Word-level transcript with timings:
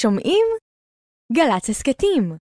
שומעים? 0.00 0.46
גל"צ 1.32 1.70
הסכתים. 1.70 2.36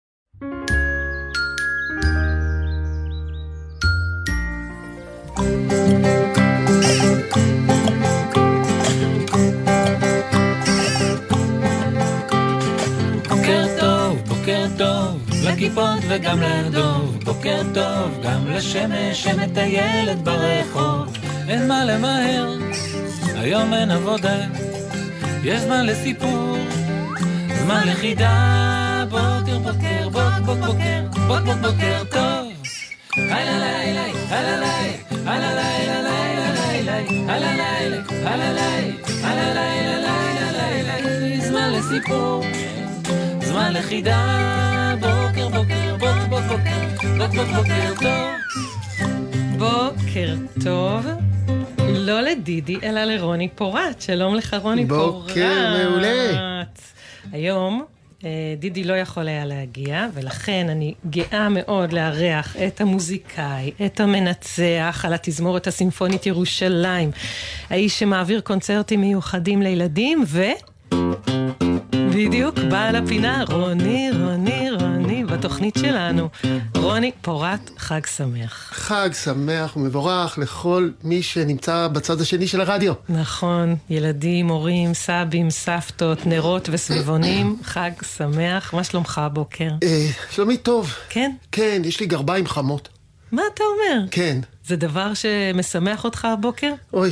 בוקר 13.28 13.66
טוב, 13.80 14.18
בוקר 14.28 14.66
טוב, 14.78 15.20
לכיפות 15.44 16.00
וגם 16.08 16.40
לדוב. 16.40 17.18
בוקר 17.24 17.62
טוב, 17.74 18.20
גם 18.24 18.46
לשמש 18.46 19.22
שמטיילת 19.22 20.18
ברחוב. 20.22 21.16
אין 21.48 21.68
מה 21.68 21.84
למהר, 21.84 22.58
היום 23.34 23.74
אין 23.74 23.90
עבודה. 23.90 24.46
יש 25.44 25.60
זמן 25.60 25.86
לסיפור, 25.86 26.56
זמן 27.62 27.88
לחידה. 27.88 29.04
בוקר, 29.10 29.58
בוקר, 29.58 30.08
בוק, 30.08 30.46
בוק, 30.46 30.58
בוקר, 30.58 31.02
בוק, 31.26 31.40
בוק, 31.40 31.56
בוקר 31.62 32.02
טוב. 32.10 32.52
הלא 33.16 33.58
לילה, 33.58 34.04
הלא 34.28 34.56
לילה, 34.56 35.32
הלא 35.32 35.60
לילה, 35.60 36.02
לילה, 36.02 36.52
לילה, 36.52 36.96
הלא 37.32 37.46
לילה, 37.46 38.02
הלא 38.26 38.52
לילה, 38.52 38.92
הלא 39.22 39.52
לילה, 39.52 39.98
לילה, 40.52 41.00
לילה, 41.00 41.40
זמן 41.40 41.72
לסיפור. 41.72 42.44
זמן 43.42 43.72
לחידה, 43.72 44.94
בוקר 45.00 45.48
בוקר, 45.48 45.96
בוק 45.98 46.28
בוק 46.28 46.42
בוקר, 46.48 47.18
בוק 47.18 47.34
בוק 47.34 47.48
בוקר 47.56 47.94
טוב. 48.00 48.32
בוקר 49.58 50.34
טוב, 50.64 51.06
לא 51.88 52.20
לדידי, 52.20 52.76
אלא 52.82 53.04
לרוני 53.04 53.48
פורט. 53.48 54.00
שלום 54.00 54.34
לך, 54.34 54.56
רוני 54.62 54.88
פורט. 54.88 55.28
בוקר 55.28 55.74
מעולה. 55.78 56.62
היום 57.32 57.84
אה, 58.24 58.54
דידי 58.58 58.84
לא 58.84 58.94
יכול 58.94 59.28
היה 59.28 59.44
להגיע, 59.44 60.06
ולכן 60.14 60.66
אני 60.68 60.94
גאה 61.10 61.48
מאוד 61.48 61.92
לארח 61.92 62.56
את 62.56 62.80
המוזיקאי, 62.80 63.70
את 63.86 64.00
המנצח 64.00 65.04
על 65.06 65.14
התזמורת 65.14 65.66
הסימפונית 65.66 66.26
ירושלים, 66.26 67.10
האיש 67.70 67.98
שמעביר 67.98 68.40
קונצרטים 68.40 69.00
מיוחדים 69.00 69.62
לילדים, 69.62 70.24
ו... 70.26 70.42
בדיוק, 72.14 72.58
בעל 72.58 72.96
הפינה, 72.96 73.44
רוני, 73.48 74.10
רוני, 74.24 74.70
בתוכנית 75.32 75.74
שלנו. 75.78 76.28
רוני 76.76 77.12
פורט, 77.22 77.70
חג 77.78 78.06
שמח. 78.06 78.70
חג 78.72 79.10
שמח 79.24 79.76
ומבורך 79.76 80.38
לכל 80.38 80.90
מי 81.04 81.22
שנמצא 81.22 81.88
בצד 81.88 82.20
השני 82.20 82.46
של 82.46 82.60
הרדיו. 82.60 82.92
נכון, 83.08 83.76
ילדים, 83.90 84.48
הורים, 84.48 84.94
סבים, 84.94 85.50
סבתות, 85.50 86.26
נרות 86.26 86.68
וסביבונים, 86.72 87.56
חג 87.64 87.90
שמח. 88.16 88.74
מה 88.74 88.84
שלומך 88.84 89.18
הבוקר? 89.18 89.70
אה, 89.82 90.06
שלומי 90.30 90.56
טוב. 90.56 90.94
כן? 91.08 91.32
כן, 91.52 91.82
יש 91.84 92.00
לי 92.00 92.06
גרביים 92.06 92.46
חמות. 92.46 92.88
מה 93.32 93.42
אתה 93.54 93.64
אומר? 93.64 94.06
כן. 94.10 94.38
זה 94.66 94.76
דבר 94.76 95.14
שמשמח 95.14 96.04
אותך 96.04 96.24
הבוקר? 96.24 96.72
אוי, 96.92 97.10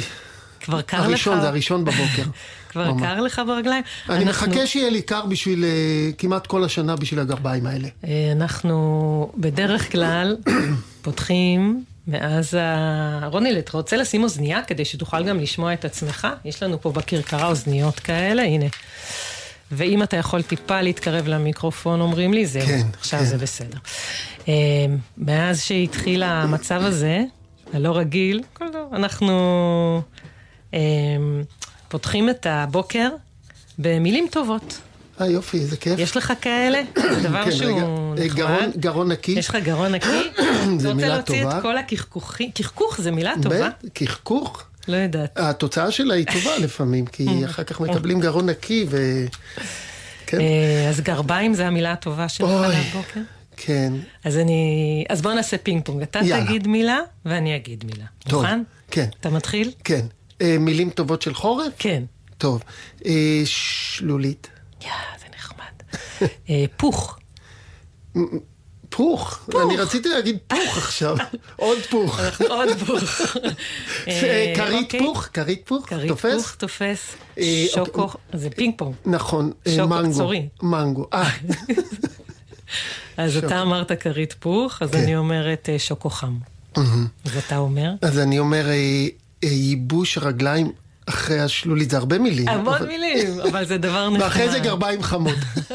כבר 0.61 0.83
קר 0.83 1.01
לך? 1.01 1.05
הראשון, 1.07 1.41
זה 1.41 1.49
הראשון 1.49 1.85
בבוקר. 1.85 2.23
כבר 2.71 2.93
ממש. 2.93 3.03
קר 3.03 3.21
לך 3.21 3.43
ברגליים? 3.47 3.83
אני 4.09 4.25
אנחנו- 4.25 4.47
מחכה 4.49 4.67
שיהיה 4.67 4.91
לי 4.91 5.03
קר 5.03 5.27
בשביל, 5.27 5.65
אה, 5.65 5.71
כמעט 6.19 6.47
כל 6.47 6.65
השנה 6.65 6.97
בשביל 6.97 7.21
הגרביים 7.21 7.67
האלה. 7.67 7.89
אה, 8.05 8.33
אנחנו 8.33 9.33
בדרך 9.37 9.93
כלל 9.93 10.37
פותחים 11.03 11.85
מאז 12.07 12.55
ה... 12.55 13.27
רוני, 13.27 13.59
אתה 13.59 13.73
רוצה 13.73 13.97
לשים 13.97 14.23
אוזנייה 14.23 14.63
כדי 14.63 14.85
שתוכל 14.85 15.25
גם 15.25 15.41
לשמוע 15.41 15.73
את 15.73 15.85
עצמך? 15.85 16.29
יש 16.45 16.63
לנו 16.63 16.81
פה 16.81 16.93
בכרכרה 16.93 17.47
אוזניות 17.47 18.01
כאלה, 18.01 18.43
הנה. 18.43 18.67
ואם 19.73 20.03
אתה 20.03 20.17
יכול 20.17 20.43
טיפה 20.43 20.81
להתקרב 20.81 21.29
למיקרופון, 21.29 22.01
אומרים 22.01 22.33
לי, 22.35 22.47
זהו, 22.47 22.67
כן, 22.67 22.87
עכשיו 23.01 23.19
כן. 23.21 23.25
זה 23.25 23.39
בסדר. 23.39 23.79
אה, 24.49 24.55
מאז 25.19 25.63
שהתחיל 25.63 26.23
המצב 26.23 26.81
הזה, 26.85 27.21
הלא 27.75 27.97
רגיל, 27.97 28.43
כל 28.53 28.65
אנחנו 28.93 30.03
פותחים 31.91 32.31
את 32.31 32.47
הבוקר 32.51 33.09
במילים 33.79 34.27
טובות. 34.31 34.79
אה, 35.21 35.27
יופי, 35.27 35.59
איזה 35.59 35.77
כיף. 35.77 35.99
יש 35.99 36.17
לך 36.17 36.33
כאלה? 36.41 36.83
דבר 37.25 37.45
כן. 37.45 37.51
שהוא 37.53 37.79
אה, 37.81 38.25
נחמד. 38.25 38.37
גרון- 38.37 38.71
גרון 38.77 39.13
נקי. 39.13 39.33
יש 39.33 39.49
לך 39.49 39.57
גרון 39.63 39.93
נקי? 39.95 40.07
זה 40.79 40.89
אתה 40.89 40.95
מילה 40.95 41.17
רוצה 41.17 41.33
להוציא 41.33 41.43
טובה. 41.43 41.57
את 41.59 41.63
כל 41.63 41.79
הקחקוחים? 41.79 42.51
קחקוך 42.51 43.01
זה 43.01 43.11
מילה 43.11 43.33
טובה? 43.43 43.69
קחקוך. 43.95 44.63
לא 44.89 44.97
יודעת. 44.97 45.39
התוצאה 45.39 45.91
שלה 45.91 46.15
היא 46.15 46.27
טובה 46.33 46.59
לפעמים, 46.65 47.07
כי 47.07 47.27
אחר 47.45 47.63
כך 47.65 47.81
מקבלים 47.81 48.21
גרון 48.21 48.49
נקי 48.51 48.87
ו... 48.91 49.25
כן, 50.27 50.41
אה, 50.41 50.87
אז 50.89 51.01
גרביים 51.01 51.55
זה 51.55 51.67
המילה 51.67 51.93
הטובה 51.93 52.29
שלך 52.29 52.49
אוי. 52.49 52.69
להבוקר? 52.69 53.21
כן. 53.57 53.93
אז 54.25 54.37
אני... 54.37 54.63
אז 55.09 55.23
בוא 55.23 55.33
נעשה 55.33 55.59
פינג 55.59 55.85
פונג. 55.85 56.03
אתה 56.03 56.19
יאללה. 56.23 56.45
תגיד 56.47 56.69
מילה 56.69 56.99
ואני 57.25 57.57
אגיד 57.57 57.85
מילה. 57.85 58.05
טוב. 58.29 58.43
מוכן? 58.43 58.63
כן, 58.91 59.07
אתה 59.21 59.31
מתחיל? 59.31 59.71
כן. 59.85 60.07
אה, 60.41 60.57
מילים 60.59 60.91
טובות 60.91 61.23
של 61.23 61.35
חורף? 61.35 61.73
כן. 61.79 62.03
טוב. 62.39 62.63
אה, 63.07 63.43
שלולית. 63.45 64.49
יא, 64.83 64.89
זה 65.21 65.27
נחמד. 65.37 66.01
אה, 66.51 66.65
פוך. 66.77 67.19
פוך. 68.91 69.49
אני 69.63 69.77
רציתי 69.77 70.09
להגיד 70.09 70.39
פוך 70.47 70.77
עכשיו. 70.79 71.17
עוד 71.57 71.79
פוך. 71.91 72.21
עוד 72.49 72.69
פוך. 72.87 73.03
אה, 74.09 74.53
כרית 74.57 74.85
אוקיי. 74.85 75.01
פוך? 75.01 75.29
כרית 75.33 75.63
פוך? 75.65 75.87
כרית 75.87 76.09
תופס? 76.09 76.43
פוך 76.43 76.55
תופס. 76.55 77.15
אה, 77.39 77.65
שוקו. 77.75 78.09
זה 78.33 78.51
פינג 78.51 78.75
פונג. 78.77 78.95
נכון. 79.07 79.53
אה, 79.67 79.87
מנגו. 79.87 80.15
צורי. 80.15 80.49
מנגו. 80.63 81.07
אה, 81.13 81.31
אז 83.17 83.37
אתה 83.37 83.63
אמרת 83.63 83.93
כרית 83.93 84.33
פוך, 84.33 84.83
אז 84.83 84.91
כן. 84.91 84.99
אני 84.99 85.17
אומרת 85.17 85.69
אה, 85.73 85.79
שוקו 85.79 86.11
חם. 86.11 86.37
אז 86.77 87.37
אתה 87.47 87.57
אומר? 87.57 87.93
אז 88.03 88.19
אני 88.19 88.39
אומר, 88.39 88.67
אה, 88.69 88.73
אה, 88.73 89.09
ייבוש 89.43 90.19
הרגליים 90.19 90.73
אחרי 91.07 91.41
השלולית, 91.41 91.91
זה 91.91 91.97
הרבה 91.97 92.19
מילים. 92.19 92.49
המון 92.49 92.75
אבל- 92.75 92.87
מילים, 92.87 93.41
אבל 93.41 93.65
זה 93.67 93.79
דבר 93.79 94.11
נחמד. 94.11 94.21
ואחרי 94.25 94.51
זה 94.51 94.59
גרביים 94.59 95.03
חמות. 95.03 95.35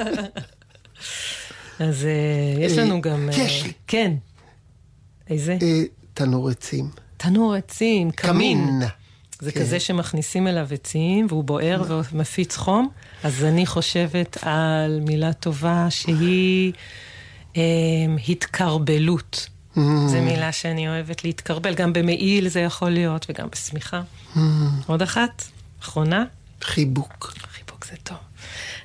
אז 1.80 2.06
אה, 2.06 2.64
יש 2.64 2.78
אה, 2.78 2.84
לנו 2.84 3.02
גם... 3.02 3.30
אה, 3.30 3.38
יש 3.38 3.64
לי. 3.64 3.72
כן. 3.88 4.12
איזה? 5.30 5.58
אה, 5.62 5.84
תנור 6.14 6.50
עצים. 6.50 6.90
תנור 7.18 7.54
עצים, 7.54 8.12
קמין. 8.12 8.58
קמין. 8.68 8.81
זה 9.40 9.52
כן. 9.52 9.59
כזה 9.59 9.80
שמכניסים 9.80 10.48
אליו 10.48 10.68
עצים 10.72 11.25
והוא 11.30 11.44
בוער 11.44 11.84
ומפיץ 12.14 12.56
חום. 12.58 12.90
אז 13.24 13.44
אני 13.44 13.66
חושבת 13.66 14.38
על 14.42 15.00
מילה 15.08 15.34
טובה 15.34 15.88
שהיא 15.90 16.74
אה, 17.58 17.62
התקרבלות. 18.30 19.50
Mm. 19.78 19.80
זו 20.08 20.22
מילה 20.22 20.52
שאני 20.52 20.88
אוהבת 20.88 21.24
להתקרבל, 21.24 21.74
גם 21.74 21.94
במעיל 21.94 22.47
זה 22.47 22.59
יכול 22.59 22.90
להיות 22.90 23.25
וגם 23.30 23.47
בשמיכה. 23.52 24.02
Mm. 24.36 24.40
עוד 24.88 25.02
אחת, 25.02 25.44
אחרונה. 25.84 26.24
חיבוק. 26.62 27.34
חיבוק 27.53 27.86
זה 27.86 27.96
טוב. 28.03 28.18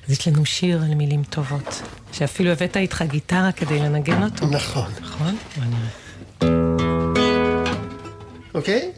אז 0.07 0.11
יש 0.11 0.27
לנו 0.27 0.45
שיר 0.45 0.83
על 0.83 0.95
מילים 0.95 1.23
טובות, 1.23 1.81
שאפילו 2.11 2.51
הבאת 2.51 2.77
איתך 2.77 3.03
גיטרה 3.07 3.51
כדי 3.51 3.79
לנגן 3.79 4.23
אותו, 4.23 4.47
נכון. 4.47 4.91
נכון? 5.01 5.37
בוא 5.57 5.65
נראה. 5.65 5.89
אוקיי? 8.53 8.91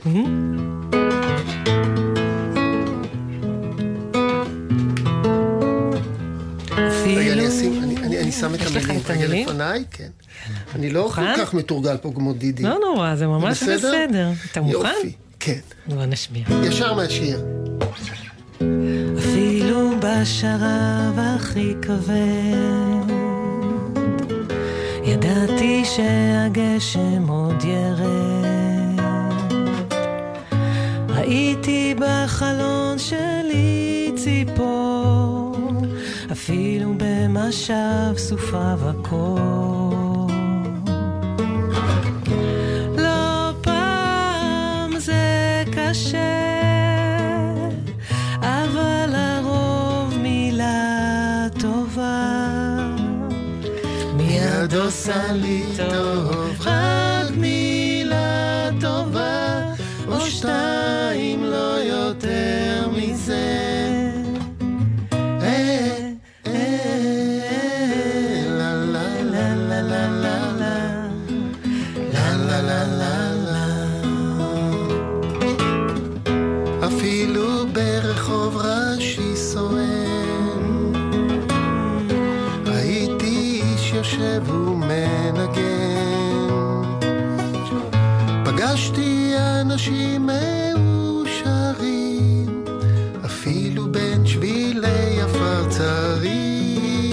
רגע, 7.05 7.33
אני 7.33 7.47
אשים, 7.47 7.83
אני- 7.83 7.97
אני 7.97 8.19
אני 8.19 8.31
שם 8.31 8.55
את 8.55 8.61
המילים 8.61 9.31
רגע? 9.31 9.51
לפניי, 9.51 9.83
כן. 9.91 10.09
אני 10.75 10.89
לא 10.89 11.09
כל? 11.15 11.21
כך 11.37 11.53
מתורגל 11.53 11.97
פה 11.97 12.11
כמו 12.15 12.33
דידי. 12.33 12.63
לא 12.63 12.77
נורא, 12.85 13.15
זה 13.15 13.27
ממש 13.27 13.63
בסדר. 13.63 14.29
אתה 14.51 14.61
מוכן? 14.61 14.73
יופי, 14.73 15.11
כן. 15.39 15.59
בוא 15.87 16.05
נשמיע. 16.05 16.43
ישר 16.63 16.93
מהשיר. 16.93 17.45
אפילו 19.17 19.89
בשרב 19.99 21.17
הכי 21.17 21.73
כבד, 21.81 23.13
ידעתי 25.03 25.83
שהגשם 25.85 27.27
עוד 27.27 27.63
ירד. 27.63 28.99
ראיתי 31.09 31.95
בחלון 31.99 32.99
שלי 32.99 34.11
ציפור, 34.15 35.55
אפילו 36.31 36.93
במשב 36.97 38.17
סופה 38.17 38.73
וקור. 38.77 39.92
קשה, 45.93 46.17
אבל 48.41 49.09
לרוב 49.09 50.17
מילה 50.17 51.47
טובה. 51.59 52.45
מיד 54.13 54.75
עושה 54.75 55.31
לי 55.31 55.63
טוב, 55.77 56.61
רק 56.65 57.31
מילה 57.37 58.69
טובה, 58.81 59.61
או 60.07 60.19
שתיים 60.21 61.43
פגשתי 88.73 89.33
אנשים 89.61 90.29
מאושרים, 90.75 92.65
אפילו 93.25 93.91
בין 93.91 94.25
שבילי 94.25 95.21
עפר 95.21 95.69
צרים. 95.69 97.11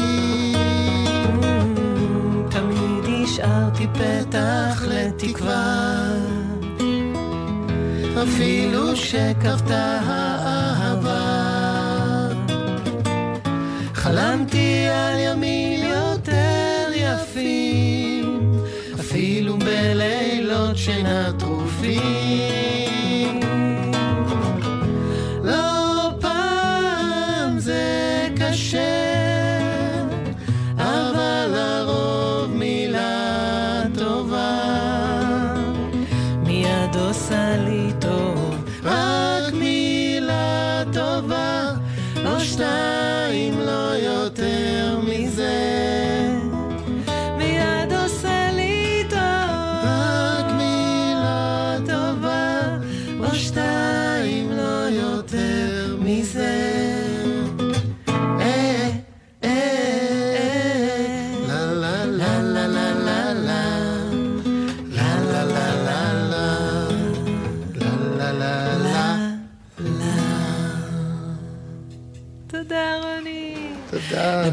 תמיד 2.51 3.05
השארתי 3.25 3.87
פתח 3.87 4.83
לתקווה, 4.89 6.09
אפילו 8.23 8.97
שכבתה 8.97 10.01
האהבה. 10.05 11.51
חלמתי 13.95 14.89
על 14.89 15.19
ימים 15.19 15.70
בלילות 20.87 21.43
שינה 21.43 22.60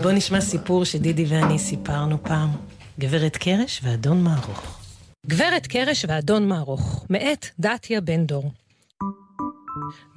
ובוא 0.07 0.17
נשמע 0.17 0.41
סיפור 0.41 0.85
שדידי 0.85 1.25
ואני 1.25 1.59
סיפרנו 1.59 2.23
פעם. 2.23 2.49
גברת 2.99 3.37
קרש 3.37 3.81
ואדון 3.83 4.23
מערוך. 4.23 4.79
גברת 5.27 5.67
קרש 5.67 6.05
ואדון 6.07 6.47
מערוך, 6.47 7.05
מאת 7.09 7.45
דתיה 7.59 8.01
בן 8.01 8.25
דור. 8.25 8.51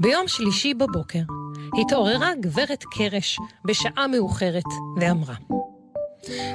ביום 0.01 0.29
שלישי 0.29 0.75
בבוקר 0.75 1.19
התעוררה 1.81 2.31
גברת 2.41 2.85
קרש 2.85 3.39
בשעה 3.65 4.07
מאוחרת 4.07 4.63
ואמרה, 5.01 5.35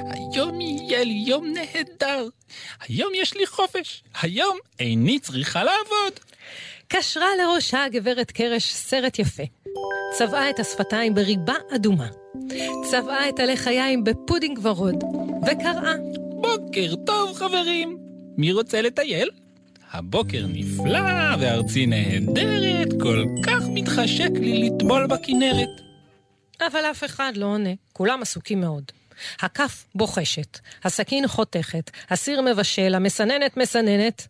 היום 0.08 0.60
יהיה 0.60 1.04
לי 1.04 1.24
יום 1.26 1.46
נהדר. 1.46 2.28
היום 2.88 3.12
יש 3.14 3.34
לי 3.34 3.46
חופש. 3.46 4.02
היום 4.22 4.58
איני 4.80 5.18
צריכה 5.18 5.64
לעבוד. 5.64 6.20
קשרה 6.88 7.26
לראשה 7.42 7.84
גברת 7.92 8.30
קרש 8.30 8.72
סרט 8.72 9.18
יפה. 9.18 9.42
צבעה 10.18 10.50
את 10.50 10.60
השפתיים 10.60 11.14
בריבה 11.14 11.54
אדומה. 11.74 12.08
צבעה 12.90 13.28
את 13.28 13.38
הלחיים 13.38 14.04
בפודינג 14.04 14.58
ורוד, 14.62 15.04
וקראה, 15.46 15.94
בוקר 16.40 16.94
טוב, 17.06 17.36
חברים. 17.36 17.98
מי 18.36 18.52
רוצה 18.52 18.82
לטייל? 18.82 19.30
הבוקר 19.92 20.46
נפלא 20.48 21.36
וארצי 21.40 21.86
נהדרת, 21.86 22.88
כל 23.02 23.24
כך 23.46 23.62
מתחשק 23.68 24.30
לי 24.40 24.70
לטבול 24.70 25.06
בכנרת. 25.06 25.68
אבל 26.66 26.80
אף 26.80 27.04
אחד 27.04 27.32
לא 27.36 27.46
עונה, 27.46 27.70
כולם 27.92 28.22
עסוקים 28.22 28.60
מאוד. 28.60 28.84
הכף 29.40 29.86
בוחשת, 29.94 30.58
הסכין 30.84 31.28
חותכת, 31.28 31.90
הסיר 32.10 32.40
מבשל, 32.42 32.94
המסננת 32.94 33.56
מסננת. 33.56 34.26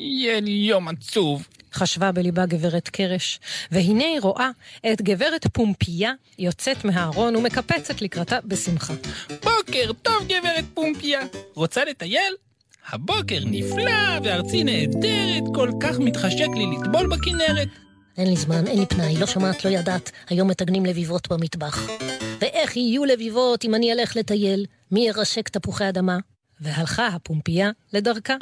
יהיה 0.00 0.40
לי 0.40 0.50
יום 0.50 0.88
עצוב. 0.88 1.46
חשבה 1.74 2.12
בליבה 2.12 2.46
גברת 2.46 2.88
קרש, 2.88 3.40
והנה 3.70 4.04
היא 4.04 4.20
רואה 4.20 4.50
את 4.92 5.02
גברת 5.02 5.46
פומפייה 5.52 6.12
יוצאת 6.38 6.84
מהארון 6.84 7.36
ומקפצת 7.36 8.02
לקראתה 8.02 8.38
בשמחה. 8.44 8.94
בוקר 9.28 9.92
טוב, 10.02 10.24
גברת 10.24 10.64
פומפיה. 10.74 11.20
רוצה 11.54 11.84
לטייל? 11.84 12.34
הבוקר 12.88 13.38
נפלא 13.44 14.18
וארצי 14.24 14.64
נהדרת, 14.64 15.42
כל 15.54 15.70
כך 15.80 15.98
מתחשק 15.98 16.48
לי 16.54 16.64
לטבול 16.76 17.08
בכנרת. 17.08 17.68
אין 18.18 18.28
לי 18.28 18.36
זמן, 18.36 18.66
אין 18.66 18.78
לי 18.78 18.86
פנאי, 18.86 19.16
לא 19.16 19.26
שמעת, 19.26 19.64
לא 19.64 19.70
ידעת. 19.70 20.10
היום 20.28 20.48
מתגנים 20.48 20.86
לביבות 20.86 21.28
במטבח. 21.28 21.88
ואיך 22.40 22.76
יהיו 22.76 23.04
לביבות 23.04 23.64
אם 23.64 23.74
אני 23.74 23.92
אלך 23.92 24.16
לטייל? 24.16 24.66
מי 24.90 25.06
ירשק 25.06 25.48
תפוחי 25.48 25.88
אדמה? 25.88 26.18
והלכה 26.60 27.06
הפומפייה 27.06 27.70
לדרכה. 27.92 28.34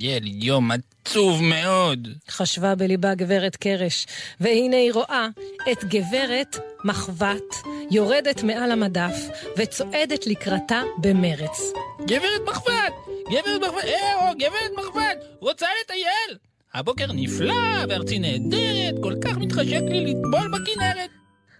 יהיה 0.00 0.20
לי 0.20 0.30
יום 0.34 0.70
עצוב 0.70 1.42
מאוד. 1.42 2.08
חשבה 2.30 2.74
בליבה 2.74 3.14
גברת 3.14 3.56
קרש, 3.56 4.06
והנה 4.40 4.76
היא 4.76 4.92
רואה 4.92 5.28
את 5.72 5.84
גברת 5.84 6.56
מחבת 6.84 7.54
יורדת 7.90 8.42
מעל 8.42 8.72
המדף 8.72 9.16
וצועדת 9.56 10.26
לקראתה 10.26 10.82
במרץ. 10.98 11.60
גברת 12.06 12.40
מחבת! 12.48 12.92
גברת 13.30 13.60
מחבת! 13.60 13.84
אה, 13.84 14.34
גברת 14.34 14.72
מחבת! 14.78 15.24
רוצה 15.40 15.66
לטייל! 15.84 16.38
הבוקר 16.74 17.06
נפלא 17.12 17.54
וארצי 17.88 18.18
נהדרת, 18.18 18.94
כל 19.02 19.14
כך 19.24 19.36
מתחשק 19.36 19.82
לי 19.88 20.04
לטבול 20.04 20.50
בכנרת. 20.52 21.10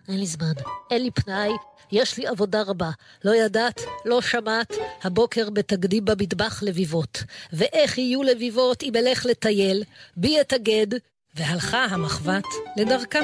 אין 0.09 0.19
לי 0.19 0.27
זמן, 0.27 0.53
אין 0.91 1.03
לי 1.03 1.11
פנאי, 1.11 1.51
יש 1.93 2.19
לי 2.19 2.27
עבודה 2.27 2.63
רבה. 2.63 2.91
לא 3.25 3.35
ידעת, 3.35 3.81
לא 4.05 4.21
שמעת, 4.21 4.73
הבוקר 5.03 5.51
בתגדי 5.51 6.01
במטבח 6.01 6.63
לביבות. 6.63 7.23
ואיך 7.53 7.99
יהיו 7.99 8.23
לביבות 8.23 8.83
אם 8.83 8.93
אלך 8.97 9.27
לטייל? 9.27 9.85
בי 10.17 10.41
אתאגד. 10.41 10.87
והלכה 11.35 11.85
המחבת 11.85 12.45
לדרכה. 12.77 13.21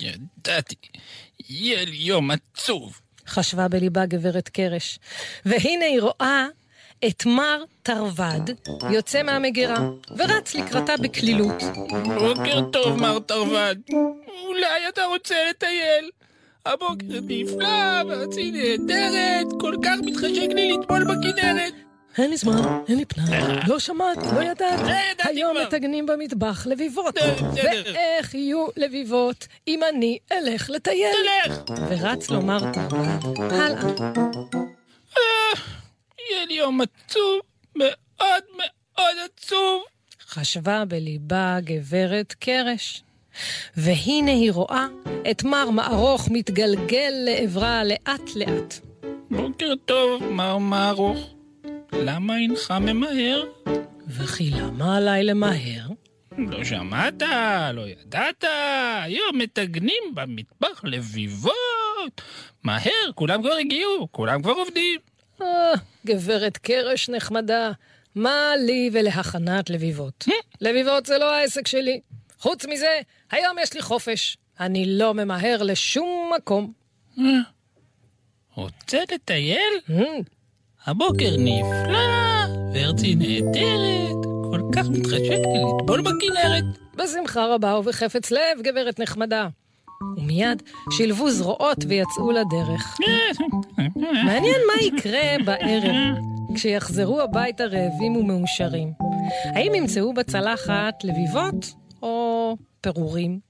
ידעתי, 0.00 0.74
יהיה 1.48 1.84
לי 1.84 1.96
יום 1.96 2.30
עצוב. 2.30 3.00
חשבה 3.26 3.68
בליבה 3.68 4.06
גברת 4.06 4.48
קרש, 4.48 4.98
והנה 5.44 5.84
היא 5.84 6.00
רואה 6.00 6.46
את 7.06 7.26
מר 7.26 7.64
תרווד 7.82 8.50
יוצא 8.90 9.22
מהמגירה, 9.22 9.90
ורץ 10.16 10.54
לקראתה 10.54 10.96
בקלילות. 10.96 11.62
בוקר 12.18 12.60
טוב, 12.72 13.00
מר 13.00 13.18
תרווד. 13.18 13.78
אולי 14.46 14.88
אתה 14.88 15.04
רוצה 15.04 15.34
לטייל? 15.50 16.10
הבוקר 16.66 17.20
נפלא 17.22 18.02
וארצי 18.08 18.50
נהדרת, 18.50 19.46
כל 19.60 19.74
כך 19.84 19.96
מתחשק 20.04 20.48
לי 20.54 20.72
לטבול 20.72 21.04
בכנרת. 21.04 21.72
אין 22.18 22.30
לי 22.30 22.36
זמן, 22.36 22.82
אין 22.88 22.98
לי 22.98 23.04
פנאי, 23.04 23.38
לא 23.68 23.78
שמעת, 23.78 24.18
לא 24.34 24.42
ידעת. 24.42 24.80
אה, 24.80 25.28
היום. 25.28 25.56
מטגנים 25.66 26.06
במטבח 26.06 26.66
לביבות. 26.66 27.14
בסדר. 27.14 27.92
ואיך 27.94 28.34
יהיו 28.34 28.66
לביבות 28.76 29.46
אם 29.68 29.80
אני 29.94 30.18
אלך 30.32 30.70
לטייל? 30.70 31.12
תלך! 31.46 31.60
ורץ 31.88 32.30
לומר 32.30 32.58
תרווד 32.72 33.52
הלאה. 33.52 33.82
אה, 35.18 35.60
יהיה 36.30 36.46
לי 36.46 36.54
יום 36.54 36.80
עצוב, 36.80 37.40
מאוד 37.76 38.42
מאוד 38.56 39.16
עצוב. 39.24 39.82
חשבה 40.28 40.84
בליבה 40.84 41.56
גברת 41.60 42.34
קרש. 42.40 43.02
והנה 43.76 44.30
היא 44.30 44.52
רואה 44.52 44.86
את 45.30 45.44
מר 45.44 45.70
מערוך 45.70 46.28
מתגלגל 46.30 47.12
לעברה 47.12 47.84
לאט-לאט. 47.84 48.74
בוקר 49.30 49.72
טוב, 49.84 50.24
מר 50.24 50.58
מערוך. 50.58 51.34
למה 51.92 52.36
אינך 52.36 52.70
ממהר? 52.80 53.44
וכי 54.08 54.50
למה 54.50 54.96
עליי 54.96 55.24
למהר? 55.24 55.86
לא 56.38 56.64
שמעת, 56.64 57.22
לא 57.72 57.88
ידעת, 57.88 58.44
היום 59.02 59.38
מטגנים 59.38 60.14
במטבח 60.14 60.80
לביבות. 60.84 62.22
מהר, 62.62 63.10
כולם 63.14 63.42
כבר 63.42 63.52
הגיעו, 63.52 64.08
כולם 64.10 64.42
כבר 64.42 64.52
עובדים. 64.52 65.00
אה, 65.42 65.72
גברת 66.06 66.56
קרש 66.56 67.08
נחמדה, 67.08 67.70
מה 68.14 68.52
לי 68.66 68.90
ולהכנת 68.92 69.70
לביבות? 69.70 70.24
לביבות 70.60 71.06
זה 71.06 71.18
לא 71.18 71.34
העסק 71.34 71.66
שלי. 71.66 72.00
חוץ 72.38 72.66
מזה, 72.66 73.00
היום 73.30 73.56
יש 73.62 73.74
לי 73.74 73.82
חופש. 73.82 74.36
אני 74.60 74.98
לא 74.98 75.14
ממהר 75.14 75.62
לשום 75.62 76.30
מקום. 76.36 76.72
רוצה 78.54 78.98
לטייל? 79.12 79.72
אה, 79.90 80.04
הבוקר 80.86 81.30
נפלא, 81.38 82.46
וארצי 82.74 83.14
נהדרת, 83.14 84.24
כל 84.50 84.60
כך 84.74 84.88
מתחשק 84.88 85.30
לי 85.30 85.62
לטבול 85.74 86.00
בכנרת. 86.00 86.64
בשמחה 86.94 87.46
רבה 87.46 87.78
ובחפץ 87.78 88.30
לב, 88.30 88.60
גברת 88.62 89.00
נחמדה. 89.00 89.48
ומיד 90.16 90.62
שילבו 90.90 91.30
זרועות 91.30 91.78
ויצאו 91.88 92.30
לדרך. 92.30 92.98
מעניין 94.24 94.60
מה 94.66 94.82
יקרה 94.82 95.36
בערב, 95.44 96.16
כשיחזרו 96.54 97.20
הביתה 97.20 97.64
רעבים 97.64 98.16
ומאושרים. 98.16 98.92
האם 99.44 99.74
ימצאו 99.74 100.14
בצלחת 100.14 101.04
לביבות 101.04 101.72
או 102.02 102.56
פירורים? 102.80 103.40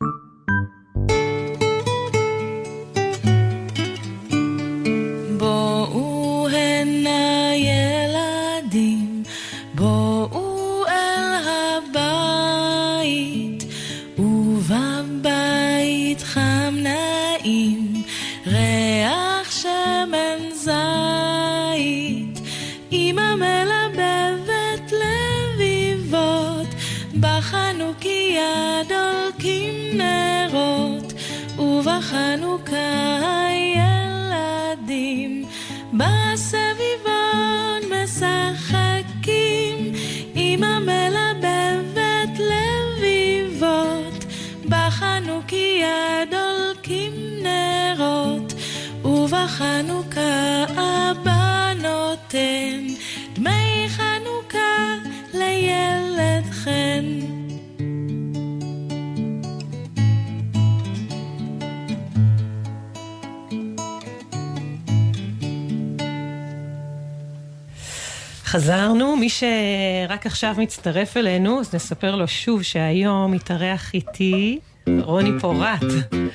חזרנו, 68.51 69.17
מי 69.17 69.29
שרק 69.29 70.27
עכשיו 70.27 70.55
מצטרף 70.59 71.17
אלינו, 71.17 71.61
אז 71.61 71.75
נספר 71.75 72.17
לו 72.17 72.29
שוב 72.29 72.63
שהיום 72.63 73.33
מתארח 73.33 73.95
איתי 73.95 74.59
רוני 75.01 75.31
פורט, 75.41 75.83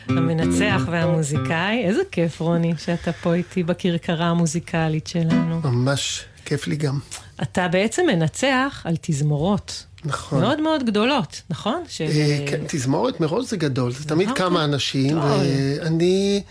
המנצח 0.07 0.81
והמוזיקאי. 0.91 1.84
איזה 1.84 2.01
כיף, 2.12 2.41
רוני, 2.41 2.74
שאתה 2.77 3.12
פה 3.12 3.34
איתי 3.34 3.63
בכרכרה 3.63 4.25
המוזיקלית 4.25 5.07
שלנו. 5.07 5.62
ממש 5.63 6.25
כיף 6.45 6.67
לי 6.67 6.75
גם. 6.75 7.00
אתה 7.41 7.67
בעצם 7.67 8.05
מנצח 8.07 8.81
על 8.86 8.95
תזמורות. 9.01 9.86
נכון. 10.05 10.41
מאוד 10.41 10.62
מאוד 10.62 10.86
גדולות, 10.86 11.41
נכון? 11.50 11.84
של... 11.88 12.05
אה, 12.05 12.45
כן, 12.48 12.62
תזמורת 12.67 13.19
מראש 13.19 13.45
זה 13.45 13.57
גדול, 13.57 13.91
זה 13.91 14.05
תמיד 14.05 14.29
אוקיי. 14.29 14.45
כמה 14.45 14.63
אנשים, 14.63 15.10
גדול. 15.10 15.24
ואני... 15.24 16.43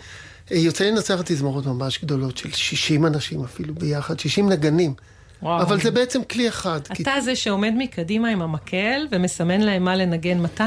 אה, 0.51 0.57
יוצא 0.57 0.83
לי 0.83 0.91
לנצח 0.91 1.21
תזמורות 1.25 1.65
ממש 1.65 1.99
גדולות, 2.03 2.37
של 2.37 2.51
60 2.51 3.05
אנשים 3.05 3.43
אפילו 3.43 3.75
ביחד, 3.75 4.19
60 4.19 4.49
נגנים. 4.49 4.93
וואו. 5.41 5.61
אבל 5.61 5.81
זה 5.81 5.91
בעצם 5.91 6.23
כלי 6.23 6.47
אחד. 6.47 6.79
כי- 6.93 7.03
אתה 7.03 7.13
זה 7.21 7.35
שעומד 7.35 7.73
מקדימה 7.77 8.29
עם 8.29 8.41
המקל 8.41 9.07
ומסמן 9.11 9.61
להם 9.61 9.83
מה 9.85 9.95
לנגן 9.95 10.39
מתי? 10.39 10.63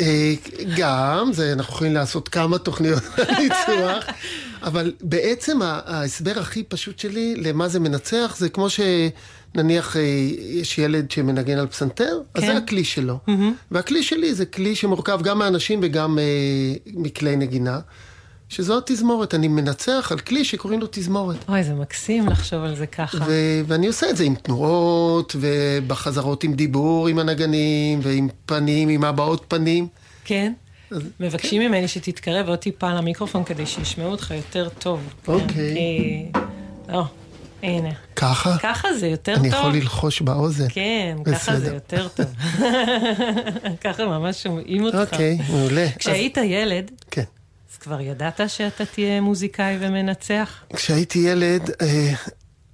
אה, 0.00 0.32
גם, 0.76 1.30
זה, 1.32 1.52
אנחנו 1.52 1.74
יכולים 1.74 1.94
לעשות 1.94 2.28
כמה 2.28 2.58
תוכניות 2.58 3.02
על 3.18 3.34
ניצוח, 3.38 4.04
אבל 4.62 4.92
בעצם 5.00 5.58
ההסבר 5.62 6.32
הכי 6.40 6.62
פשוט 6.62 6.98
שלי 6.98 7.34
למה 7.36 7.68
זה 7.68 7.80
מנצח, 7.80 8.34
זה 8.38 8.48
כמו 8.48 8.66
שנניח 8.70 9.96
אה, 9.96 10.02
יש 10.40 10.78
ילד 10.78 11.10
שמנגן 11.10 11.58
על 11.58 11.66
פסנתר, 11.66 12.20
אז 12.34 12.42
כן. 12.42 12.46
זה 12.52 12.56
הכלי 12.56 12.84
שלו. 12.84 13.18
והכלי 13.70 14.02
שלי 14.02 14.34
זה 14.34 14.46
כלי 14.46 14.74
שמורכב 14.74 15.20
גם 15.22 15.38
מאנשים 15.38 15.80
וגם 15.82 16.18
אה, 16.18 16.24
מכלי 16.86 17.36
נגינה, 17.36 17.78
שזו 18.50 18.78
התזמורת. 18.78 19.34
אני 19.34 19.48
מנצח 19.48 20.08
על 20.12 20.18
כלי 20.18 20.44
שקוראים 20.44 20.80
לו 20.80 20.86
תזמורת. 20.90 21.36
אוי, 21.48 21.64
זה 21.64 21.74
מקסים 21.74 22.28
לחשוב 22.28 22.64
על 22.64 22.76
זה 22.76 22.86
ככה. 22.86 23.18
ו- 23.26 23.60
ואני 23.66 23.86
עושה 23.86 24.10
את 24.10 24.16
זה 24.16 24.24
עם 24.24 24.34
תנועות, 24.34 25.36
ובחזרות 25.40 26.44
עם 26.44 26.54
דיבור 26.54 27.08
עם 27.08 27.18
הנגנים, 27.18 28.00
ועם 28.02 28.28
פנים, 28.46 28.88
עם 28.88 29.04
הבעות 29.04 29.44
פנים. 29.48 29.88
כן? 30.24 30.52
מבקשים 31.20 31.62
ממני 31.62 31.88
שתתקרב 31.88 32.48
עוד 32.48 32.58
טיפה 32.58 32.92
למיקרופון 32.92 33.44
כדי 33.44 33.66
שישמעו 33.66 34.10
אותך 34.10 34.30
יותר 34.30 34.68
טוב. 34.78 35.00
כן? 35.24 35.32
אוקיי. 35.32 35.76
אה, 36.88 36.94
או, 36.94 37.02
הנה. 37.62 37.90
ככה? 38.16 38.56
ככה 38.62 38.88
זה 38.94 39.06
יותר 39.06 39.34
אני 39.34 39.50
טוב. 39.50 39.58
יכול 39.60 39.72
ללחוש 39.72 40.22
באוזן. 40.22 40.66
כן, 40.68 41.16
ככה 41.24 41.56
זה 41.56 41.60
בסדר. 41.60 41.74
יותר 41.74 42.08
טוב. 42.08 42.26
ככה 43.84 44.06
ממש 44.06 44.42
שומעים 44.42 44.84
אותך. 44.84 44.96
אוקיי, 45.12 45.38
מעולה. 45.50 45.86
כשהיית 45.98 46.36
ילד, 46.36 46.90
אז- 46.94 46.96
כן. 47.10 47.22
כבר 47.80 48.00
ידעת 48.00 48.40
שאתה 48.46 48.84
תהיה 48.84 49.20
מוזיקאי 49.20 49.76
ומנצח? 49.80 50.64
כשהייתי 50.76 51.18
ילד, 51.18 51.70
אה, 51.82 52.12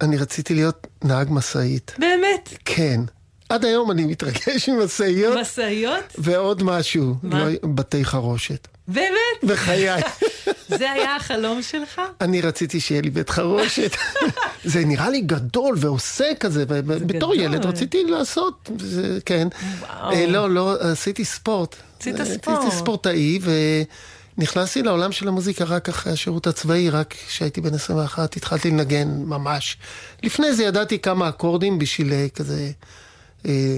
אני 0.00 0.16
רציתי 0.16 0.54
להיות 0.54 0.86
נהג 1.04 1.28
משאית. 1.30 1.94
באמת? 1.98 2.54
כן. 2.64 3.00
עד 3.48 3.64
היום 3.64 3.90
אני 3.90 4.04
מתרגש 4.04 4.68
ממשאיות, 4.68 5.38
משאיות? 5.38 6.04
ועוד 6.18 6.62
משהו. 6.62 7.14
מה? 7.22 7.44
לא, 7.44 7.50
בתי 7.74 8.04
חרושת. 8.04 8.68
באמת? 8.88 9.44
בחיי. 9.44 10.02
זה 10.78 10.90
היה 10.90 11.16
החלום 11.16 11.62
שלך? 11.62 12.00
אני 12.20 12.40
רציתי 12.40 12.80
שיהיה 12.80 13.02
לי 13.02 13.10
בית 13.10 13.30
חרושת. 13.30 13.96
זה 14.64 14.84
נראה 14.84 15.10
לי 15.10 15.20
גדול 15.20 15.76
ועושה 15.78 16.34
כזה, 16.40 16.64
ובתור 16.68 17.34
גדול. 17.34 17.44
ילד 17.44 17.66
רציתי 17.66 18.04
לעשות, 18.04 18.70
זה, 18.78 19.18
כן. 19.26 19.48
וואו. 19.80 20.12
אה, 20.12 20.26
לא, 20.26 20.50
לא, 20.50 20.76
עשיתי 20.80 21.24
ספורט. 21.24 21.76
עשית 22.00 22.20
אה, 22.20 22.24
ספורט. 22.24 22.58
הייתי 22.62 22.76
ספורטאי, 22.76 23.38
ונכנסתי 24.38 24.82
לעולם 24.82 25.12
של 25.12 25.28
המוזיקה 25.28 25.64
רק 25.64 25.88
אחרי 25.88 26.12
השירות 26.12 26.46
הצבאי, 26.46 26.90
רק 26.90 27.14
כשהייתי 27.28 27.60
בן 27.60 27.74
21 27.74 28.36
התחלתי 28.36 28.70
לנגן 28.70 29.08
ממש. 29.08 29.76
לפני 30.22 30.52
זה 30.54 30.64
ידעתי 30.64 30.98
כמה 30.98 31.28
אקורדים 31.28 31.78
בשביל 31.78 32.12
אה, 32.12 32.26
כזה 32.34 32.70
אה, 33.46 33.76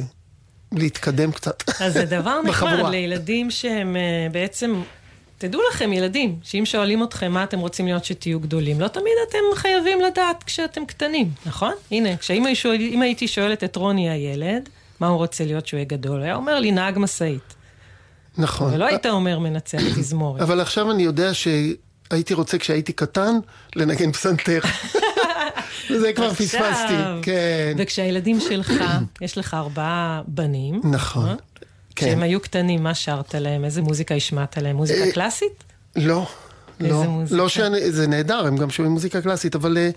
להתקדם 0.72 1.32
קצת. 1.32 1.62
אז 1.80 1.92
זה 1.92 2.04
דבר 2.04 2.40
נחמד. 2.48 2.90
לילדים 2.90 3.50
שהם 3.50 3.96
אה, 3.96 4.26
בעצם... 4.32 4.82
תדעו 5.40 5.60
לכם, 5.70 5.92
ילדים, 5.92 6.38
שאם 6.42 6.62
שואלים 6.66 7.02
אתכם 7.02 7.32
מה 7.32 7.44
אתם 7.44 7.58
רוצים 7.58 7.86
להיות 7.86 8.04
שתהיו 8.04 8.40
גדולים, 8.40 8.80
לא 8.80 8.88
תמיד 8.88 9.12
אתם 9.28 9.38
חייבים 9.54 10.00
לדעת 10.00 10.42
כשאתם 10.44 10.84
קטנים, 10.86 11.30
נכון? 11.46 11.72
הנה, 11.90 12.16
כשאם 12.16 12.54
שואל- 12.54 12.80
אם 12.80 13.02
הייתי 13.02 13.28
שואלת 13.28 13.64
את 13.64 13.76
רוני 13.76 14.10
הילד, 14.10 14.68
מה 15.00 15.06
הוא 15.06 15.16
רוצה 15.16 15.44
להיות 15.44 15.66
שהוא 15.66 15.78
יהיה 15.78 15.84
גדול, 15.88 16.16
הוא 16.16 16.24
היה 16.24 16.34
אומר 16.34 16.60
לי 16.60 16.70
נהג 16.72 16.98
משאית. 16.98 17.54
נכון. 18.38 18.74
ולא 18.74 18.84
היית 18.84 19.06
אומר 19.06 19.38
מנצח 19.38 19.82
תזמורת. 19.98 20.40
אבל 20.40 20.60
עכשיו 20.60 20.90
אני 20.90 21.02
יודע 21.02 21.30
שהייתי 21.34 22.34
רוצה 22.34 22.58
כשהייתי 22.58 22.92
קטן 22.92 23.38
לנגן 23.76 24.12
פסנתר. 24.12 24.60
וזה 25.90 26.12
כבר 26.12 26.24
עכשיו. 26.24 26.46
פספסתי, 26.46 26.94
כן. 27.22 27.74
וכשהילדים 27.78 28.40
שלך, 28.40 28.72
יש 29.20 29.38
לך 29.38 29.54
ארבעה 29.54 30.22
בנים, 30.26 30.80
נכון. 30.84 31.36
כשהם 31.96 32.14
כן. 32.14 32.22
היו 32.22 32.40
קטנים, 32.40 32.82
מה 32.82 32.94
שרת 32.94 33.34
להם? 33.34 33.64
איזה 33.64 33.82
מוזיקה 33.82 34.14
השמעת 34.14 34.58
להם? 34.58 34.76
מוזיקה 34.76 35.00
אה, 35.00 35.12
קלאסית? 35.12 35.64
לא, 35.96 36.26
איזה 36.80 36.92
לא. 36.92 37.02
מוזיקה? 37.04 37.36
לא 37.36 37.48
שאני, 37.48 37.92
זה 37.92 38.06
נהדר, 38.06 38.46
הם 38.46 38.56
גם 38.56 38.70
שומעים 38.70 38.92
מוזיקה 38.92 39.22
קלאסית, 39.22 39.54
אבל 39.54 39.78
אה, 39.78 39.90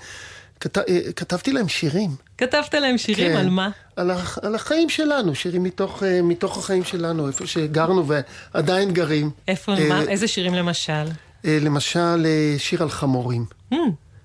כת, 0.62 0.77
אה, 0.77 0.84
כתבתי 1.15 1.53
להם 1.53 1.68
שירים. 1.68 2.10
כתבת 2.38 2.74
להם 2.74 2.98
שירים 2.98 3.32
כן. 3.32 3.38
על 3.38 3.50
מה? 3.50 3.70
על, 3.96 4.12
ה, 4.12 4.18
על 4.41 4.56
החיים 4.56 4.89
שלנו, 4.89 5.36
שירים 5.36 5.63
מתוך, 5.63 6.03
אה, 6.03 6.22
מתוך 6.22 6.58
החיים 6.58 6.84
שלנו, 6.84 7.27
איפה 7.27 7.48
שגרנו 7.48 8.06
ועדיין 8.53 8.91
גרים. 8.91 9.30
איפה, 9.48 9.74
אה, 9.74 9.89
מה, 9.89 10.01
איזה 10.01 10.27
שירים 10.27 10.53
למשל? 10.53 11.03
אה, 11.46 11.58
למשל, 11.62 12.25
אה, 12.25 12.56
שיר 12.58 12.84
על 12.84 12.89
חמורים. 12.89 13.46
Hmm, 13.74 13.77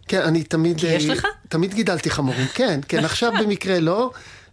כן, 0.08 0.20
אני 0.22 0.42
תמיד... 0.42 0.80
כי 0.80 0.86
יש 0.86 1.08
אה, 1.08 1.14
לך? 1.14 1.26
תמיד 1.48 1.74
גידלתי 1.74 2.10
חמורים, 2.10 2.46
כן, 2.54 2.80
כן, 2.88 3.04
עכשיו 3.04 3.32
במקרה 3.40 3.80
לא, 3.80 4.10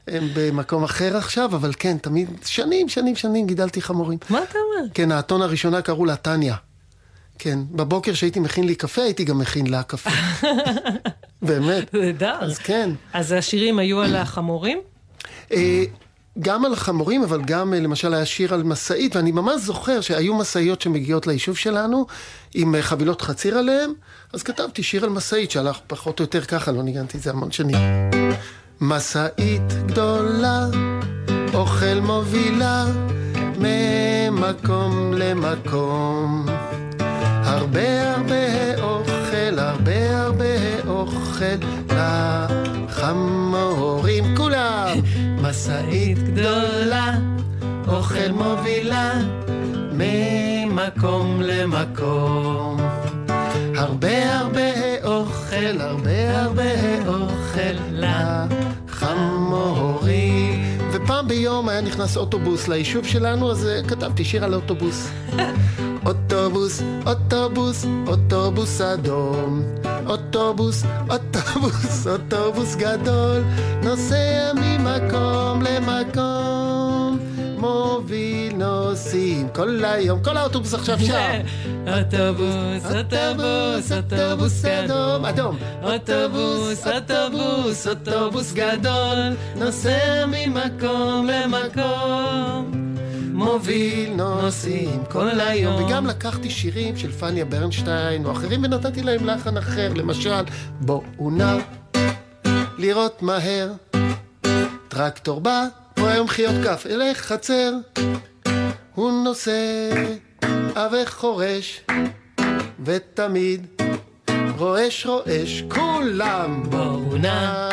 הם 0.08 0.30
במקום 0.34 0.84
אחר 0.84 1.18
עכשיו, 1.18 1.46
אבל 1.46 1.72
כן, 1.80 1.98
תמיד, 1.98 2.30
שנים, 2.46 2.90
שנים, 2.90 3.16
שנים 3.16 3.48
גידלתי 3.48 3.82
חמורים. 3.82 4.18
מה 4.30 4.44
אתה 4.44 4.58
אומר? 4.60 4.90
כן, 4.94 5.12
האתון 5.12 5.42
הראשונה 5.42 5.82
קראו 5.82 6.06
לה 6.06 6.16
טניה. 6.16 6.56
כן, 7.40 7.60
בבוקר 7.72 8.14
שהייתי 8.14 8.40
מכין 8.40 8.64
לי 8.64 8.76
קפה, 8.76 9.02
הייתי 9.02 9.24
גם 9.24 9.38
מכין 9.38 9.68
לה 9.68 9.84
קפה. 9.84 10.10
באמת. 11.44 11.94
נהדר. 11.94 12.36
אז 12.42 12.58
כן. 12.58 12.90
אז 13.14 13.32
השירים 13.32 13.80
היו 13.80 14.02
על 14.02 14.16
החמורים? 14.16 14.78
אה, 15.52 15.84
גם 16.40 16.66
על 16.66 16.74
החמורים, 16.74 17.24
אבל 17.24 17.42
גם 17.42 17.74
אה, 17.74 17.80
למשל 17.80 18.14
היה 18.14 18.26
שיר 18.26 18.54
על 18.54 18.64
משאית, 18.64 19.16
ואני 19.16 19.32
ממש 19.32 19.62
זוכר 19.62 20.02
שהיו 20.02 20.36
משאיות 20.36 20.82
שמגיעות 20.82 21.28
ליישוב 21.28 21.58
שלנו 21.58 22.06
עם 22.54 22.76
אה, 22.76 22.82
חבילות 22.82 23.22
חציר 23.22 23.58
עליהן, 23.58 23.90
אז 24.34 24.44
כתבתי 24.44 24.84
שיר 24.84 25.04
על 25.04 25.10
משאית 25.10 25.52
שהלך 25.52 25.78
פחות 25.88 26.20
או 26.20 26.24
יותר 26.24 26.42
ככה, 26.42 26.72
לא 26.72 26.84
ניגנתי 26.84 27.18
את 27.18 27.24
זה 27.24 27.30
המון 27.30 27.52
שנים. 27.52 27.78
משאית 28.82 29.74
גדולה, 29.86 30.68
אוכל 31.54 32.00
מובילה, 32.02 32.86
ממקום 33.60 35.14
למקום. 35.14 36.46
הרבה 37.44 38.16
הרבה 38.16 38.82
אוכל, 38.82 39.60
הרבה 39.60 40.22
הרבה 40.22 40.53
נכד 41.44 41.58
לחמורים 42.90 44.36
כולם. 44.38 44.98
משאית 45.44 46.20
גדולה, 46.20 47.14
אוכל 47.88 48.32
מובילה, 48.32 49.12
ממקום 49.92 51.42
למקום. 51.42 52.78
הרבה 53.76 54.40
הרבה 54.40 54.72
אוכל, 55.04 55.82
הרבה 55.82 56.42
הרבה 56.42 56.72
אוכל 57.08 57.76
לחמורים. 58.88 60.03
ופעם 61.04 61.28
ביום 61.28 61.70
היה 61.70 61.82
נכנס 61.82 62.18
אוטובוס 62.18 62.68
ליישוב 62.68 63.06
שלנו, 63.06 63.52
אז 63.52 63.68
אה, 63.68 63.82
כתבתי 63.88 64.24
שיר 64.24 64.44
על 64.44 64.54
אוטובוס. 64.54 65.10
אוטובוס, 66.08 66.82
אוטובוס, 67.06 67.86
אוטובוס 68.08 68.82
אדום. 68.82 69.64
אוטובוס, 70.06 70.84
אוטובוס, 71.10 72.08
אוטובוס 72.08 72.76
גדול, 72.76 73.44
נוסע 73.84 74.52
ממקום 74.56 75.62
למקום, 75.62 76.83
מוביל 77.64 78.56
נוסעים 78.56 79.50
כל 79.50 79.86
היום, 79.86 80.24
כל 80.24 80.38
האוטובוס 80.38 80.74
עכשיו 80.74 81.00
שם. 81.00 81.42
אוטובוס, 81.94 82.86
אוטובוס, 82.96 83.92
אוטובוס 83.92 84.66
אדום, 84.66 85.26
אדום. 85.26 85.26
אדום. 85.26 85.58
אוטובוס, 85.84 86.88
אוטובוס, 86.88 87.88
אוטובוס 87.88 88.54
גדול, 88.54 89.18
נוסע 89.56 90.26
ממקום 90.28 91.28
למקום. 91.28 92.72
מוביל 93.34 94.14
נוסעים 94.14 95.04
כל 95.10 95.40
היום. 95.40 95.84
וגם 95.84 96.08
לקחתי 96.08 96.50
שירים 96.50 96.98
של 96.98 97.12
פניה 97.12 97.46
ברנשטיין 97.46 98.26
או 98.26 98.32
אחרים 98.32 98.64
ונתתי 98.64 99.04
להם 99.04 99.26
לחן 99.26 99.58
אחר, 99.58 99.94
למשל, 99.94 100.44
בואו 100.82 101.32
נא 101.32 101.58
לראות 102.78 103.22
מהר, 103.22 103.72
טרקטור 104.88 105.42
בא, 105.42 105.66
הוא 105.98 106.08
היום 106.08 106.28
חיות 106.28 106.56
כף, 106.64 106.86
אלך 106.90 107.18
חצר, 107.18 107.74
הוא 108.96 109.24
נוסע 109.24 110.88
וחורש, 110.92 111.82
ותמיד 112.86 113.68
רועש 114.58 115.06
רועש, 115.06 115.64
כולם 115.70 116.64
בואו 116.70 117.18
נא 117.18 117.70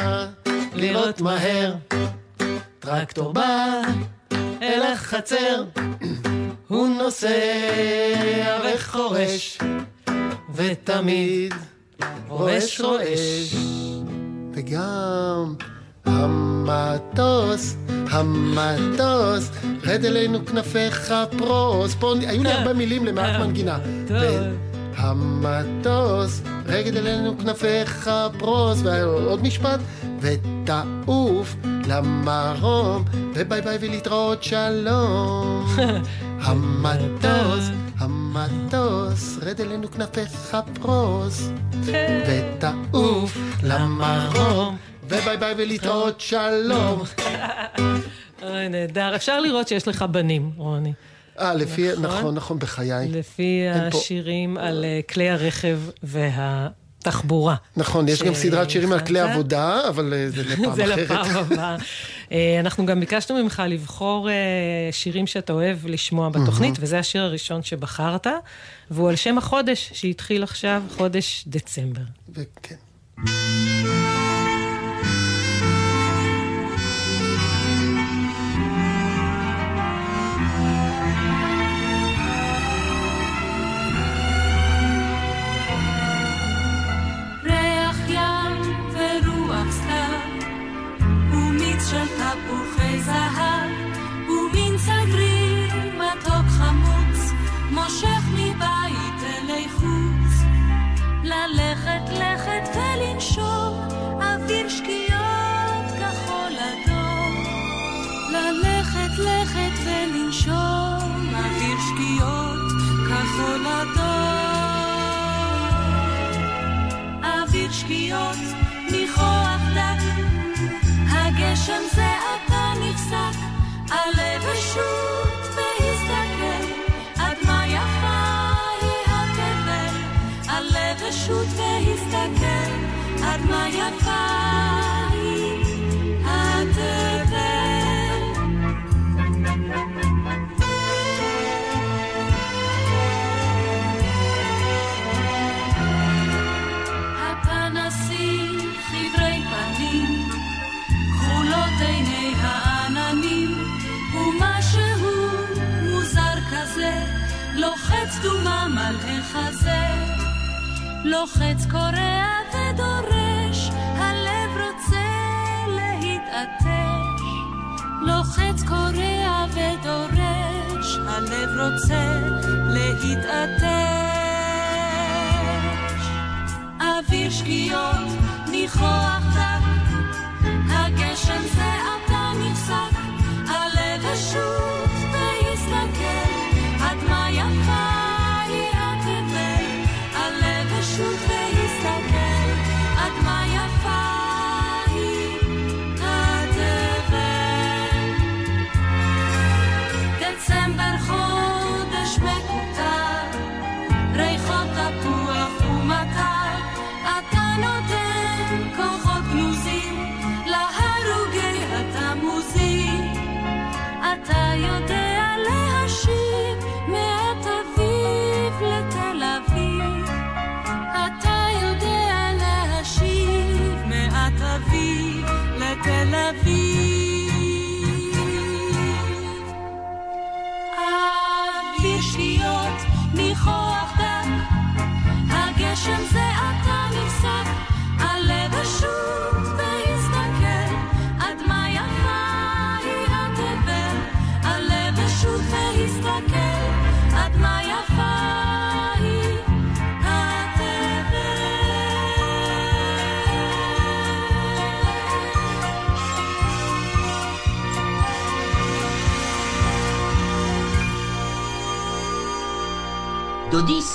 לראות 0.74 1.20
מהר, 1.20 1.74
טרקטור 2.78 3.32
בא 3.32 3.80
אל 4.62 4.82
החצר, 4.82 5.64
הוא 6.68 6.88
נוסע 6.88 7.28
וחורש, 8.64 9.58
ותמיד 10.54 11.54
רועש 12.28 12.80
רועש. 12.80 13.54
וגם 14.52 15.54
המטוס, 16.07 17.76
המטוס, 18.11 19.50
רד 19.85 20.04
אלינו 20.04 20.47
כנפיך 20.47 21.14
פרוס. 21.38 21.95
פה 21.95 22.14
היו 22.26 22.42
לי 22.42 22.52
הרבה 22.52 22.73
מילים 22.73 23.07
למעט 23.07 23.40
מנגינה. 23.40 23.78
ו- 24.09 24.71
המטוס, 24.97 26.42
רגד 26.66 26.97
אלינו 26.97 27.38
כנפיך 27.38 28.11
פרוס, 28.38 28.80
ועוד 28.83 29.42
משפט, 29.42 29.81
ותעוף 30.20 31.57
למרום, 31.87 33.05
וביי 33.35 33.61
ביי 33.61 33.79
ולהתראות 33.81 34.42
שלום. 34.42 35.66
המטוס, 36.44 37.70
המטוס, 37.98 39.38
רד 39.42 39.61
אלינו 39.61 39.90
כנפיך 39.90 40.57
פרוס, 40.74 41.51
ותעוף 42.27 43.38
למרום, 43.62 44.77
וביי 45.11 45.37
ביי 45.37 45.55
ולהתראות 45.57 46.20
שלום. 46.20 47.03
אוי, 48.42 48.68
נהדר. 48.68 49.16
אפשר 49.16 49.40
לראות 49.40 49.68
שיש 49.68 49.88
לך 49.88 50.03
בנים, 50.03 50.51
רוני. 50.57 50.92
אה, 51.38 51.55
לפי, 51.55 51.88
נכון. 51.92 52.05
נכון, 52.05 52.35
נכון, 52.35 52.59
בחיי. 52.59 53.09
לפי 53.09 53.62
השירים 53.70 54.59
על 54.59 54.85
אה, 54.85 55.01
כלי 55.11 55.31
הרכב 55.31 55.79
והתחבורה. 56.03 57.55
נכון, 57.77 58.09
יש 58.09 58.23
גם 58.23 58.35
סדרת 58.35 58.70
שירים 58.70 58.92
על 58.92 59.01
כלי. 59.01 59.20
עבודה, 59.20 59.88
אבל 59.88 60.14
אה, 60.14 60.31
זה 60.31 60.42
לפעם 60.53 60.75
זה 60.75 60.85
אחרת. 60.85 60.99
לפעם 60.99 61.37
הבאה. 61.37 61.77
אה, 62.33 62.61
אנחנו 62.61 62.87
גם 62.87 63.01
ביקשנו 63.01 63.42
ממך 63.42 63.62
לבחור 63.68 64.29
שירים 64.90 65.27
שאתה 65.27 65.53
אוהב 65.53 65.87
לשמוע 65.87 66.29
בתוכנית, 66.29 66.75
וזה 66.81 66.99
השיר 66.99 67.23
הראשון 67.23 67.62
שבחרת, 67.62 68.27
והוא 68.90 69.09
על 69.09 69.16
שם 69.16 69.38
החודש 69.38 69.90
שהתחיל 69.94 70.42
עכשיו, 70.42 70.83
חודש 70.96 71.44
דצמבר. 71.46 72.03
וכן. 72.33 72.77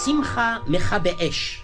שמחה 0.06 0.58
מכבה 0.68 1.10
אש. 1.30 1.62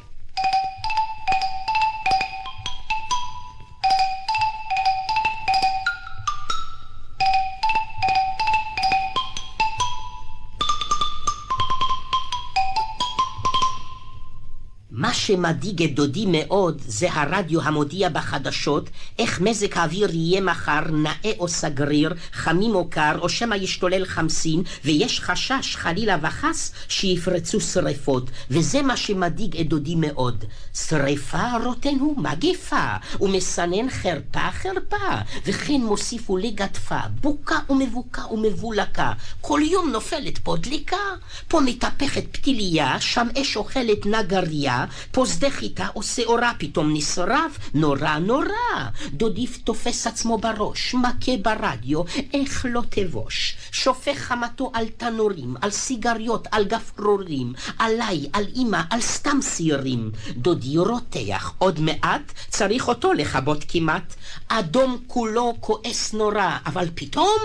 מה 14.91 15.13
שמדאיג 15.13 15.83
את 15.83 15.95
דודי 15.95 16.25
מאוד 16.27 16.81
זה 16.85 17.13
הרדיו 17.13 17.61
המודיע 17.61 18.09
בחדשות 18.09 18.89
איך 19.19 19.41
מזג 19.41 19.77
האוויר 19.77 20.09
יהיה 20.15 20.41
מחר 20.41 20.81
נאה 20.91 21.31
או 21.39 21.47
סגריר, 21.47 22.13
חמים 22.33 22.75
או 22.75 22.89
קר, 22.89 23.19
או 23.19 23.29
שמא 23.29 23.55
ישתולל 23.55 24.05
חמסין, 24.05 24.63
ויש 24.85 25.19
חשש 25.19 25.75
חלילה 25.75 26.17
וחס 26.21 26.71
שיפרצו 26.87 27.61
שרפות, 27.61 28.29
וזה 28.49 28.81
מה 28.81 28.97
שמדאיג 28.97 29.57
את 29.57 29.67
דודי 29.67 29.95
מאוד. 29.97 30.45
שרפה 30.73 31.57
רוטן 31.63 31.95
הוא 31.99 32.17
מגפה, 32.17 32.95
ומסנן 33.21 33.89
חרפה 33.89 34.51
חרפה, 34.51 35.21
וכן 35.45 35.81
מוסיפו 35.81 36.37
לגדפה, 36.37 36.99
בוקה 37.21 37.59
ומבוקה 37.69 38.21
ומבולקה. 38.31 39.11
כל 39.41 39.59
יום 39.63 39.91
נופלת 39.91 40.37
פה 40.37 40.55
דליקה, 40.57 40.97
פה 41.47 41.59
מתהפכת 41.59 42.23
פתיליה, 42.31 42.99
שם 42.99 43.27
אש 43.41 43.57
אוכלת 43.57 44.05
נגריה, 44.05 44.85
פה 45.11 45.25
שדה 45.25 45.49
חיטה 45.49 45.87
או 45.95 46.03
שעורה 46.03 46.51
פתאום 46.57 46.93
נשרף, 46.93 47.59
נורא 47.73 48.17
נורא. 48.17 48.89
דודיף 49.13 49.57
תופס 49.57 50.07
עצמו 50.07 50.37
בראש, 50.37 50.93
מכה 50.93 51.37
ברדיו, 51.41 52.01
איך 52.33 52.65
לא 52.69 52.81
תבוש. 52.89 53.55
שופך 53.71 54.17
חמתו 54.17 54.71
על 54.73 54.85
תנורים, 54.97 55.55
על 55.61 55.71
סיגריות, 55.71 56.47
על 56.51 56.65
גפרורים, 56.65 57.53
עליי, 57.79 58.27
על 58.33 58.45
אמא, 58.55 58.81
על 58.89 59.01
סתם 59.01 59.39
שעירים. 59.55 60.11
דודי 60.31 60.77
רותח, 60.77 61.53
עוד 61.57 61.79
מעט 61.79 62.31
צריך 62.49 62.87
אותו 62.87 63.13
לכבות 63.13 63.65
כמעט. 63.67 64.15
אדום 64.47 64.97
כולו 65.07 65.53
כועס 65.59 66.13
נורא, 66.13 66.57
אבל 66.65 66.87
פתאום... 66.95 67.39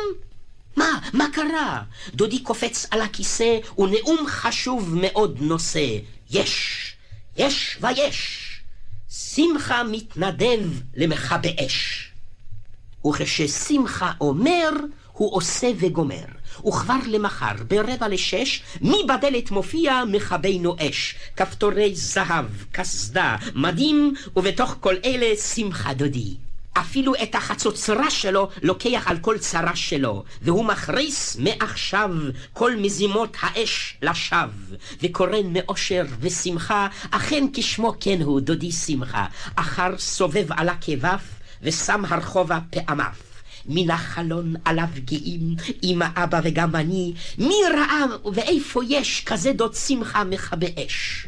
מה? 0.77 0.99
מה 1.13 1.27
קרה? 1.33 1.83
דודי 2.15 2.39
קופץ 2.39 2.87
על 2.91 3.01
הכיסא, 3.01 3.59
ונאום 3.79 4.27
חשוב 4.27 4.95
מאוד 4.95 5.37
נושא. 5.41 5.99
יש! 6.31 6.83
יש 7.37 7.79
ויש! 7.81 8.46
שמחה 9.19 9.83
מתנדב 9.85 10.61
למכבי 10.97 11.57
אש. 11.67 12.09
וכששמחה 13.07 14.13
אומר, 14.21 14.71
הוא 15.13 15.37
עושה 15.37 15.71
וגומר. 15.79 16.25
וכבר 16.67 16.99
למחר, 17.07 17.53
ברבע 17.69 18.09
לשש, 18.09 18.63
מי 18.81 18.97
בדלת 19.09 19.51
מופיע 19.51 20.03
מכבינו 20.13 20.77
אש. 20.79 21.15
כפתורי 21.37 21.95
זהב, 21.95 22.45
קסדה, 22.73 23.37
מדים, 23.55 24.15
ובתוך 24.37 24.77
כל 24.81 24.95
אלה 25.05 25.37
שמחה 25.37 25.95
דודי. 25.95 26.37
אפילו 26.81 27.15
את 27.23 27.35
החצוצרה 27.35 28.11
שלו 28.11 28.49
לוקח 28.63 29.03
על 29.07 29.19
כל 29.19 29.39
צרה 29.39 29.77
שלו, 29.77 30.25
והוא 30.43 30.65
מכריס 30.65 31.37
מעכשיו 31.37 32.11
כל 32.53 32.77
מזימות 32.77 33.37
האש 33.41 33.97
לשווא, 34.03 34.77
וקורן 35.03 35.53
מאושר 35.53 36.05
ושמחה, 36.21 36.89
אכן 37.11 37.45
כשמו 37.53 37.95
כן 38.01 38.23
הוא, 38.23 38.41
דודי 38.41 38.73
שמחה, 38.73 39.27
אחר 39.57 39.99
סובב 39.99 40.47
על 40.51 40.69
הכבף, 40.69 41.23
ושם 41.63 42.05
הרחובה 42.05 42.59
פעמיו. 42.71 43.13
מן 43.69 43.91
החלון 43.91 44.55
עליו 44.65 44.89
גאים, 45.05 45.57
אמא, 45.83 46.07
אבא 46.17 46.41
וגם 46.45 46.77
אני, 46.77 47.13
מי 47.39 47.55
ראה 47.75 48.05
ואיפה 48.35 48.81
יש 48.89 49.25
כזה 49.25 49.53
דוד 49.53 49.75
שמחה 49.75 50.25
מכבה 50.25 50.67
אש? 50.87 51.27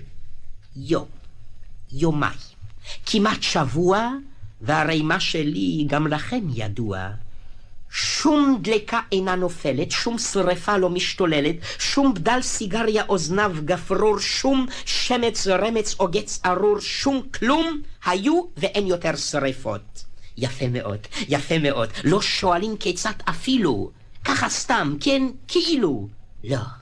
יום, 0.77 1.07
יומיים, 1.93 2.39
כמעט 3.07 3.43
שבוע, 3.43 4.11
והרי 4.61 5.03
מה 5.03 5.21
שלי 5.21 5.85
גם 5.89 6.07
לכם 6.07 6.41
ידוע. 6.55 7.09
שום 7.91 8.59
דלקה 8.63 9.01
אינה 9.13 9.35
נופלת, 9.35 9.91
שום 9.91 10.19
שרפה 10.19 10.77
לא 10.77 10.91
משתוללת, 10.91 11.57
שום 11.79 12.15
בדל 12.15 12.39
סיגריה 12.43 13.05
או 13.09 13.19
זנב 13.19 13.65
גפרור, 13.65 14.19
שום 14.19 14.67
שמץ 14.85 15.47
רמץ 15.47 15.97
או 16.01 16.09
גץ 16.09 16.41
ארור, 16.47 16.81
שום 16.81 17.23
כלום, 17.35 17.83
היו 18.05 18.43
ואין 18.57 18.87
יותר 18.87 19.17
שרפות. 19.17 20.05
יפה 20.37 20.69
מאוד, 20.69 20.99
יפה 21.29 21.59
מאוד. 21.59 21.89
לא 22.05 22.23
שואלים 22.23 22.77
כיצד 22.77 23.13
אפילו. 23.25 23.91
ככה 24.25 24.49
סתם, 24.49 24.97
כן, 25.01 25.23
כאילו. 25.49 26.09
לא. 26.45 26.78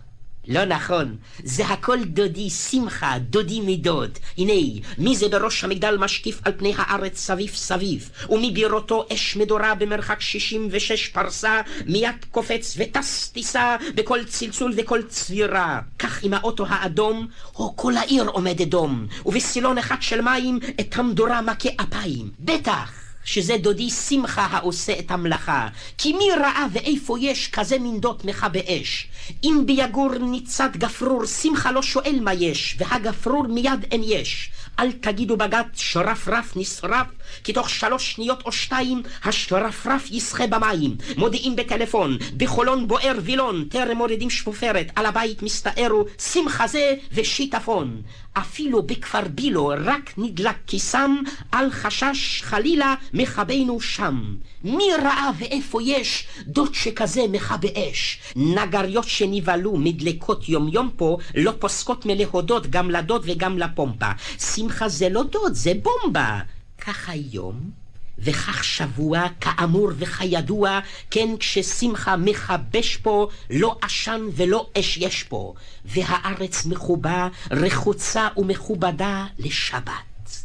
לא 0.48 0.64
נכון, 0.64 1.16
זה 1.44 1.66
הכל 1.66 1.98
דודי 2.04 2.50
שמחה, 2.50 3.18
דודי 3.18 3.60
מדוד. 3.60 4.18
הנה, 4.38 4.80
מי 4.98 5.16
זה 5.16 5.28
בראש 5.28 5.64
המגדל 5.64 5.96
משקיף 5.96 6.40
על 6.44 6.52
פני 6.56 6.74
הארץ 6.76 7.18
סביב 7.18 7.50
סביב, 7.54 8.10
ומבירותו 8.30 9.06
אש 9.12 9.36
מדורה 9.36 9.74
במרחק 9.74 10.20
שישים 10.20 10.68
ושש 10.70 11.08
פרסה, 11.08 11.60
מיד 11.86 12.24
קופץ 12.30 12.76
וטס 12.78 13.28
טיסה 13.28 13.76
בכל 13.94 14.24
צלצול 14.24 14.72
וכל 14.76 15.02
צבירה. 15.02 15.80
כך 15.98 16.24
עם 16.24 16.34
האוטו 16.34 16.66
האדום, 16.68 17.26
או 17.54 17.76
כל 17.76 17.96
העיר 17.96 18.28
עומדת 18.28 18.68
דום, 18.68 19.06
ובסילון 19.26 19.78
אחד 19.78 19.96
של 20.00 20.20
מים 20.20 20.58
את 20.80 20.98
המדורה 20.98 21.40
מכה 21.42 21.68
אפיים. 21.80 22.30
בטח! 22.40 22.95
שזה 23.26 23.56
דודי 23.56 23.90
שמחה 23.90 24.46
העושה 24.50 24.98
את 24.98 25.10
המלאכה. 25.10 25.68
כי 25.98 26.12
מי 26.12 26.24
ראה 26.40 26.66
ואיפה 26.72 27.16
יש 27.20 27.48
כזה 27.48 27.76
מנדות 27.80 28.24
מכבי 28.24 28.60
אש? 28.68 29.08
אם 29.44 29.62
ביגור 29.66 30.14
ניצת 30.18 30.70
גפרור, 30.76 31.26
שמחה 31.26 31.72
לא 31.72 31.82
שואל 31.82 32.18
מה 32.22 32.34
יש, 32.34 32.76
והגפרור 32.78 33.46
מיד 33.46 33.84
אין 33.90 34.02
יש. 34.04 34.50
אל 34.78 34.92
תגידו 34.92 35.36
בגת 35.36 35.66
שרפרף 35.74 36.56
נשרף, 36.56 37.06
כי 37.44 37.52
תוך 37.52 37.70
שלוש 37.70 38.12
שניות 38.12 38.42
או 38.46 38.52
שתיים 38.52 39.02
השרפרף 39.24 40.08
ישחה 40.10 40.46
במים. 40.46 40.96
מודיעים 41.16 41.56
בטלפון, 41.56 42.18
בחולון 42.36 42.88
בוער 42.88 43.18
וילון, 43.22 43.64
טרם 43.70 43.96
מורידים 43.96 44.30
שפופרת, 44.30 44.90
על 44.96 45.06
הבית 45.06 45.42
מסתערו 45.42 46.04
שמחה 46.18 46.66
זה 46.66 46.94
ושיטפון. 47.12 48.02
אפילו 48.38 48.82
בכפר 48.82 49.20
בילו 49.28 49.72
רק 49.84 50.12
נדלק 50.18 50.56
כיסם, 50.66 51.16
על 51.52 51.70
חשש 51.70 52.42
חלילה 52.42 52.94
מכבינו 53.12 53.80
שם. 53.80 54.34
מי 54.64 54.84
ראה 55.02 55.30
ואיפה 55.38 55.82
יש 55.82 56.26
דוד 56.46 56.74
שכזה 56.74 57.22
מכבה 57.30 57.68
אש? 57.76 58.18
נגריות 58.36 59.08
שנבהלו 59.08 59.76
מדלקות 59.76 60.48
יום 60.48 60.68
יום 60.68 60.90
פה, 60.96 61.18
לא 61.34 61.52
פוסקות 61.58 62.06
מלהודות 62.06 62.66
גם 62.66 62.90
לדוד 62.90 63.22
וגם 63.24 63.58
לפומפה. 63.58 64.10
שמחה 64.38 64.88
זה 64.88 65.08
לא 65.08 65.22
דוד, 65.22 65.52
זה 65.52 65.72
בומבה. 65.82 66.40
כך 66.86 67.08
היום, 67.08 67.70
וכך 68.18 68.64
שבוע, 68.64 69.26
כאמור 69.40 69.88
וכידוע, 69.98 70.80
כן 71.10 71.28
כששמחה 71.38 72.16
מכבש 72.16 72.96
פה, 72.96 73.28
לא 73.50 73.78
עשן 73.82 74.20
ולא 74.32 74.68
אש 74.78 74.96
יש 74.96 75.22
פה, 75.22 75.54
והארץ 75.84 76.66
מחובה, 76.66 77.28
רחוצה 77.50 78.28
ומכובדה 78.36 79.26
לשבת. 79.38 80.44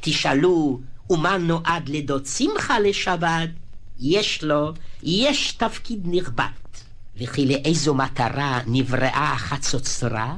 תשאלו, 0.00 0.80
ומה 1.10 1.38
נועד 1.38 1.88
לדוד 1.88 2.26
שמחה 2.26 2.78
לשבת? 2.78 3.48
יש 4.00 4.44
לו, 4.44 4.72
יש 5.02 5.52
תפקיד 5.52 6.00
נכבד. 6.04 6.44
וכי 7.16 7.46
לאיזו 7.46 7.94
מטרה 7.94 8.60
נבראה 8.66 9.32
החצוצרה? 9.32 10.34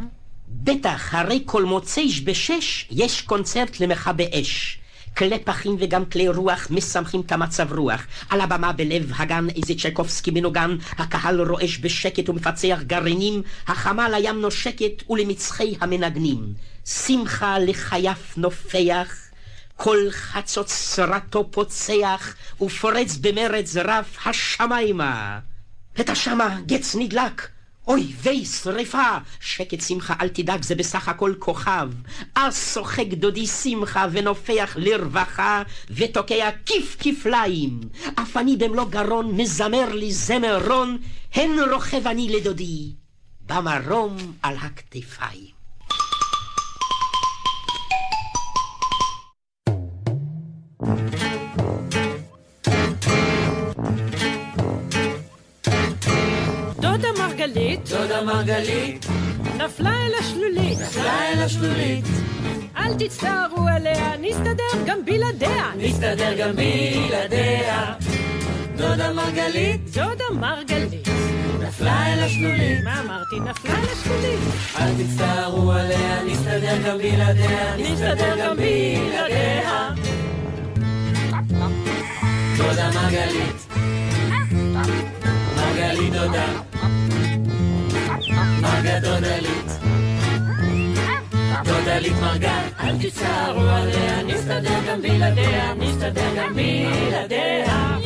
בטח, 0.48 1.14
הרי 1.14 1.42
כל 1.46 1.64
מוצאיש 1.64 2.20
בשש 2.20 2.86
יש 2.90 3.22
קונצרט 3.22 3.80
למכבי 3.80 4.26
אש. 4.32 4.78
כלי 5.16 5.38
פחים 5.38 5.76
וגם 5.80 6.04
כלי 6.04 6.28
רוח 6.28 6.66
משמחים 6.70 7.20
את 7.20 7.32
המצב 7.32 7.72
רוח. 7.72 8.06
על 8.30 8.40
הבמה 8.40 8.72
בלב 8.72 9.12
הגן 9.16 9.46
איזה 9.56 9.74
צ'ייקובסקי 9.80 10.30
מנוגן, 10.30 10.76
הקהל 10.98 11.40
רועש 11.40 11.78
בשקט 11.78 12.28
ומפצח 12.28 12.78
גרעינים, 12.86 13.42
החמל 13.66 14.14
הים 14.14 14.40
נושקת 14.40 15.10
ולמצחי 15.10 15.74
המנגנים. 15.80 16.54
שמחה 16.84 17.58
לחייף 17.58 18.38
נופח, 18.38 19.14
כל 19.76 19.98
חצות 20.10 20.68
שרתו 20.68 21.50
פוצח, 21.50 22.34
ופורץ 22.60 23.16
במרץ 23.16 23.76
רב 23.76 24.04
השמיימה. 24.26 25.38
את 26.00 26.10
השמה 26.10 26.60
גץ 26.66 26.94
נדלק, 26.98 27.48
אוי 27.88 28.12
ויי 28.22 28.44
שרפה! 28.44 29.18
שקט 29.40 29.80
שמחה 29.80 30.14
אל 30.20 30.28
תדאג 30.28 30.62
זה 30.62 30.74
בסך 30.74 31.08
הכל 31.08 31.34
כוכב. 31.38 31.90
אז 32.34 32.70
שוחק 32.74 33.06
דודי 33.06 33.46
שמחה 33.46 34.06
ונופח 34.12 34.76
לרווחה 34.76 35.62
ותוקע 35.90 36.50
כיף 36.66 36.96
כפליים. 37.00 37.80
אף 38.14 38.36
אני 38.36 38.56
במלוא 38.56 38.84
גרון 38.84 39.36
מזמר 39.36 39.92
לי 39.92 40.12
זמר 40.12 40.68
רון, 40.68 40.98
הן 41.34 41.50
רוכב 41.72 42.06
אני 42.06 42.28
לדודי 42.28 42.92
במרום 43.46 44.16
על 44.42 44.56
הכתפיים. 44.60 45.53
מרגלית, 57.44 57.88
דודה 57.88 58.24
מרגלית, 58.24 59.06
נפלה 59.56 59.90
אל 59.90 60.12
השלולית. 60.20 60.78
נפלה 60.80 61.28
אל 61.28 61.42
השלולית. 61.42 62.04
אל 62.76 62.94
תצטערו 62.98 63.68
עליה, 63.68 64.12
נסתדר 64.20 64.84
גם 64.86 65.04
בלעדיה. 65.04 65.70
נסתדר 65.78 66.34
גם 66.38 66.56
בלעדיה. 66.56 67.94
דודה 68.76 69.12
מרגלית. 69.12 69.80
דודה 69.90 70.24
מרגלית. 70.40 71.08
נפלה 71.60 72.12
אל 72.12 72.18
השלולית. 72.22 72.84
מה 72.84 73.00
אמרתי? 73.00 73.40
נפלה 73.40 73.78
אל 73.78 73.84
השלולית. 73.92 74.40
אל 74.80 75.04
תצטערו 75.04 75.72
עליה, 75.72 76.24
נסתדר 76.24 76.76
גם 76.86 76.98
בלעדיה. 76.98 77.76
נסתדר 77.76 78.36
גם 78.38 78.56
בלעדיה. 78.56 79.90
דודה 82.56 82.90
מרגלית. 82.94 83.66
מרגלית 85.56 86.12
דודה. 86.12 86.46
מרגה 88.64 89.00
דודלית. 89.00 89.70
דודלית 91.64 92.16
מרגה. 92.20 92.62
אל 92.80 92.96
תצטערו 93.02 93.60
עליה, 93.60 94.22
נסתדר 94.22 94.80
גם 94.88 95.02
בלעדיה. 95.02 95.74
נסתדר 95.74 96.34
גם 96.36 96.54
בלעדיה. 96.54 97.98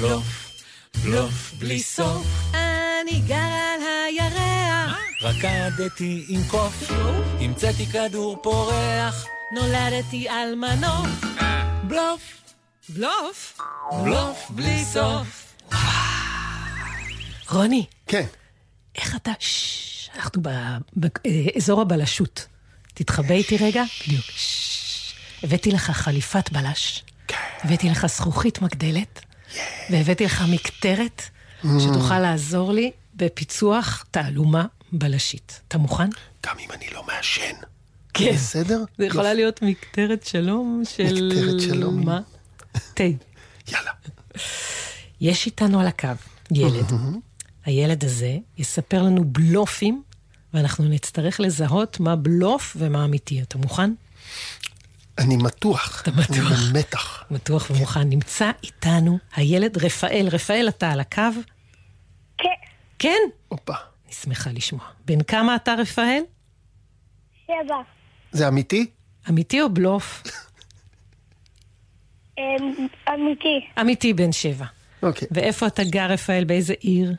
בלוף, 0.00 0.50
בלוף 1.04 1.52
בלי 1.58 1.82
סוף. 1.82 2.26
אני 2.54 3.20
גר 3.26 3.34
על 3.36 3.80
הירח. 4.06 4.98
רקדתי 5.22 6.24
עם 6.28 6.40
קוף, 6.50 6.90
המצאתי 7.40 7.86
כדור 7.86 8.36
פורח. 8.42 9.26
נולדתי 9.52 10.28
על 10.28 10.54
מנוף. 10.54 11.24
בלוף, 11.84 12.54
בלוף? 12.88 13.58
בלוף 14.04 14.50
בלי 14.50 14.84
סוף. 14.84 15.54
רוני, 17.50 17.86
כן. 18.06 18.26
איך 18.96 19.16
אתה... 19.16 19.30
אנחנו 20.16 20.42
באזור 20.96 21.80
הבלשות. 21.80 22.46
תתחבא 22.94 23.34
איתי 23.34 23.56
רגע. 23.56 23.82
בדיוק. 24.06 24.24
הבאתי 25.42 25.70
לך 25.70 25.90
חליפת 25.90 26.52
בלש. 26.52 27.04
הבאתי 27.64 27.90
לך 27.90 28.06
זכוכית 28.06 28.62
מגדלת. 28.62 29.20
והבאתי 29.90 30.24
לך 30.24 30.44
מקטרת 30.48 31.22
שתוכל 31.62 32.18
לעזור 32.18 32.72
לי 32.72 32.90
בפיצוח 33.14 34.04
תעלומה 34.10 34.64
בלשית. 34.92 35.60
אתה 35.68 35.78
מוכן? 35.78 36.08
גם 36.46 36.58
אם 36.58 36.72
אני 36.72 36.90
לא 36.92 37.02
מעשן. 37.02 37.54
כן. 38.14 38.32
בסדר? 38.32 38.84
זה 38.98 39.06
יכולה. 39.06 39.34
להיות 39.34 39.62
מקטרת 39.62 40.26
שלום 40.26 40.82
של... 40.84 41.30
מקטרת 41.32 41.60
שלום. 41.60 42.04
מה? 42.04 42.20
תה. 42.94 43.04
יאללה. 43.68 43.90
יש 45.20 45.46
איתנו 45.46 45.80
על 45.80 45.86
הקו 45.86 46.08
ילד. 46.50 46.92
הילד 47.64 48.04
הזה 48.04 48.38
יספר 48.58 49.02
לנו 49.02 49.24
בלופים, 49.24 50.02
ואנחנו 50.54 50.84
נצטרך 50.84 51.40
לזהות 51.40 52.00
מה 52.00 52.16
בלוף 52.16 52.76
ומה 52.78 53.04
אמיתי. 53.04 53.42
אתה 53.42 53.58
מוכן? 53.58 53.90
אני 55.18 55.36
מתוח. 55.36 56.02
אתה 56.02 56.10
מתוח. 56.10 56.52
אני 56.52 56.72
במתח. 56.72 57.24
בטוח 57.30 57.70
ומוכן. 57.70 58.08
נמצא 58.08 58.50
איתנו 58.62 59.18
הילד 59.34 59.76
רפאל. 59.78 60.28
רפאל, 60.32 60.68
אתה 60.68 60.90
על 60.90 61.00
הקו? 61.00 61.22
כן, 62.38 62.48
כן? 62.98 63.18
הופה. 63.48 63.74
אני 64.04 64.12
שמחה 64.12 64.50
לשמוע. 64.52 64.84
בן 65.04 65.22
כמה 65.22 65.56
אתה, 65.56 65.74
רפאל? 65.74 66.22
שבע. 67.46 67.99
זה 68.32 68.48
אמיתי? 68.48 68.86
אמיתי 69.28 69.60
או 69.60 69.70
בלוף? 69.70 70.22
אמ, 72.38 72.86
אמיתי. 73.08 73.66
אמיתי 73.80 74.12
בן 74.14 74.32
שבע. 74.32 74.64
אוקיי. 75.02 75.28
ואיפה 75.30 75.66
אתה 75.66 75.82
גר, 75.84 76.06
רפאל? 76.10 76.44
באיזה 76.44 76.74
עיר? 76.80 77.12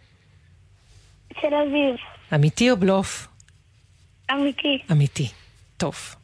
תל 1.28 1.47
אביב. 1.47 1.95
אמיתי 2.36 2.71
או 2.71 2.78
בלוף? 2.78 3.28
אמיתי. 4.32 4.78
אמיתי. 4.91 5.28
טוב. 5.78 6.15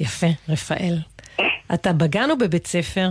יפה, 0.00 0.26
רפאל. 0.48 0.98
אתה 1.74 1.92
בגן 1.92 2.30
או 2.30 2.38
בבית 2.38 2.66
ספר? 2.66 3.10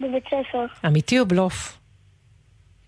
בבית 0.00 0.24
ספר. 0.26 0.66
אמיתי 0.86 1.18
או 1.20 1.26
בלוף? 1.26 1.78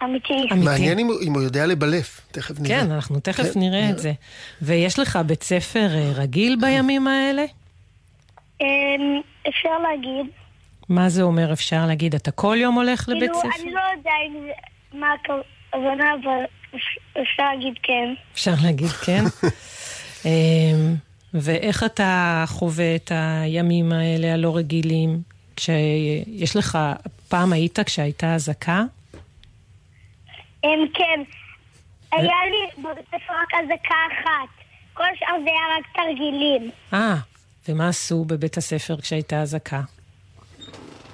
אמיתי. 0.04 0.32
אמיתי. 0.52 0.64
מעניין 0.64 0.98
אם 0.98 1.06
הוא- 1.06 1.20
אם 1.22 1.32
הוא 1.34 1.42
יודע 1.42 1.66
לבלף. 1.66 2.20
תכף 2.32 2.60
נראה. 2.60 2.80
כן, 2.84 2.90
אנחנו 2.90 3.20
תכף 3.20 3.52
כן, 3.54 3.60
נראה 3.60 3.90
את 3.90 3.98
זה. 3.98 4.12
ויש 4.62 4.98
לך 4.98 5.18
בית 5.26 5.42
ספר 5.42 5.88
אה, 5.94 6.12
רגיל 6.14 6.56
בימים 6.60 7.08
האלה? 7.08 7.44
אמ, 8.60 8.66
אפשר 9.48 9.78
להגיד. 9.82 10.26
מה 10.88 11.08
זה 11.08 11.22
אומר 11.22 11.52
אפשר 11.52 11.86
להגיד? 11.86 12.14
אתה 12.14 12.30
כל 12.30 12.56
יום 12.60 12.74
הולך 12.74 13.08
לבית 13.08 13.20
כאילו, 13.30 13.38
ספר? 13.38 13.62
אני 13.62 13.72
לא 13.72 13.80
יודע 13.96 14.10
אם 14.28 14.42
זה... 14.46 14.50
מה 14.98 15.06
הכוונה, 15.24 16.04
אבל 16.24 16.44
אפ- 16.74 17.18
אפשר 17.22 17.42
להגיד 17.54 17.74
כן. 17.82 18.14
אפשר 18.34 18.54
להגיד 18.64 18.88
כן. 18.88 19.24
אמ, 20.24 20.94
ואיך 21.34 21.84
אתה 21.84 22.44
חווה 22.46 22.94
את 22.96 23.12
הימים 23.14 23.92
האלה 23.92 24.32
הלא 24.34 24.56
רגילים? 24.56 25.20
כשיש 25.56 26.56
לך, 26.56 26.78
פעם 27.28 27.52
היית 27.52 27.80
כשהייתה 27.80 28.34
אזעקה? 28.34 28.82
אמ, 30.64 30.86
כן. 30.94 31.20
היה 32.12 32.36
לי 32.50 32.82
בבית 32.82 33.06
ספר 33.08 33.32
רק 33.42 33.54
אזעקה 33.64 33.94
אחת. 34.12 34.64
כל 34.94 35.04
השאר 35.14 35.36
זה 35.44 35.50
היה 35.50 35.78
רק 35.78 35.86
תרגילים. 35.96 36.70
אה, 36.92 37.14
ומה 37.68 37.88
עשו 37.88 38.24
בבית 38.24 38.56
הספר 38.56 39.00
כשהייתה 39.00 39.42
אזעקה? 39.42 39.80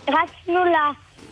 רצנו 0.08 0.60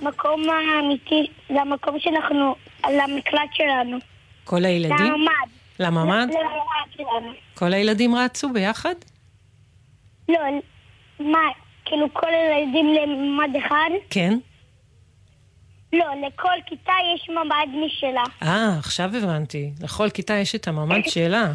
למקום 0.02 0.42
האמיתי, 0.50 1.26
למקום 1.50 2.00
שאנחנו, 2.00 2.54
למקלט 2.90 3.50
שלנו. 3.52 3.98
כל 4.44 4.64
הילדים? 4.64 4.96
לממ"ד. 4.96 5.48
לממ"ד? 5.80 6.28
לממ"ד 6.30 6.92
שלנו. 6.96 7.32
כל 7.54 7.72
הילדים 7.72 8.14
רצו 8.14 8.52
ביחד? 8.52 8.94
לא, 10.28 10.38
מה, 11.20 11.38
כאילו 11.84 12.14
כל 12.14 12.26
הילדים 12.34 12.94
לממ"ד 12.94 13.56
אחד? 13.66 13.90
כן. 14.10 14.38
לא, 15.92 16.06
לכל 16.26 16.48
כיתה 16.66 16.92
יש 17.14 17.28
ממ"ד 17.30 17.86
משלה. 17.86 18.22
אה, 18.42 18.78
עכשיו 18.78 19.16
הבנתי. 19.16 19.70
לכל 19.82 20.10
כיתה 20.10 20.34
יש 20.34 20.54
את 20.54 20.68
הממ"ד 20.68 21.08
שלה. 21.08 21.52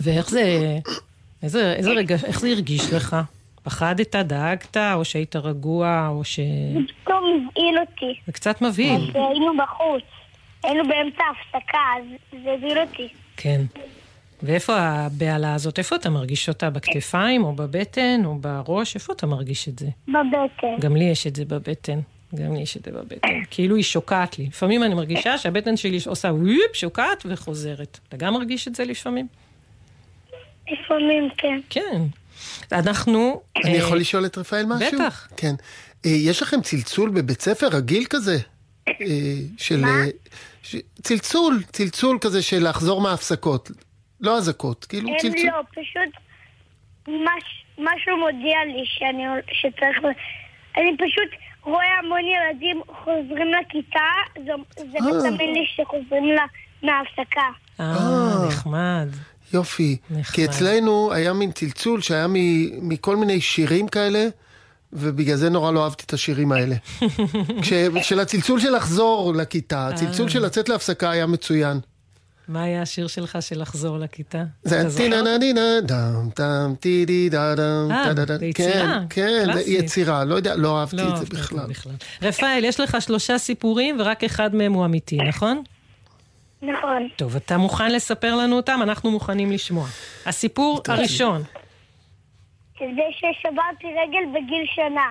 ואיך 0.00 0.30
זה... 0.30 0.78
איזה, 1.42 1.72
איזה 1.72 1.90
רגע, 1.90 2.14
איך 2.26 2.40
זה 2.40 2.48
הרגיש 2.48 2.92
לך? 2.92 3.16
פחדת, 3.62 4.16
דאגת, 4.16 4.76
או 4.76 5.04
שהיית 5.04 5.36
רגוע, 5.36 6.08
או 6.10 6.24
ש... 6.24 6.40
זה 6.74 6.80
פתאום 7.02 7.24
הבהיל 7.24 7.78
אותי. 7.78 8.20
זה 8.26 8.32
קצת 8.32 8.62
מבהיל. 8.62 9.10
והיינו 9.14 9.52
בחוץ. 9.56 10.02
היינו 10.64 10.88
באמצע 10.88 11.22
ההפסקה, 11.24 11.78
אז 11.96 12.04
זה 12.44 12.50
הבהיל 12.50 12.78
אותי. 12.78 13.08
כן. 13.36 13.60
ואיפה 14.42 14.76
הבהלה 14.78 15.54
הזאת? 15.54 15.78
איפה 15.78 15.96
אתה 15.96 16.10
מרגיש 16.10 16.48
אותה? 16.48 16.70
בכתפיים, 16.70 17.44
או 17.44 17.52
בבטן, 17.52 18.24
או 18.24 18.34
בראש? 18.34 18.94
איפה 18.94 19.12
אתה 19.12 19.26
מרגיש 19.26 19.68
את 19.68 19.78
זה? 19.78 19.86
בבטן. 20.08 20.76
גם 20.80 20.96
לי 20.96 21.04
יש 21.04 21.26
את 21.26 21.36
זה 21.36 21.44
בבטן. 21.44 21.98
גם 22.34 22.54
לי 22.54 22.60
יש 22.62 22.76
את 22.76 22.84
זה 22.84 22.90
בבטן. 22.90 23.28
כאילו 23.50 23.76
היא 23.76 23.84
שוקעת 23.84 24.38
לי. 24.38 24.46
לפעמים 24.46 24.82
אני 24.82 24.94
מרגישה 24.94 25.38
שהבטן 25.38 25.76
שלי 25.76 25.98
עושה 26.06 26.28
וויפ, 26.28 26.74
שוקעת 26.74 27.22
וחוזרת. 27.28 27.98
אתה 28.08 28.16
גם 28.16 28.34
מרגיש 28.34 28.68
את 28.68 28.74
זה 28.74 28.84
לפעמים? 28.84 29.26
לפעמים 30.72 31.28
כן. 31.38 31.60
כן. 31.70 32.02
אנחנו... 32.72 33.40
אני 33.64 33.72
אה, 33.72 33.78
יכול 33.78 33.98
לשאול 33.98 34.26
את 34.26 34.38
רפאל 34.38 34.66
משהו? 34.66 34.98
בטח. 34.98 35.28
כן. 35.36 35.54
אה, 36.06 36.10
יש 36.10 36.42
לכם 36.42 36.60
צלצול 36.60 37.10
בבית 37.10 37.40
ספר 37.40 37.66
רגיל 37.66 38.04
כזה? 38.10 38.36
אה, 38.88 38.94
של... 39.58 39.84
אה, 39.84 40.04
ש- 40.62 40.76
צלצול, 41.02 41.62
צלצול 41.72 42.18
כזה 42.20 42.42
של 42.42 42.68
לחזור 42.68 43.00
מההפסקות. 43.00 43.70
לא 44.20 44.36
אזעקות, 44.36 44.84
כאילו 44.84 45.08
הם 45.08 45.16
צלצול. 45.18 45.46
לא, 45.46 45.62
פשוט 45.70 46.22
מש, 47.08 47.64
משהו 47.78 48.16
מודיע 48.16 48.58
לי 48.66 48.82
שאני, 48.84 49.22
שצריך... 49.52 49.96
אני 50.76 50.96
פשוט 50.96 51.30
רואה 51.68 51.98
המון 52.04 52.20
ילדים 52.20 52.80
חוזרים 53.04 53.46
לכיתה, 53.60 54.08
זה, 54.46 54.52
זה 54.76 54.98
מסמן 55.00 55.52
לי 55.52 55.64
שחוזרים 55.76 56.24
לה, 56.24 56.44
מההפסקה. 56.82 57.48
אה, 57.80 58.46
נחמד. 58.48 59.08
יופי. 59.54 59.96
נחמד. 60.10 60.34
כי 60.34 60.44
אצלנו 60.44 61.12
היה 61.12 61.32
מין 61.32 61.52
צלצול 61.52 62.00
שהיה 62.00 62.26
מ- 62.28 62.88
מכל 62.88 63.16
מיני 63.16 63.40
שירים 63.40 63.88
כאלה, 63.88 64.26
ובגלל 64.92 65.36
זה 65.36 65.50
נורא 65.50 65.72
לא 65.72 65.84
אהבתי 65.84 66.04
את 66.06 66.12
השירים 66.12 66.52
האלה. 66.52 66.74
כש- 67.62 67.72
של 68.02 68.20
הצלצול 68.20 68.60
של 68.60 68.76
לחזור 68.76 69.34
לכיתה, 69.34 69.78
אה. 69.78 69.88
הצלצול 69.88 70.28
של 70.28 70.42
לצאת 70.44 70.68
להפסקה 70.68 71.10
היה 71.10 71.26
מצוין. 71.26 71.80
מה 72.48 72.62
היה 72.62 72.82
השיר 72.82 73.06
שלך 73.06 73.38
של 73.40 73.60
לחזור 73.60 73.98
לכיתה? 73.98 74.44
זה 74.62 74.80
היה? 74.80 74.88
טינה 74.96 75.22
נה 75.22 75.38
נינה 75.38 75.80
דם 75.82 76.28
דם 76.36 76.74
טידי 76.80 77.28
דה 77.28 77.54
דם 77.54 77.88
אה, 77.90 78.04
טה 78.04 78.12
דה 78.12 78.24
דה. 78.24 78.38
זה 78.38 78.46
יצירה, 78.46 79.00
כן, 79.10 79.42
כן, 79.46 79.52
זה. 79.52 79.60
יצירה, 79.60 80.24
לא 80.24 80.34
יודע, 80.34 80.56
לא 80.56 80.80
אהבתי 80.80 80.96
לא 80.96 81.02
את 81.02 81.08
זה 81.08 81.14
אהבת 81.14 81.32
אותו 81.52 81.68
בכלל. 81.68 81.92
רפאל, 82.22 82.64
יש 82.64 82.80
לך 82.80 82.96
שלושה 83.00 83.38
סיפורים 83.38 83.96
ורק 84.00 84.24
אחד 84.24 84.54
מהם 84.54 84.72
הוא 84.72 84.84
אמיתי, 84.84 85.16
נכון? 85.16 85.62
נכון. 86.62 87.08
טוב, 87.16 87.36
אתה 87.36 87.56
מוכן 87.56 87.92
לספר 87.92 88.36
לנו 88.36 88.56
אותם? 88.56 88.80
אנחנו 88.82 89.10
מוכנים 89.10 89.52
לשמוע. 89.52 89.86
הסיפור. 90.26 90.80
הראשון, 90.88 91.42
זה 92.78 92.86
ששברתי 93.10 93.86
רגל 93.86 94.30
בגיל 94.34 94.64
שנה. 94.74 95.10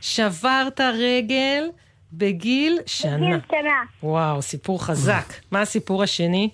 שברת 0.00 0.80
רגל 0.80 1.64
בגיל 2.12 2.78
שנה. 2.86 3.16
בגיל 3.16 3.38
שנה. 3.48 3.82
וואו, 4.02 4.42
סיפור 4.42 4.84
חזק. 4.84 5.32
מה 5.50 5.60
הסיפור 5.60 6.02
השני? 6.02 6.50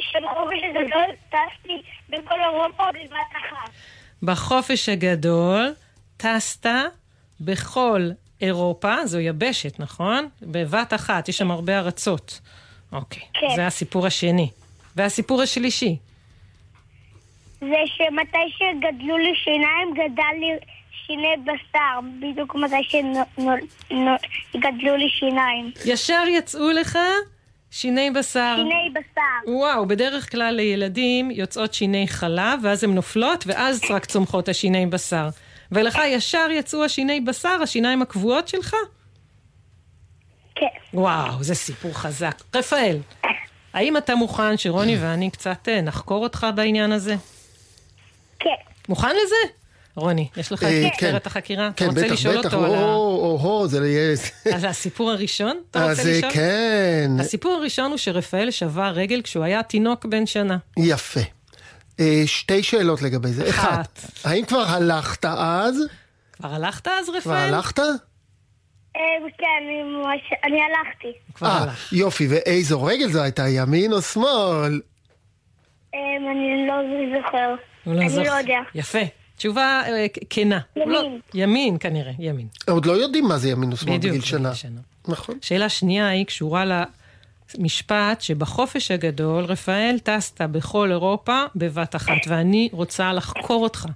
שבחופש 0.00 0.58
הגדול 0.70 1.14
טסתי 1.28 1.82
בכל 2.08 2.40
אירופה 2.40 2.84
בבת 2.92 3.32
אחת. 3.32 3.70
בחופש 4.22 4.88
הגדול 4.88 5.74
טסת 6.16 6.66
בכל 7.40 8.10
אירופה, 8.40 9.06
זו 9.06 9.20
יבשת, 9.20 9.80
נכון? 9.80 10.28
בבת 10.42 10.94
אחת, 10.94 11.28
יש 11.28 11.38
שם 11.38 11.50
הרבה 11.50 11.78
ארצות. 11.78 12.40
אוקיי, 12.92 13.22
כן. 13.34 13.46
זה 13.56 13.66
הסיפור 13.66 14.06
השני. 14.06 14.50
והסיפור 14.96 15.42
השלישי, 15.42 15.96
זה 17.60 17.82
שמתי 17.96 18.38
שגדלו 18.56 19.18
לי 19.18 19.32
שיניים, 19.34 19.94
גדל 19.94 20.38
לי 20.40 20.50
שיני 21.06 21.34
בשר. 21.44 22.00
בדיוק 22.20 22.54
מתי 22.54 23.00
שגדלו 24.52 24.96
לי 24.96 25.08
שיניים. 25.08 25.72
ישר 25.84 26.24
יצאו 26.28 26.70
לך 26.70 26.98
שיני 27.70 28.10
בשר. 28.10 28.56
שיני 28.56 28.90
בשר. 28.94 29.52
וואו, 29.52 29.86
בדרך 29.86 30.30
כלל 30.30 30.54
לילדים 30.54 31.30
יוצאות 31.30 31.74
שיני 31.74 32.08
חלב, 32.08 32.60
ואז 32.62 32.84
הן 32.84 32.94
נופלות, 32.94 33.44
ואז 33.46 33.80
רק 33.90 34.04
צומחות 34.04 34.48
השיני 34.48 34.86
בשר. 34.86 35.28
ולך 35.72 35.98
ישר 36.06 36.48
יצאו 36.50 36.84
השיני 36.84 37.20
בשר, 37.20 37.58
השיניים 37.62 38.02
הקבועות 38.02 38.48
שלך? 38.48 38.74
כן. 40.54 40.66
וואו, 40.94 41.42
זה 41.42 41.54
סיפור 41.54 41.92
חזק. 41.92 42.42
רפאל, 42.54 42.98
האם 43.72 43.96
אתה 43.96 44.14
מוכן 44.14 44.56
שרוני 44.56 44.96
ואני 45.00 45.30
קצת 45.30 45.68
אה, 45.68 45.80
נחקור 45.80 46.22
אותך 46.22 46.46
בעניין 46.54 46.92
הזה? 46.92 47.16
כן. 48.38 48.50
מוכן 48.88 49.16
לזה? 49.16 49.57
רוני, 49.98 50.28
יש 50.36 50.52
לך 50.52 50.62
אה, 50.62 50.68
את 50.86 50.92
כן. 50.98 51.06
כותרת 51.06 51.26
החקירה? 51.26 51.70
כן, 51.76 51.84
אתה 51.84 51.94
רוצה 51.94 52.00
בטח, 52.06 52.12
לשאול 52.12 52.38
בטח, 52.38 52.54
אותו 52.54 52.64
על 52.64 52.74
ה- 52.74 52.78
או, 52.84 53.38
או, 53.42 53.60
או, 53.60 53.68
זה 53.68 53.88
יהיה... 53.88 54.16
על 54.54 54.66
הסיפור 54.66 55.10
הראשון? 55.10 55.56
אתה 55.70 55.84
אז 55.84 55.98
רוצה 55.98 56.10
אה, 56.10 56.16
לשאול? 56.18 56.32
כן, 56.32 57.10
הסיפור 57.20 57.52
הראשון 57.52 57.90
הוא 57.90 57.98
שרפאל 57.98 58.50
שבר 58.50 58.88
רגל 58.94 59.22
כשהוא 59.22 59.44
היה 59.44 59.62
תינוק 59.62 60.06
בן 60.06 60.26
שנה. 60.26 60.56
יפה. 60.78 61.20
אה, 62.00 62.22
שתי 62.26 62.62
שאלות 62.62 63.02
לגבי 63.02 63.28
זה. 63.28 63.50
אחת. 63.50 63.98
אחת, 63.98 64.00
האם 64.24 64.44
כבר 64.44 64.64
הלכת 64.68 65.24
אז? 65.24 65.74
כבר 66.32 66.54
הלכת 66.54 66.88
אז, 66.88 67.08
רפאל? 67.08 67.20
כבר 67.20 67.34
הלכת? 67.34 67.80
כן, 69.38 69.62
אני 70.44 70.58
הלכתי. 70.62 71.12
אה. 71.42 71.74
יופי, 71.92 72.26
ואיזו 72.30 72.84
רגל 72.84 73.08
זו 73.10 73.22
הייתה, 73.22 73.48
ימין 73.48 73.92
או 73.92 74.02
שמאל? 74.02 74.80
אני 75.94 76.66
לא 76.68 76.74
זוכר. 77.22 77.54
לא 77.86 78.00
אני. 78.00 78.16
לא 78.16 78.32
יודע. 78.32 78.58
יפה. 78.74 78.98
תשובה 79.38 79.82
אה, 79.88 80.06
כנה. 80.30 80.58
לא- 80.76 81.00
ימין. 81.00 81.20
ימין 81.34 81.76
כנראה, 81.80 82.12
ימין. 82.18 82.46
עוד 82.68 82.86
לא 82.86 82.92
יודעים 82.92 83.24
מה 83.24 83.38
זה 83.38 83.48
ימין 83.50 83.72
או 83.72 83.76
שמאל 83.76 83.96
בדיוק. 83.98 84.12
בגיל 84.14 84.24
שנה. 84.26 84.54
שנה. 84.54 84.80
נכון. 85.08 85.38
שאלה 85.42 85.68
שנייה 85.68 86.08
היא 86.08 86.26
קשורה 86.26 86.64
למשפט 87.58 88.20
שבחופש 88.20 88.90
הגדול, 88.90 89.44
רפאל, 89.44 89.96
טסת 90.02 90.40
בכל 90.40 90.90
אירופה 90.90 91.42
בבת 91.56 91.96
אחת, 91.96 92.16
ואני 92.28 92.68
רוצה 92.72 93.12
לחקור 93.12 93.62
אותך 93.62 93.86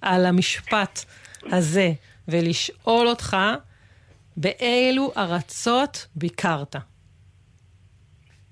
על 0.00 0.26
המשפט 0.26 1.04
הזה 1.52 1.92
ולשאול 2.28 3.08
אותך 3.08 3.36
באילו 4.36 5.12
ארצות 5.16 6.06
ביקרת. 6.16 6.76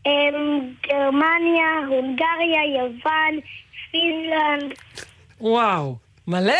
אה, 0.06 0.10
גרמניה, 0.86 1.86
הונגריה, 1.88 2.64
יוון, 2.76 3.40
פינלנד. 3.90 4.72
וואו, 5.40 5.96
מלא! 6.28 6.52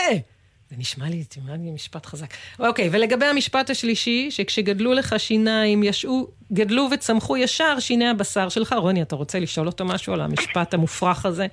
זה 0.70 0.76
נשמע 0.78 1.08
לי, 1.08 1.24
נשמע 1.30 1.56
לי 1.56 1.70
משפט 1.70 2.06
חזק. 2.06 2.34
אוקיי, 2.58 2.88
ולגבי 2.92 3.26
המשפט 3.26 3.70
השלישי, 3.70 4.30
שכשגדלו 4.30 4.92
לך 4.92 5.14
שיניים, 5.18 5.82
ישעו, 5.82 6.28
גדלו 6.52 6.88
וצמחו 6.92 7.36
ישר 7.36 7.80
שיני 7.80 8.08
הבשר 8.08 8.48
שלך. 8.48 8.72
רוני, 8.72 9.02
אתה 9.02 9.16
רוצה 9.16 9.38
לשאול 9.38 9.66
אותו 9.66 9.84
משהו 9.84 10.12
על 10.12 10.20
המשפט 10.20 10.74
המופרך 10.74 11.26
הזה? 11.26 11.46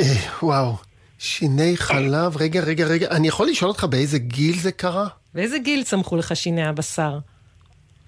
אה, 0.00 0.06
וואו, 0.42 0.76
שיני 1.18 1.76
חלב, 1.76 2.36
רגע, 2.36 2.60
רגע, 2.60 2.86
רגע, 2.86 3.10
אני 3.10 3.28
יכול 3.28 3.48
לשאול 3.48 3.68
אותך 3.68 3.84
באיזה 3.84 4.18
גיל 4.18 4.54
זה 4.54 4.72
קרה? 4.72 5.06
באיזה 5.34 5.58
גיל 5.58 5.82
צמחו 5.82 6.16
לך 6.16 6.36
שיני 6.36 6.64
הבשר? 6.66 7.18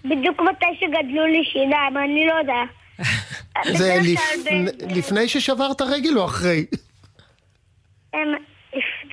בדיוק 0.04 0.40
מתי 0.40 0.66
שגדלו 0.80 1.26
לי 1.26 1.44
שיניים, 1.52 1.96
אני 1.96 2.26
לא 2.26 2.34
יודע. 2.34 2.62
זה 3.78 3.98
לפני 4.90 5.28
ששברת 5.28 5.82
רגל 5.82 6.18
או 6.18 6.24
אחרי? 6.24 6.64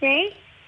הם 0.01 0.09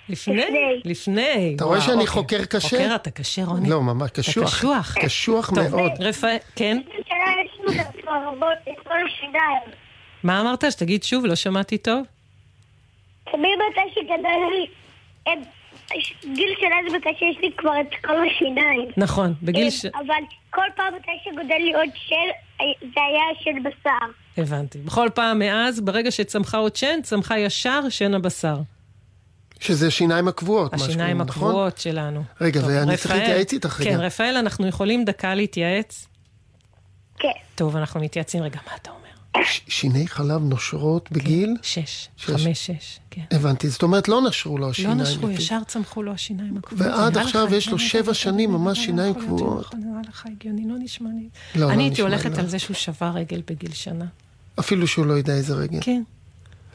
לפני? 0.10 0.36
לפני? 0.36 0.82
לפני. 0.86 1.54
אתה 1.56 1.66
רואה 1.66 1.82
שאני 1.82 1.94
אוקיי. 1.94 2.08
חוקר 2.08 2.46
קשה? 2.46 2.70
חוקר 2.70 2.96
אתה 2.96 3.12
קשה, 3.12 3.44
רוני. 3.46 3.70
לא, 3.70 3.82
ממש 3.82 4.12
אתה 4.12 4.22
קשוח. 4.22 4.56
קשוח. 4.58 4.96
קשוח 5.02 5.50
טוב, 5.50 5.76
מאוד. 5.76 5.92
רפאל, 6.00 6.38
כן? 6.56 6.82
מה 10.24 10.42
אמרת? 10.42 10.64
שתגיד 10.72 11.04
שוב, 11.04 11.26
לא 11.26 11.36
שמעתי 11.36 11.78
טוב. 11.78 12.04
תמיד 13.32 13.60
מתי 13.72 13.94
שגדל 13.94 14.40
גיל 16.34 16.56
שנה 16.60 16.76
זה 16.90 16.98
מתי 16.98 17.10
שיש 17.20 17.38
לי 17.42 17.52
כבר 17.58 17.82
את 17.82 18.06
כל 18.06 18.28
השיניים. 18.28 18.90
נכון, 18.98 19.34
בגיל 19.42 19.66
אה, 19.66 19.72
ש... 19.72 19.86
אבל 19.86 20.24
כל 20.50 20.66
פעם 20.76 20.94
מתי 20.96 21.12
שגודל 21.24 21.56
לי 21.60 21.74
עוד 21.74 21.90
אה, 22.12 22.66
זה 22.80 23.02
היה 23.02 23.24
של 23.40 23.70
בשר. 23.70 24.12
הבנתי. 24.38 24.78
בכל 24.78 25.10
פעם 25.16 25.40
מאז, 25.40 25.82
ברגע 25.82 26.12
שצמחה 26.12 26.58
עוד 26.58 26.76
שן, 26.76 27.00
צמחה 27.04 27.40
ישר 27.40 27.90
שן 27.90 28.14
הבשר. 28.14 28.56
שזה 29.60 29.92
שיניים 29.92 30.28
הקבועות, 30.28 30.72
מה 30.74 30.84
השיניים 30.84 30.98
שקוראים, 31.00 31.22
נכון? 31.22 31.48
הקבועות 31.50 31.78
שלנו. 31.78 32.24
רגע, 32.42 32.62
טוב, 32.62 32.70
ואני 32.70 32.98
צריך 32.98 33.12
להתייעץ 33.16 33.54
איתך 33.54 33.82
רגע. 33.82 33.90
כן, 33.92 34.00
רפאל, 34.00 34.38
אנחנו 34.38 34.68
יכולים 34.68 35.06
דקה 35.06 35.36
להתייעץ? 35.36 36.08
כן. 37.20 37.28
טוב, 37.56 37.76
אנחנו 37.76 38.00
מתייעצים. 38.02 38.44
רגע, 38.44 38.60
מה 38.68 38.76
אתה 38.82 38.90
אומר? 38.90 39.46
ש- 39.46 39.62
שיני 39.68 40.08
חלב 40.08 40.42
נושרות 40.44 41.12
בגיל? 41.12 41.56
שש. 41.62 42.08
שש. 42.18 42.26
חמש, 42.30 42.66
שש, 42.66 43.00
כן. 43.12 43.22
הבנתי, 43.32 43.70
זאת 43.70 43.84
אומרת 43.84 44.08
לא 44.08 44.22
נשרו 44.28 44.58
לו 44.58 44.66
לא 44.66 44.70
השיניים. 44.70 44.98
נשרו, 45.02 45.28
לפי- 45.28 45.42
ישר 45.42 45.60
צמחו 45.68 46.04
לו 46.04 46.12
השיניים 46.12 46.58
הקבועות. 46.58 46.86
ועד 46.86 47.18
עכשיו 47.18 47.46
לך 47.46 47.52
יש 47.52 47.70
לו? 47.70 47.80
שבע 47.80 48.14
שנים 48.14 48.52
ממש 48.52 48.78
לא 48.78 48.84
שיניים 48.86 49.14
קבועות. 49.14 49.76
נראה 49.76 50.02
לך 50.10 50.26
הגיוני, 50.26 50.68
לא 50.70 50.76
נשמע 50.80 51.10
לי. 51.20 51.30
לא, 51.56 51.68
לא 51.68 51.74
אני 51.74 51.84
הייתי 51.84 51.94
נשמע, 51.94 52.06
הולכת 52.08 52.32
לא. 52.32 52.42
על 52.42 52.48
זה 52.48 52.60
שהוא 52.60 52.76
שבר 52.76 53.10
רגל 53.16 53.42
בגיל 53.48 53.72
שנה. 53.74 54.06
אפילו 54.60 54.88
שהוא 54.88 55.06
לא 55.06 55.14
יודע 55.14 55.34
איזה 55.34 55.54
רגל. 55.54 55.80
כן. 55.82 56.04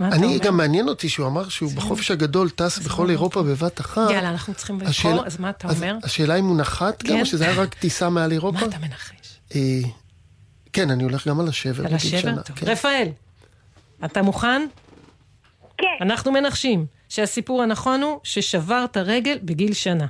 אני, 0.01 0.27
אומר? 0.27 0.39
גם 0.39 0.57
מעניין 0.57 0.89
אותי 0.89 1.09
שהוא 1.09 1.27
אמר 1.27 1.49
שהוא 1.49 1.73
בחופש 1.73 2.11
הגדול 2.11 2.51
טס 2.51 2.79
בכל 2.79 3.11
אירופה 3.11 3.43
בבת 3.43 3.81
אחת. 3.81 4.11
יאללה, 4.11 4.31
אנחנו 4.31 4.55
צריכים 4.55 4.81
לבחור, 4.81 5.27
אז 5.27 5.41
מה 5.41 5.51
אתה 5.51 5.69
אז 5.69 5.77
אומר? 5.77 5.97
השאלה 6.03 6.37
אם 6.37 6.45
הוא 6.45 6.57
נחת 6.57 7.03
גם, 7.03 7.09
כן. 7.09 7.21
או 7.21 7.27
שזה 7.27 7.45
היה 7.45 7.55
רק 7.63 7.75
טיסה 7.75 8.09
מעל 8.09 8.33
אירופה? 8.33 8.61
מה 8.61 8.67
אתה 8.67 8.79
מנחש? 8.79 9.41
אה, 9.55 9.61
כן, 10.73 10.91
אני 10.91 11.05
הולך 11.05 11.29
גם 11.29 11.41
על 11.41 11.49
השבר 11.49 11.87
על 11.87 11.95
השבר? 11.95 12.21
שנה. 12.21 12.43
טוב. 12.43 12.57
כן. 12.57 12.67
רפאל, 12.67 13.09
אתה 14.05 14.23
מוכן? 14.23 14.67
כן. 15.79 15.87
אנחנו 16.01 16.33
מנחשים 16.33 16.87
שהסיפור 17.09 17.63
הנכון 17.63 18.03
הוא 18.03 18.21
ששברת 18.23 18.97
רגל 18.97 19.39
בגיל 19.43 19.73
שנה. 19.73 20.07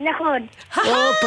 נכון. 0.00 0.46
הופה! 0.74 1.26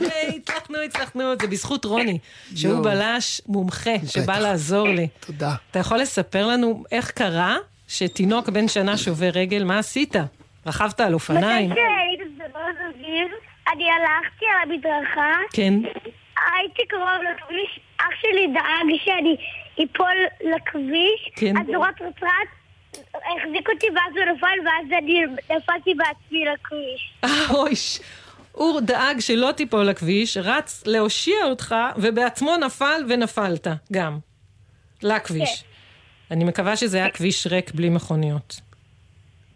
היי, 0.00 0.36
הצלחנו, 0.36 0.78
הצלחנו, 0.78 1.22
זה 1.40 1.46
בזכות 1.46 1.84
רוני, 1.84 2.18
שהוא. 2.56 2.84
בלש 2.84 3.40
מומחה 3.46 3.90
שבא. 4.06 4.38
לעזור 4.38 4.88
לי. 4.88 5.08
תודה. 5.20 5.54
אתה 5.70 5.78
יכול 5.78 5.98
לספר 5.98 6.46
לנו 6.46 6.84
איך 6.92 7.10
קרה 7.10 7.56
שתינוק 7.88 8.48
בן 8.48 8.68
שנה 8.68 8.96
שובר 8.96 9.30
רגל? 9.34 9.64
מה 9.64 9.78
עשית? 9.78 10.14
רכבת 10.66 11.00
על 11.00 11.14
אופניים? 11.14 11.70
מתי 11.70 11.80
שהייתי 11.80 12.24
אביב, 12.88 13.28
אני 13.72 13.84
הלכתי 13.90 14.44
על 14.46 14.70
המדרכה, 14.70 15.36
כן. 15.52 15.74
הייתי 16.54 16.82
קרוב 16.88 17.20
לכביש, 17.34 17.80
אח 17.98 18.06
שלי 18.20 18.46
דאג 18.54 18.98
שאני 19.04 19.36
אפול 19.84 20.16
לכביש, 20.40 21.30
כן. 21.36 21.56
אז 21.56 21.66
נורא 21.68 21.88
רצרץ, 21.88 22.48
החזיק 23.14 23.68
אותי 23.74 23.86
ואז 23.86 24.12
הוא 24.16 24.36
נפל, 24.36 24.66
ואז 24.66 25.02
אני 25.02 25.20
נפלתי 25.56 25.94
בעצמי 25.94 26.44
לכביש. 26.44 27.12
אה, 27.24 27.54
אוי, 27.54 27.72
הוא 28.52 28.80
דאג 28.80 29.20
שלא 29.20 29.50
תיפול 29.56 29.82
לכביש, 29.84 30.36
רץ 30.36 30.82
להושיע 30.86 31.44
אותך, 31.44 31.74
ובעצמו 31.96 32.56
נפל 32.56 33.02
ונפלת 33.08 33.66
גם. 33.92 34.18
לכביש. 35.02 35.64
אני 36.30 36.44
מקווה 36.44 36.76
שזה 36.76 36.96
היה 36.96 37.10
כביש 37.10 37.46
ריק 37.46 37.70
בלי 37.74 37.88
מכוניות. 37.88 38.60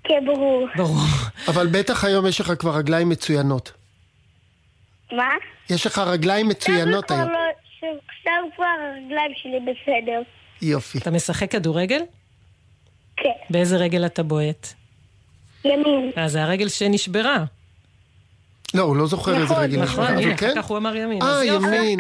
כן, 0.05 0.25
ברור. 0.27 0.69
ברור. 0.77 0.99
אבל 1.49 1.67
בטח 1.67 2.05
היום 2.05 2.27
יש 2.27 2.41
לך 2.41 2.53
כבר 2.59 2.77
רגליים 2.77 3.09
מצוינות. 3.09 3.73
מה? 5.13 5.29
יש 5.71 5.87
לך 5.87 5.99
רגליים 5.99 6.49
מצוינות 6.49 7.11
היום. 7.11 7.29
לא- 7.29 7.39
עכשיו 7.83 8.33
כבר 8.57 8.65
הרגליים 8.65 9.33
שלי 9.37 9.59
בסדר. 9.61 10.23
יופי. 10.63 10.99
אתה 10.99 11.11
משחק 11.11 11.51
כדורגל? 11.51 12.01
כן. 13.25 13.31
באיזה 13.51 13.77
רגל 13.77 14.07
אתה 14.07 14.23
בועט? 14.23 14.73
ימין. 15.65 16.11
אה, 16.19 16.29
זה 16.29 16.43
הרגל 16.43 16.69
שנשברה. 16.69 17.45
לא, 18.75 18.83
הוא 18.83 18.97
לא 18.97 19.07
זוכר 19.07 19.33
איזה 19.35 19.45
נכון, 19.45 19.57
רגל 19.63 19.83
נכון, 19.83 19.89
נשברה, 20.05 20.09
הנה, 20.09 20.29
אבל 20.29 20.37
כן? 20.37 20.53
כך 20.57 20.65
הוא 20.65 20.77
אמר 20.79 20.97
ימין. 20.97 21.23
אה, 21.23 21.29
אז. 21.29 21.43
ימין. 21.45 21.99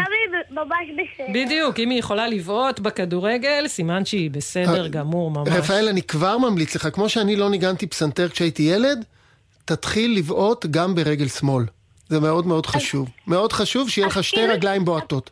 בדיוק, 1.35 1.79
אם 1.79 1.91
היא 1.91 1.99
יכולה 1.99 2.29
לבעוט 2.29 2.81
בכדורגל, 2.81 3.65
סימן 3.69 4.05
שהיא 4.05 4.31
בסדר 4.31 4.83
אה, 4.83 4.89
גמור 4.89 5.31
ממש. 5.31 5.49
רפאל, 5.49 5.89
אני 5.89 6.03
כבר 6.03 6.39
ממליץ 6.39 6.75
לך, 6.75 6.89
כמו 6.93 7.09
שאני 7.09 7.37
לא 7.37 7.51
ניגנתי 7.51 7.87
פסנתר 7.87 8.29
כשהייתי 8.29 8.63
ילד, 8.63 9.05
תתחיל 9.65 10.17
לבעוט 10.19 10.67
גם 10.67 10.95
ברגל 10.95 11.29
שמאל. 11.29 11.65
זה 12.09 12.21
מאוד 12.21 12.47
מאוד 12.47 12.67
חשוב. 12.67 13.09
מאוד 13.27 13.53
חשוב 13.53 13.91
שיהיה 13.91 14.07
לך 14.07 14.25
שתי 14.25 14.37
אפילו- 14.41 14.53
רגליים 14.55 14.85
בועטות. 14.85 15.31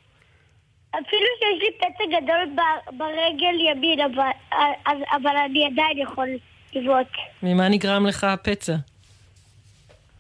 אפילו 0.93 1.27
שיש 1.39 1.63
לי 1.63 1.71
פצע 1.79 2.05
גדול 2.21 2.65
ברגל 2.97 3.61
ימין, 3.71 4.01
אבל, 4.01 5.37
אני 5.37 5.67
עדיין 5.67 5.99
יכול 5.99 6.29
לבעוט. 6.75 7.07
ממה 7.43 7.69
נגרם 7.69 8.07
לך 8.07 8.25
הפצע? 8.25 8.75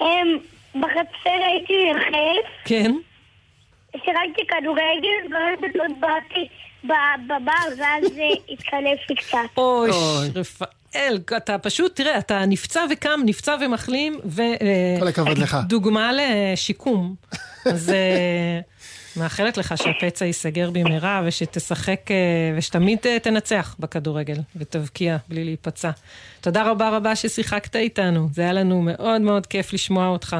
אמ, 0.00 0.38
בחצר 0.74 1.38
הייתי 1.46 1.72
יחף, 1.90 2.50
כן? 2.64 2.92
שיחקתי 3.92 4.46
כדורגל, 4.48 5.34
ואז 5.34 5.70
לא 5.74 5.84
באתי 6.00 6.48
בבר, 7.26 7.74
ואז 7.78 8.04
זה 8.14 8.28
התקלף 8.48 9.10
לי 9.10 9.16
קצת. 9.16 9.38
אוי. 9.56 9.90
רפאל, 10.34 11.18
אתה 11.36 11.58
פשוט, 11.58 11.96
תראה, 11.96 12.18
אתה 12.18 12.46
נפצע 12.46 12.84
וקם, 12.90 13.20
נפצע 13.24 13.56
ומחלים, 13.60 14.20
ו... 14.24 14.42
אה, 14.42 14.96
כל 15.00 15.08
הכבוד 15.08 15.38
לך. 15.38 15.56
דוגמה 15.66 16.10
לשיקום. 16.12 17.14
אז 17.66 17.90
אה, 17.90 18.60
מאחלת 19.16 19.56
לך 19.56 19.74
שהפצע 19.76 20.24
ייסגר 20.24 20.70
במהרה, 20.70 21.22
ושתשחק, 21.24 22.10
אה, 22.10 22.16
ושתמיד 22.56 22.98
אה, 23.06 23.18
תנצח 23.18 23.76
בכדורגל, 23.78 24.36
ותבקיע 24.56 25.16
בלי 25.28 25.44
להיפצע. 25.44 25.90
תודה 26.40 26.70
רבה 26.70 26.96
רבה 26.96 27.16
ששיחקת 27.16 27.76
איתנו, 27.76 28.28
זה 28.32 28.42
היה 28.42 28.52
לנו 28.52 28.82
מאוד 28.82 29.20
מאוד 29.20 29.46
כיף 29.46 29.72
לשמוע 29.72 30.06
אותך. 30.06 30.36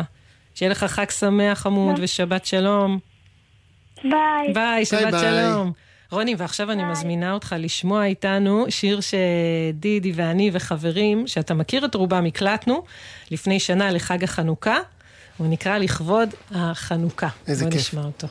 שיהיה 0.54 0.70
לך 0.70 0.84
חג 0.84 1.10
שמח 1.10 1.58
חמוד 1.58 1.96
ושבת 2.02 2.46
שלום. 2.46 2.98
ביי. 4.04 4.52
ביי, 4.54 4.84
שבת 4.84 5.12
ביי. 5.12 5.20
שלום. 5.20 5.72
רוני, 6.10 6.34
ועכשיו 6.38 6.70
אני 6.70 6.84
מזמינה 6.84 7.32
אותך 7.32 7.56
לשמוע 7.58 8.04
איתנו 8.04 8.66
שיר 8.68 9.00
שדידי 9.00 10.12
ואני 10.14 10.50
וחברים, 10.52 11.26
שאתה 11.26 11.54
מכיר 11.54 11.84
את 11.84 11.94
רובם, 11.94 12.26
הקלטנו 12.26 12.82
לפני 13.30 13.60
שנה 13.60 13.90
לחג 13.90 14.24
החנוכה. 14.24 14.76
הוא 15.36 15.46
נקרא 15.48 15.78
לכבוד 15.78 16.28
החנוכה. 16.50 17.28
איזה 17.48 17.64
בוא 17.64 17.72
כיף. 17.72 17.80
נשמע 17.80 18.02
אותו. 18.04 18.28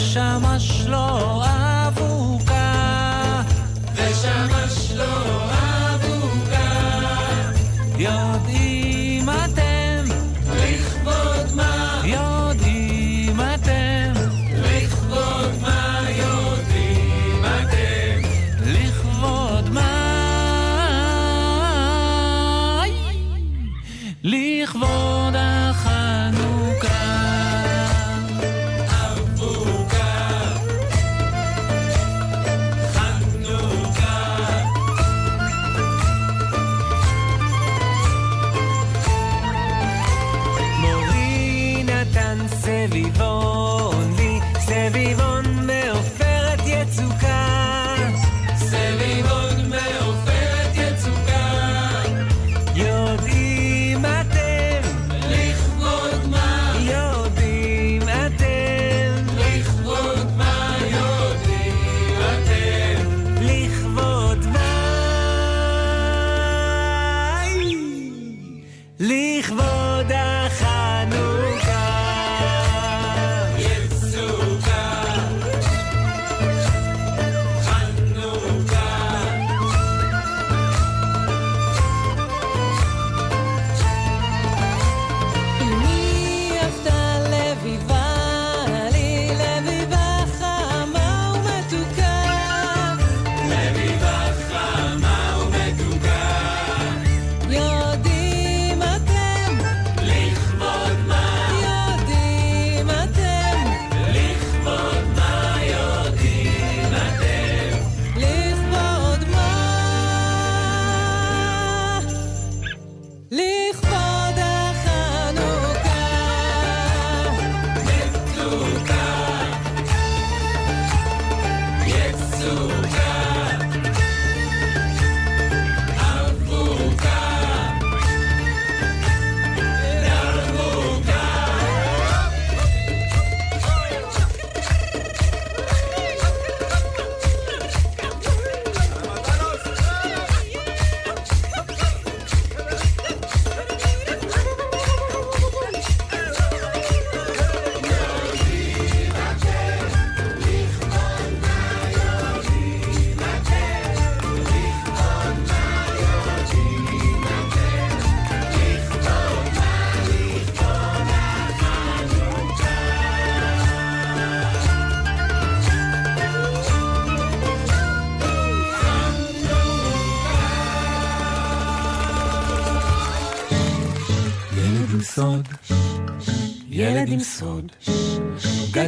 ושמש 0.00 0.86
לו 0.86 1.06
אבוקה. 1.44 1.69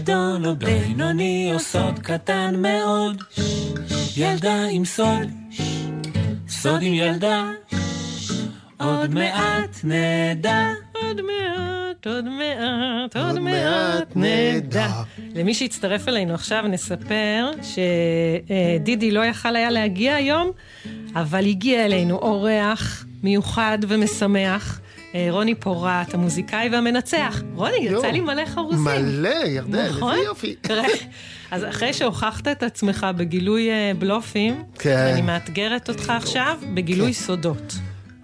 גדול 0.03 0.47
או 0.47 0.57
בינוני 0.57 1.51
או 1.55 1.59
סוד 1.59 1.99
קטן 1.99 2.55
מאוד, 2.59 3.23
ילדה 4.17 4.65
עם 4.71 4.85
סוד, 4.85 5.29
סוד 6.49 6.83
עם 6.83 6.95
ילדה, 6.95 7.51
עוד 8.81 9.15
מעט 9.15 9.81
נדע. 9.85 10.69
עוד 11.03 11.21
מעט, 11.21 12.07
עוד 12.07 12.25
מעט, 12.29 13.17
עוד 13.17 13.39
מעט. 13.39 14.13
נדע. 14.17 14.89
למי 15.35 15.55
שהצטרף 15.55 16.09
אלינו 16.09 16.35
עכשיו 16.35 16.65
נספר 16.69 17.51
שדידי 17.63 19.11
לא 19.11 19.25
יכל 19.25 19.57
היה 19.57 19.71
להגיע 19.71 20.15
היום, 20.15 20.51
אבל 21.15 21.47
הגיע 21.47 21.85
אלינו 21.85 22.17
אורח 22.19 23.07
מיוחד 23.23 23.79
ומשמח. 23.89 24.81
אה, 25.15 25.27
רוני 25.31 25.55
פורט, 25.55 26.15
המוזיקאי 26.15 26.69
והמנצח. 26.73 27.43
רוני, 27.55 27.77
יצא. 27.81 28.07
לי 28.07 28.21
מלא 28.21 28.47
חרוזים. 28.47 28.85
מלא, 28.85 29.47
ירדן, 29.47 29.87
נכון? 29.87 30.13
איזה 30.15 30.25
יופי. 30.25 30.55
תראה, 30.61 30.89
אז 31.51 31.65
אחרי 31.65 31.93
שהוכחת 31.93 32.49
את 32.49 32.63
עצמך 32.63 33.07
בגילוי 33.17 33.71
אה, 33.71 33.93
בלופים, 33.99 34.65
כן. 34.79 34.97
אני 35.13 35.23
מאתגרת 35.23 35.89
אותך 35.89 36.11
עכשיו 36.17 36.59
בגילוי 36.75 37.15
סודות. 37.15 37.75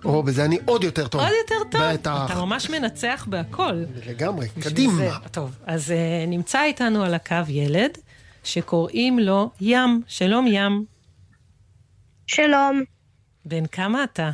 או, 0.04 0.22
בזה 0.22 0.44
אני 0.44 0.58
עוד 0.64 0.84
יותר 0.84 1.08
טוב. 1.08 1.20
עוד 1.20 1.30
יותר 1.42 1.70
טוב. 1.70 1.80
בטח. 1.92 2.30
אתה 2.30 2.44
ממש 2.44 2.70
מנצח 2.70 3.26
בהכל. 3.30 3.84
לגמרי, 4.06 4.48
קדימה. 4.60 4.92
זה. 4.92 5.10
טוב, 5.30 5.56
אז 5.66 5.90
uh, 5.90 6.28
נמצא 6.28 6.64
איתנו 6.64 7.04
על 7.04 7.14
הקו 7.14 7.36
ילד 7.48 7.98
שקוראים 8.44 9.18
לו 9.18 9.50
ים. 9.60 10.02
שלום 10.06 10.46
ים. 10.46 10.84
שלום. 12.26 12.82
בן 13.44 13.66
כמה 13.66 14.04
אתה? 14.04 14.30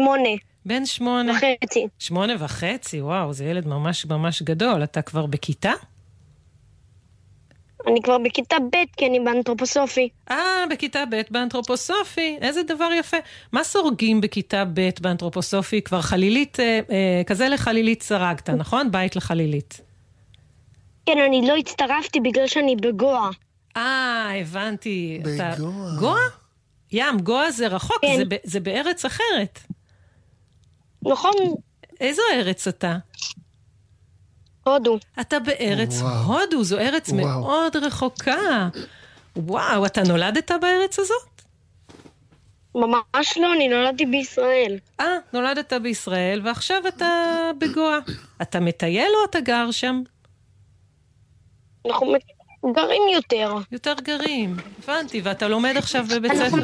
שמונה 0.00 0.28
בן 0.64 0.86
שמונה. 0.86 1.32
וחצי. 1.32 1.86
שמונה 1.98 2.32
וחצי, 2.38 3.00
וואו, 3.00 3.32
זה 3.32 3.44
ילד 3.44 3.66
ממש 3.66 4.06
ממש 4.06 4.42
גדול. 4.42 4.84
אתה 4.84 5.02
כבר 5.02 5.26
בכיתה? 5.26 5.72
אני 7.86 8.02
כבר 8.02 8.18
בכיתה 8.18 8.56
ב' 8.72 8.76
כי 8.96 9.06
אני 9.06 9.20
באנתרופוסופי. 9.20 10.08
אה, 10.30 10.36
בכיתה 10.70 11.04
ב' 11.10 11.20
באנתרופוסופי, 11.30 12.38
איזה 12.40 12.62
דבר 12.62 12.88
יפה. 12.98 13.16
מה 13.52 13.64
סורגים 13.64 14.20
בכיתה 14.20 14.64
ב' 14.74 14.88
באנתרופוסופי? 15.00 15.82
כבר 15.82 16.00
חלילית, 16.00 16.60
אה, 16.60 16.80
אה, 16.90 17.22
כזה 17.26 17.48
לחלילית 17.48 18.02
סרגת, 18.02 18.50
נכון? 18.50 18.90
בית 18.92 19.16
לחלילית. 19.16 19.80
כן, 21.06 21.18
אני 21.26 21.48
לא 21.48 21.56
הצטרפתי 21.56 22.20
בגלל 22.20 22.46
שאני 22.46 22.76
בגואה. 22.76 23.28
אה, 23.76 24.30
הבנתי. 24.40 25.20
אתה- 25.34 25.54
בגואה. 25.58 25.96
גואה? 25.98 26.20
ים, 26.92 27.18
גואה 27.20 27.50
זה 27.50 27.66
רחוק, 27.66 27.98
כן. 28.02 28.16
זה, 28.16 28.24
ב- 28.28 28.40
זה 28.44 28.60
בארץ 28.60 29.04
אחרת. 29.04 29.58
נכון, 31.02 31.32
איזו 32.00 32.22
ארץ 32.34 32.68
אתה? 32.68 32.96
הודו. 34.64 34.98
אתה 35.20 35.38
בארץ 35.38 36.00
וואו. 36.00 36.38
הודו, 36.40 36.64
זו 36.64 36.78
ארץ 36.78 37.08
וואו. 37.08 37.40
מאוד 37.40 37.76
רחוקה. 37.76 38.68
וואו, 39.36 39.86
אתה 39.86 40.02
נולדת 40.02 40.50
בארץ 40.60 40.98
הזאת? 40.98 41.42
ממש 42.74 43.38
לא, 43.38 43.52
אני 43.54 43.68
נולדתי 43.68 44.06
בישראל. 44.06 44.78
אה, 45.00 45.06
נולדת 45.32 45.72
בישראל, 45.72 46.40
ועכשיו 46.44 46.88
אתה 46.88 47.10
בגואה. 47.58 47.98
אתה 48.42 48.60
מטייל 48.60 49.08
או 49.20 49.24
אתה 49.30 49.40
גר 49.40 49.70
שם? 49.70 50.02
אנחנו 51.86 52.14
גרים 52.74 53.02
יותר. 53.14 53.54
יותר 53.72 53.94
גרים, 54.02 54.56
הבנתי, 54.78 55.20
ואתה 55.24 55.48
לומד 55.48 55.74
עכשיו 55.76 56.04
בבית 56.16 56.32
ספר. 56.32 56.56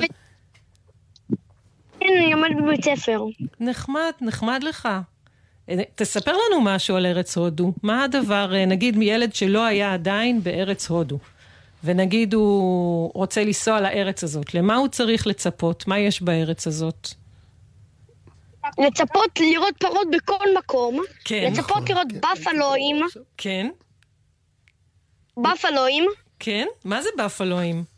כן, 2.07 2.13
אני 2.17 2.33
לומד 2.33 2.49
בבית 2.63 2.85
ספר. 2.85 3.25
נחמד, 3.61 4.13
נחמד 4.21 4.63
לך. 4.63 4.89
אה, 5.69 5.83
תספר 5.95 6.33
לנו 6.33 6.61
משהו 6.61 6.97
על 6.97 7.07
ארץ 7.07 7.37
הודו. 7.37 7.73
מה 7.83 8.05
הדבר, 8.05 8.55
אה, 8.55 8.67
נגיד 8.67 8.97
מילד 8.97 9.35
שלא 9.35 9.65
היה 9.65 9.95
עדיין 9.95 10.43
בארץ 10.43 10.91
הודו, 10.91 11.19
ונגיד 11.85 12.35
הוא 12.35 13.11
רוצה 13.15 13.45
לנסוע 13.45 13.81
לארץ 13.81 14.25
הזאת, 14.25 14.55
למה 14.55 14.77
הוא 14.77 14.89
צריך 14.89 15.27
לצפות? 15.27 15.89
מה 15.89 15.99
יש 15.99 16.23
בארץ 16.23 16.67
הזאת? 16.67 17.09
לצפות 18.79 19.41
לראות 19.41 19.75
פרות 19.79 20.09
בכל 20.13 20.45
מקום. 20.59 21.01
כן. 21.25 21.49
לצפות 21.53 21.91
לראות 21.91 22.09
בפלואים. 22.13 22.97
כן? 23.37 23.69
בפלואים. 25.37 26.05
כן? 26.39 26.67
מה 26.85 27.03
זה 27.03 27.09
בפלואים? 27.19 27.96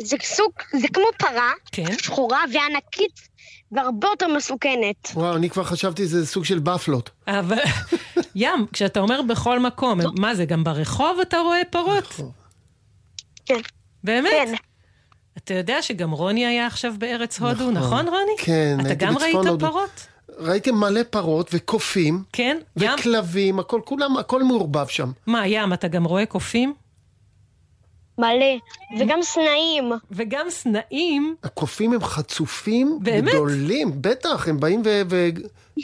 זה 0.00 0.16
סוג, 0.22 0.52
זה 0.80 0.88
כמו 0.92 1.04
פרה. 1.18 1.50
כן? 1.72 1.98
שחורה 2.02 2.44
וענקית 2.52 3.28
והרבה 3.72 4.08
יותר 4.08 4.28
מסוכנת. 4.28 5.08
וואו, 5.14 5.36
אני 5.36 5.50
כבר 5.50 5.64
חשבתי 5.64 6.02
שזה 6.02 6.26
סוג 6.26 6.44
של 6.44 6.58
בפלות. 6.58 7.10
אבל 7.26 7.58
ים, 8.34 8.66
כשאתה 8.72 9.00
אומר 9.00 9.22
בכל 9.22 9.58
מקום, 9.60 10.00
מה 10.18 10.34
זה, 10.34 10.44
גם 10.44 10.64
ברחוב 10.64 11.18
אתה 11.22 11.38
רואה 11.38 11.62
פרות? 11.70 12.20
כן. 13.46 13.60
באמת? 14.04 14.30
כן. 14.48 14.54
אתה 15.38 15.54
יודע 15.54 15.82
שגם 15.82 16.10
רוני 16.10 16.46
היה 16.46 16.66
עכשיו 16.66 16.94
בארץ 16.98 17.40
הודו, 17.40 17.70
נכון. 17.70 17.76
נכון 17.76 18.08
רוני? 18.08 18.32
כן, 18.38 18.76
אתה 18.80 18.88
הייתי 18.88 19.04
גם 19.04 19.14
בצפון 19.14 19.34
ראית 19.34 19.48
הודו. 19.48 19.66
פרות? 19.66 20.06
ראיתם 20.38 20.74
מלא 20.74 21.00
פרות 21.10 21.50
וקופים, 21.52 22.22
כן? 22.32 22.58
ים? 22.80 22.92
וכלבים, 22.94 23.58
הכל, 23.58 23.80
כולם, 23.84 24.16
הכל 24.16 24.42
מעורבב 24.42 24.86
שם. 24.86 25.12
מה, 25.26 25.46
ים, 25.46 25.72
אתה 25.72 25.88
גם 25.88 26.04
רואה 26.04 26.26
קופים? 26.26 26.74
מלא. 28.18 28.56
וגם 29.00 29.18
סנאים. 29.22 29.92
וגם 30.10 30.46
סנאים, 30.50 31.36
הקופים 31.42 31.92
הם 31.92 32.04
חצופים 32.04 32.98
באמת? 33.02 33.28
גדולים, 33.32 33.92
בטח, 34.02 34.48
הם 34.48 34.60
באים 34.60 34.82
ו- 34.84 35.02
ו- 35.10 35.28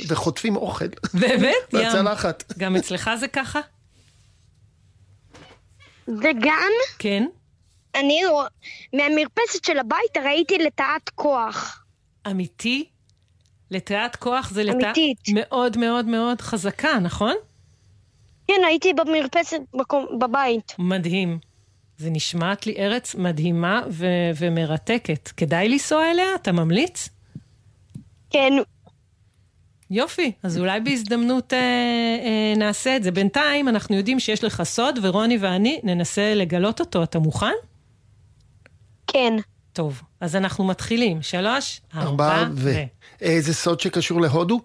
וחוטפים 0.08 0.56
אוכל. 0.56 0.84
באמת, 1.14 1.54
ים. 1.72 1.80
מהצלחת. 1.82 2.52
גם 2.58 2.76
אצלך 2.76 3.10
זה 3.20 3.28
ככה? 3.28 3.60
וגם, 6.08 6.70
כן. 6.98 7.26
אני 7.94 8.20
מהמרפסת 8.92 9.64
של 9.64 9.78
הבית 9.78 10.16
ראיתי 10.24 10.58
לטאת 10.58 11.08
כוח. 11.14 11.84
אמיתי? 12.30 12.84
לטאת 13.70 14.16
כוח 14.16 14.50
זה 14.50 14.62
לטאה 14.64 14.74
אמיתית. 14.86 15.18
מאוד 15.34 15.76
מאוד 15.78 16.04
מאוד 16.06 16.40
חזקה, 16.40 16.98
נכון? 16.98 17.34
כן, 18.46 18.60
הייתי 18.66 18.92
במרפסת 18.92 19.60
מקום, 19.74 20.06
בבית. 20.20 20.72
מדהים. 20.78 21.38
זה 21.98 22.10
נשמעת 22.10 22.66
לי 22.66 22.74
ארץ 22.78 23.14
מדהימה 23.14 23.82
ו- 23.90 24.30
ומרתקת. 24.38 25.28
כדאי 25.36 25.68
לנסוע 25.68 26.10
אליה? 26.10 26.34
אתה 26.34 26.52
ממליץ? 26.52 27.08
כן, 28.30 28.52
יופי, 29.90 30.32
אז 30.42 30.58
אולי 30.58 30.80
בהזדמנות 30.80 31.52
אה, 31.52 31.58
אה, 31.58 32.54
נעשה 32.56 32.96
את 32.96 33.02
זה. 33.02 33.10
בינתיים 33.10 33.68
אנחנו 33.68 33.96
יודעים 33.96 34.20
שיש 34.20 34.44
לך 34.44 34.62
סוד, 34.62 34.98
ורוני 35.02 35.38
ואני 35.40 35.80
ננסה 35.84 36.34
לגלות 36.34 36.80
אותו. 36.80 37.02
אתה 37.02 37.18
מוכן? 37.18 37.52
כן. 39.06 39.36
טוב, 39.72 40.02
אז 40.20 40.36
אנחנו 40.36 40.64
מתחילים. 40.64 41.22
שלוש, 41.22 41.80
ארבעה 41.94 42.40
ארבע 42.42 42.52
ו... 42.54 42.70
אה, 43.22 43.40
זה 43.40 43.54
סוד 43.54 43.80
שקשור 43.80 44.20
להודו? 44.20 44.60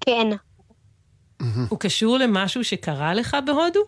כן. 0.00 0.26
הוא 1.68 1.78
קשור 1.78 2.18
למשהו 2.18 2.64
שקרה 2.64 3.14
לך 3.14 3.36
בהודו? 3.46 3.80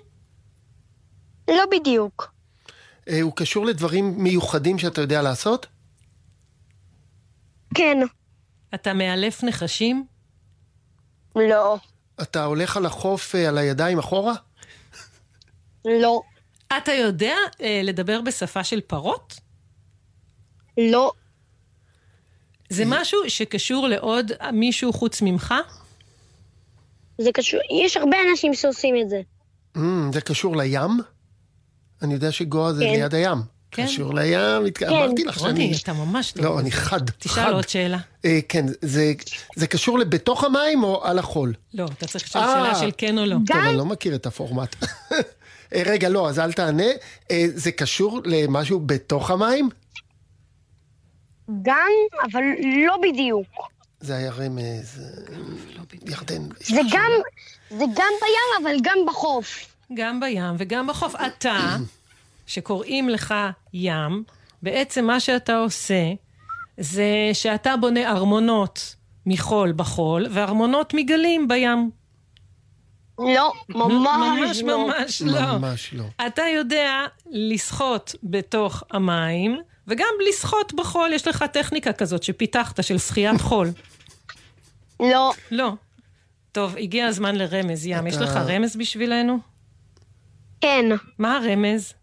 לא 1.49 1.65
בדיוק. 1.71 2.33
אה, 3.09 3.21
הוא 3.23 3.33
קשור 3.37 3.67
לדברים 3.67 4.15
מיוחדים 4.23 4.79
שאתה 4.79 5.01
יודע 5.01 5.23
לעשות? 5.23 5.67
כן. 7.75 7.99
אתה 8.75 8.95
מאלף 8.95 9.45
נחשים? 9.45 10.07
לא. 11.37 11.77
אתה 12.23 12.45
הולך 12.45 12.77
על 12.77 12.87
החוף 12.87 13.35
אה, 13.35 13.49
על 13.49 13.59
הידיים 13.59 13.99
אחורה? 13.99 14.35
לא. 15.85 16.21
אתה 16.77 16.93
יודע 16.93 17.35
אה, 17.61 17.81
לדבר 17.85 18.21
בשפה 18.21 18.65
של 18.65 18.81
פרות? 18.81 19.35
לא. 20.79 21.13
זה 22.71 22.85
משהו 22.87 23.19
שקשור 23.29 23.89
לעוד 23.89 24.33
מישהו 24.53 24.93
חוץ 24.93 25.23
ממך? 25.23 25.55
זה 27.19 27.31
קשור, 27.35 27.61
יש 27.85 27.97
הרבה 27.97 28.17
אנשים 28.31 28.55
שעושים 28.55 28.95
את 29.03 29.09
זה. 29.09 29.21
Mm, 29.77 29.81
זה 30.13 30.21
קשור 30.21 30.57
לים? 30.57 30.91
אני 32.03 32.15
יודע 32.15 32.33
שגואה 32.33 32.73
זה 32.73 32.85
כן. 32.85 32.91
ליד 32.93 33.15
הים. 33.15 33.39
כן. 33.71 33.87
קשור 33.87 34.15
לים, 34.15 34.67
התק- 34.67 34.83
אמרתי 34.83 35.25
לך 35.25 35.39
שאני... 35.39 35.51
רוני, 35.51 35.73
אתה 35.83 35.93
ממש 35.93 36.33
טוב. 36.33 36.45
לא, 36.45 36.61
אני 36.61 36.71
חד, 36.71 37.11
תשאל 37.11 37.33
חד. 37.33 37.53
עוד 37.53 37.69
שאלה. 37.69 37.99
אה, 38.25 38.39
כן, 38.49 38.67
זה, 38.83 39.13
זה 39.57 39.67
קשור 39.67 39.99
לבתוך 39.99 40.45
המים 40.45 40.85
או 40.85 41.05
על 41.05 41.19
החול? 41.19 41.55
לא, 41.75 41.85
אתה 41.85 42.07
צריך 42.07 42.25
לשאול 42.25 42.45
אה. 42.45 42.65
שאלה 42.65 42.79
של 42.81 42.91
כן 42.99 43.19
או 43.19 43.25
לא. 43.25 43.37
טוב, 43.47 43.57
אני 43.57 43.77
לא 43.77 43.85
מכיר 43.85 44.15
את 44.15 44.27
הפורמט. 44.27 44.77
אה, 45.75 45.83
רגע, 45.87 46.09
לא, 46.09 46.29
אז 46.29 46.39
אל 46.39 46.53
תענה. 46.53 46.85
זה 47.55 47.73
קשור 47.73 48.21
למשהו 48.25 48.81
בתוך 48.87 49.31
המים? 49.31 49.69
גם, 51.63 51.89
אבל 52.33 52.43
לא 52.87 52.97
בדיוק. 53.03 53.47
זה 54.01 54.17
היה 54.17 54.31
רמז. 54.33 55.01
אה, 55.03 55.83
ירדן. 56.07 56.43
זה 56.61 56.81
גם 57.95 58.13
בים, 58.21 58.63
אבל 58.67 58.77
גם 58.83 58.99
בחוף. 59.09 59.67
גם 59.95 60.21
בים 60.21 60.55
וגם 60.59 60.87
בחוף. 60.87 61.15
אתה, 61.15 61.77
שקוראים 62.47 63.09
לך 63.09 63.35
ים, 63.73 64.25
בעצם 64.63 65.05
מה 65.05 65.21
שאתה 65.21 65.57
עושה, 65.57 66.13
זה 66.79 67.31
שאתה 67.33 67.77
בונה 67.77 68.11
ארמונות 68.11 68.95
מחול 69.27 69.73
בחול, 69.73 70.27
וארמונות 70.31 70.95
מגלים 70.95 71.49
בים. 71.49 71.91
לא, 73.19 73.53
ממש 73.69 74.63
ממש 74.63 74.63
לא. 74.63 74.87
ממש 74.87 75.23
לא. 75.23 75.59
ממש 75.59 75.95
לא. 75.95 76.05
אתה 76.27 76.43
יודע 76.43 77.07
לשחות 77.31 78.15
בתוך 78.23 78.83
המים, 78.91 79.59
וגם 79.87 80.15
לשחות 80.29 80.75
בחול. 80.75 81.13
יש 81.13 81.29
לך 81.29 81.45
טכניקה 81.53 81.93
כזאת 81.93 82.23
שפיתחת 82.23 82.85
של 82.85 82.99
שחיית 82.99 83.41
חול. 83.41 83.71
לא. 85.01 85.33
לא. 85.51 85.73
טוב, 86.53 86.77
הגיע 86.77 87.07
הזמן 87.07 87.37
לרמז, 87.37 87.87
ים. 87.87 88.07
יש 88.07 88.17
לך 88.17 88.37
רמז 88.37 88.77
בשבילנו? 88.77 89.39
כן. 90.61 90.85
מה 91.19 91.37
הרמז? 91.37 91.95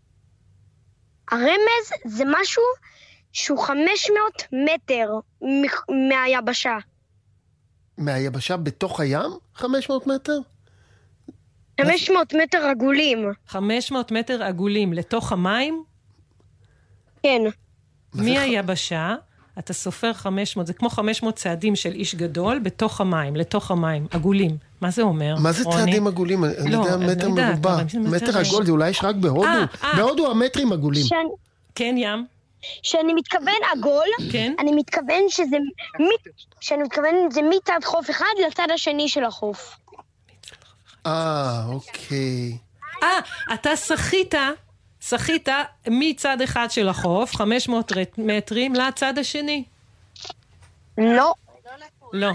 הרמז 1.31 1.91
זה 2.05 2.23
משהו 2.27 2.63
שהוא 3.31 3.59
500 3.59 4.43
מטר 4.53 5.09
מהיבשה. 6.09 6.77
מהיבשה 7.97 8.57
בתוך 8.57 8.99
הים? 8.99 9.31
500 9.55 10.07
מטר? 10.07 10.37
500 11.81 12.33
מטר 12.33 12.57
עגולים. 12.57 13.31
500 13.47 14.11
מטר 14.11 14.43
עגולים 14.43 14.93
לתוך 14.93 15.31
המים, 15.31 15.83
כן. 17.23 17.41
מהיבשה, 18.13 19.15
אתה 19.59 19.73
סופר 19.73 20.13
500, 20.13 20.67
זה 20.67 20.73
כמו 20.73 20.89
500 20.89 21.35
צעדים 21.35 21.75
של 21.75 21.91
איש 21.91 22.15
גדול 22.15 22.59
בתוך 22.59 23.01
המים, 23.01 23.35
לתוך 23.35 23.71
המים, 23.71 24.07
עגולים. 24.11 24.57
מה 24.81 24.91
זה 24.91 25.01
אומר, 25.01 25.35
מה 25.39 25.51
זה 25.51 25.63
רוני? 25.63 25.77
צעדים 25.77 26.07
עגולים? 26.07 26.43
אני 26.43 26.71
לא, 26.71 26.77
יודע 26.77 26.93
אני 26.95 27.05
מטר 27.05 27.25
לא 27.27 27.29
יודעת, 27.29 27.53
מרובע. 27.53 27.83
מטר- 27.83 27.99
מטר 27.99 28.37
עגול 28.39 28.65
זה 28.65 28.71
אולי 28.71 28.89
יש 28.89 28.99
רק 29.03 29.15
בהודו. 29.15 29.43
אה, 29.45 29.65
אה. 29.83 29.95
בהודו 29.97 30.31
המטרים 30.31 30.73
עגולים. 30.73 31.05
שאני, 31.05 31.29
כן, 31.75 31.95
ים? 31.97 32.25
שאני 32.83 33.13
מתכוון 33.13 33.53
עגול, 33.73 34.07
כן? 34.31 34.53
אני 34.59 34.71
מתכוון 34.75 35.23
שזה... 35.29 35.57
מ- 35.99 36.29
שאני 36.61 36.83
מתכוון 36.83 37.15
זה 37.31 37.41
מצד 37.49 37.79
חוף 37.83 38.09
אחד 38.09 38.25
לצד 38.47 38.67
השני 38.73 39.09
של 39.09 39.23
החוף. 39.23 39.75
אה, 41.05 41.65
אוקיי. 41.67 42.57
אה, 43.03 43.09
אתה 43.53 43.75
שחית, 43.75 44.33
שחית 45.01 45.49
מצד 45.87 46.41
אחד 46.41 46.67
של 46.71 46.89
החוף, 46.89 47.35
500 47.35 47.91
רט- 47.91 48.17
מטרים, 48.17 48.73
לצד 48.75 49.17
השני. 49.17 49.63
לא. 50.97 51.33
לא. 52.13 52.31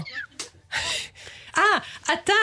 אה, 1.57 1.63
אתה, 2.13 2.33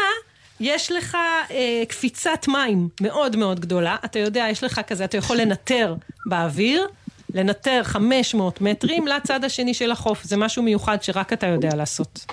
יש 0.60 0.92
לך 0.92 1.16
אה, 1.50 1.82
קפיצת 1.88 2.48
מים 2.48 2.88
מאוד 3.00 3.36
מאוד 3.36 3.60
גדולה. 3.60 3.96
אתה 4.04 4.18
יודע, 4.18 4.46
יש 4.50 4.64
לך 4.64 4.80
כזה, 4.86 5.04
אתה 5.04 5.16
יכול 5.16 5.36
לנטר 5.36 5.94
באוויר, 6.26 6.86
לנטר 7.34 7.80
500 7.84 8.60
מטרים 8.60 9.06
לצד 9.06 9.44
השני 9.44 9.74
של 9.74 9.90
החוף. 9.90 10.24
זה 10.24 10.36
משהו 10.36 10.62
מיוחד 10.62 11.02
שרק 11.02 11.32
אתה 11.32 11.46
יודע 11.46 11.74
לעשות. 11.74 12.26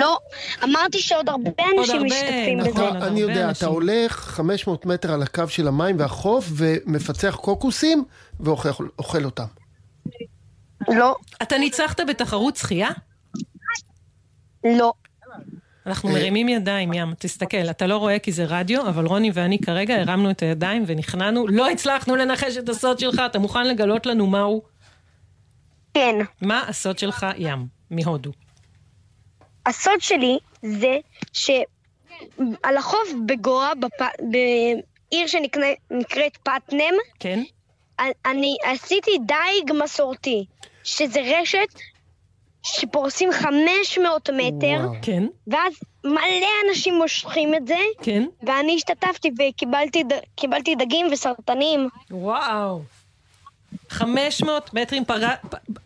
לא. 0.00 0.18
אמרתי 0.64 0.98
שעוד 0.98 1.28
הרבה 1.28 1.50
אנשים 1.78 1.94
הרבה, 1.94 2.06
משתתפים 2.06 2.60
נכון. 2.60 2.72
בזה. 2.72 2.82
עוד 2.82 2.96
אני 2.96 3.20
יודע, 3.20 3.48
אנשים. 3.48 3.50
אתה 3.50 3.66
הולך 3.66 4.12
500 4.12 4.86
מטר 4.86 5.12
על 5.12 5.22
הקו 5.22 5.48
של 5.48 5.68
המים 5.68 5.98
והחוף 5.98 6.44
ומפצח 6.52 7.36
קוקוסים 7.40 8.04
ואוכל 8.40 8.68
אוכל 8.98 9.24
אותם. 9.24 9.44
לא. 10.88 11.16
אתה 11.42 11.58
ניצחת 11.58 12.00
בתחרות 12.00 12.56
שחייה? 12.56 12.90
לא. 14.64 14.92
אנחנו. 15.90 16.08
מרימים 16.08 16.48
ידיים, 16.48 16.92
ים. 16.92 17.14
תסתכל, 17.18 17.70
אתה 17.70 17.86
לא 17.86 17.96
רואה 17.96 18.18
כי 18.18 18.32
זה 18.32 18.44
רדיו, 18.48 18.88
אבל 18.88 19.06
רוני 19.06 19.30
ואני 19.34 19.58
כרגע 19.58 19.94
הרמנו 20.00 20.30
את 20.30 20.42
הידיים 20.42 20.84
ונכנענו. 20.86 21.46
לא 21.48 21.70
הצלחנו 21.70 22.16
לנחש 22.16 22.56
את 22.56 22.68
הסוד 22.68 22.98
שלך, 22.98 23.22
אתה 23.26 23.38
מוכן 23.38 23.66
לגלות 23.66 24.06
לנו 24.06 24.26
מהו? 24.26 24.62
כן. 25.94 26.16
מה 26.40 26.64
הסוד 26.68 26.98
שלך, 26.98 27.26
ים, 27.36 27.66
מהודו? 27.90 28.30
הסוד 29.66 30.00
שלי 30.00 30.38
זה 30.62 30.98
שעל 31.32 32.76
החוף 32.78 33.08
בגואה, 33.26 33.74
בפ... 33.74 34.02
בעיר 34.30 35.26
שנקראת 35.26 36.36
פטנם, 36.42 36.94
כן? 37.20 37.42
אני 38.26 38.56
עשיתי 38.64 39.10
דייג 39.26 39.72
מסורתי, 39.84 40.44
שזה 40.84 41.20
רשת 41.40 41.68
שפורסים 42.62 43.30
500 43.32 44.30
מטר, 44.30 44.86
וואו. 44.86 44.94
כן? 45.02 45.26
ואז 45.46 45.72
מלא 46.04 46.46
אנשים 46.68 46.94
מושכים 46.94 47.54
את 47.54 47.66
זה, 47.66 47.78
כן? 48.02 48.26
ואני 48.42 48.76
השתתפתי 48.76 49.30
וקיבלתי 49.30 50.74
דגים 50.74 51.06
וסרטנים. 51.12 51.88
וואו. 52.10 52.80
500 53.88 54.74
מטרים, 54.74 55.04
פר... 55.04 55.28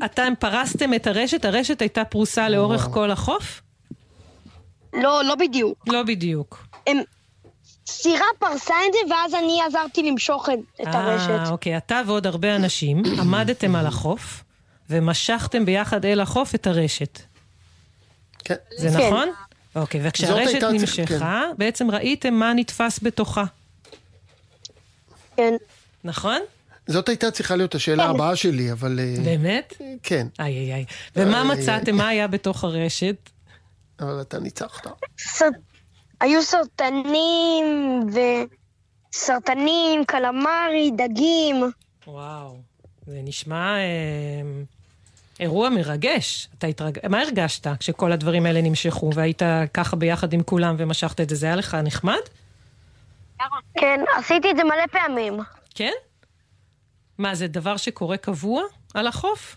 אתם 0.05 0.33
פרסתם 0.39 0.95
את 0.95 1.07
הרשת, 1.07 1.45
הרשת 1.45 1.81
הייתה 1.81 2.05
פרוסה 2.05 2.49
לאורך 2.49 2.83
וואו. 2.83 2.93
כל 2.93 3.11
החוף? 3.11 3.63
לא, 4.93 5.25
לא 5.25 5.35
בדיוק. 5.35 5.85
לא 5.87 6.03
בדיוק. 6.03 6.67
הם... 6.87 6.97
סירה 7.87 8.27
פרסה 8.39 8.75
את 8.89 8.93
זה, 8.93 9.15
ואז 9.15 9.35
אני 9.35 9.63
עזרתי 9.67 10.03
למשוך 10.03 10.49
את, 10.49 10.59
את 10.83 10.87
אה, 10.87 11.01
הרשת. 11.01 11.51
אוקיי, 11.51 11.77
אתה 11.77 12.01
ועוד 12.07 12.27
הרבה 12.27 12.57
אנשים 12.57 13.03
עמדתם 13.21 13.77
על 13.77 13.87
החוף 13.87 14.44
ומשכתם 14.91 15.65
ביחד 15.65 16.05
אל 16.05 16.21
החוף 16.21 16.55
את 16.55 16.67
הרשת. 16.67 17.21
כן. 18.39 18.55
זה 18.79 18.89
כן. 18.89 18.97
נכון? 18.97 19.29
אוקיי, 19.77 20.01
וכשהרשת 20.09 20.63
נמשכה, 20.63 21.43
בעצם 21.59 21.91
ראיתם 21.91 22.35
מה 22.35 22.53
נתפס 22.55 23.01
בתוכה, 23.03 23.45
כן. 25.37 25.55
נכון? 26.05 26.41
זאת 26.87 27.09
הייתה 27.09 27.31
צריכה 27.31 27.57
להיות 27.57 27.75
השאלה 27.75 28.05
הבאה 28.05 28.37
שלי, 28.37 28.73
אבל... 28.73 29.01
אה, 29.01 29.15
באמת? 29.25 29.75
כן, 30.03 30.27
איי 30.39 30.55
איי 30.55 30.75
איי. 30.75 30.85
ומה 31.17 31.43
איי, 31.43 31.49
מצאתם? 31.49 31.95
מה 31.97 32.09
היה 32.09 32.27
בתוך 32.27 32.65
הרשת? 32.65 33.17
אבל 34.01 34.21
אתה 34.21 34.39
ניצחת. 34.39 34.87
היו 36.21 36.43
סרטנים 36.43 38.01
וסרטנים, 39.13 40.05
קלמרי, 40.05 40.91
דגים. 40.97 41.71
וואו, 42.07 42.57
זה 43.07 43.21
נשמע 43.25 43.77
אה, 43.77 43.83
אירוע 45.41 45.69
מרגש. 45.69 46.49
אתה 46.59 46.67
התרג... 46.67 46.99
מה 47.09 47.21
הרגשת 47.21 47.67
כשכל 47.81 48.13
הדברים 48.13 48.47
האלה 48.47 48.63
נמשכו 48.63 49.11
והיית 49.15 49.43
ככה 49.75 49.97
ביחד 49.97 50.33
עם 50.33 50.43
כולם 50.43 50.75
ומשכת 50.79 51.21
את 51.21 51.29
זה? 51.29 51.37
זה 51.37 51.47
היה 51.47 51.57
לך 51.57 51.77
נחמד? 51.85 52.21
כן, 53.75 54.01
עשיתי 54.19 54.51
את 54.51 54.57
זה 54.57 54.65
מלא 54.65 54.87
פעמים. 54.93 55.41
כן? 55.75 55.93
מה, 57.19 57.35
זה 57.35 57.47
דבר 57.47 57.77
שקורה 57.77 58.17
קבוע 58.17 58.63
על 58.95 59.07
החוף? 59.07 59.57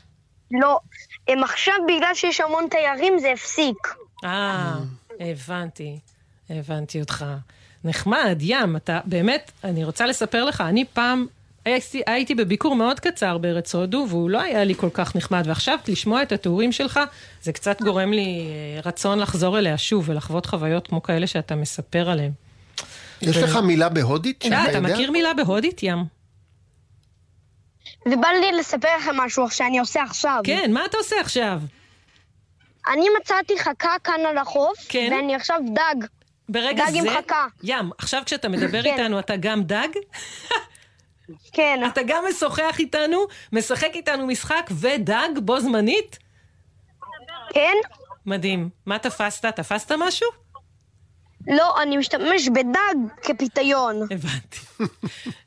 לא, 0.52 0.80
הם 1.28 1.44
עכשיו, 1.44 1.74
בגלל 1.88 2.14
שיש 2.14 2.42
המון 2.42 2.68
תיירים, 2.70 3.20
זה 3.20 3.32
הפסיק. 3.32 3.96
אה, 4.24 4.76
הבנתי, 5.20 6.00
הבנתי 6.50 7.00
אותך. 7.00 7.26
נחמד, 7.84 8.38
ים, 8.40 8.76
אתה 8.76 9.00
באמת, 9.06 9.52
אני 9.64 9.84
רוצה 9.84 10.06
לספר 10.06 10.44
לך, 10.44 10.62
אני 10.62 10.86
פעם 10.94 11.28
הייתי, 11.74 12.02
הייתי 12.08 12.36
בביקור 12.36 12.76
מאוד 12.76 13.00
קצר 13.00 13.38
בארץ 13.38 13.76
הודו, 13.76 14.06
והוא 14.10 14.30
לא 14.30 14.42
היה 14.42 14.64
לי 14.64 14.76
כל 14.76 14.90
כך 14.94 15.16
נחמד, 15.16 15.44
ועכשיו 15.46 15.78
לשמוע 15.88 16.22
את 16.22 16.32
התיאורים 16.32 16.72
שלך, 16.72 17.00
זה 17.42 17.54
קצת 17.54 17.82
גורם 17.82 18.14
לי 18.14 18.48
אה, 18.50 18.82
רצון 18.86 19.20
לחזור 19.20 19.60
אליה 19.60 19.78
שוב 19.78 20.10
ולחוות 20.10 20.46
חוויות 20.46 20.88
כמו 20.88 21.04
כאלה 21.04 21.28
שאתה 21.28 21.56
מספר 21.56 22.10
עליהן. 22.10 22.32
יש 23.22 23.38
לך 23.38 23.56
מילה 23.56 23.90
בהודית 23.90 24.42
שאתה 24.42 24.56
אה, 24.56 24.68
יודע? 24.68 24.80
אתה 24.80 24.94
מכיר 24.94 25.12
מילה 25.12 25.34
בהודית, 25.34 25.84
ים? 25.84 26.06
ובא 28.06 28.28
לי 28.28 28.52
לספר 28.52 28.88
לכם 28.98 29.18
משהו 29.18 29.50
שאני 29.50 29.80
עושה 29.80 30.04
עכשיו. 30.04 30.42
כן, 30.44 30.72
מה 30.74 30.86
אתה 30.86 30.98
עושה 30.98 31.16
עכשיו? 31.22 31.62
אני 32.94 33.06
מצאתי 33.20 33.60
חכה 33.60 33.96
כאן 34.04 34.26
על 34.30 34.38
החוף, 34.38 34.86
כן? 34.90 35.10
ואני 35.12 35.36
עכשיו 35.36 35.60
דג. 35.74 36.08
ברגע 36.50 36.86
דג 36.86 36.96
עם 36.96 37.04
זה... 37.04 37.16
חכה. 37.18 37.46
ים, 37.64 37.90
עכשיו 37.98 38.22
כשאתה 38.26 38.50
מדבר 38.50 38.84
כן. 38.84 38.94
איתנו, 38.94 39.20
אתה 39.20 39.36
גם 39.36 39.64
דג? 39.64 39.88
כן, 41.54 41.80
אתה 41.88 42.02
גם 42.08 42.24
משוחח 42.30 42.76
איתנו, 42.80 43.18
משחק 43.54 43.90
איתנו 43.94 44.28
משחק 44.28 44.70
ודג 44.72 45.30
בו 45.46 45.60
זמנית? 45.60 46.20
כן? 47.54 47.74
מדהים. 48.26 48.70
מה 48.86 49.00
תפסת? 49.00 49.46
תפסת 49.46 49.92
משהו? 50.00 50.28
לא, 51.48 51.82
אני 51.82 51.98
משתמש 51.98 52.48
בדג 52.50 52.96
כפיתיון. 53.22 54.02
הבנתי. 54.12 54.60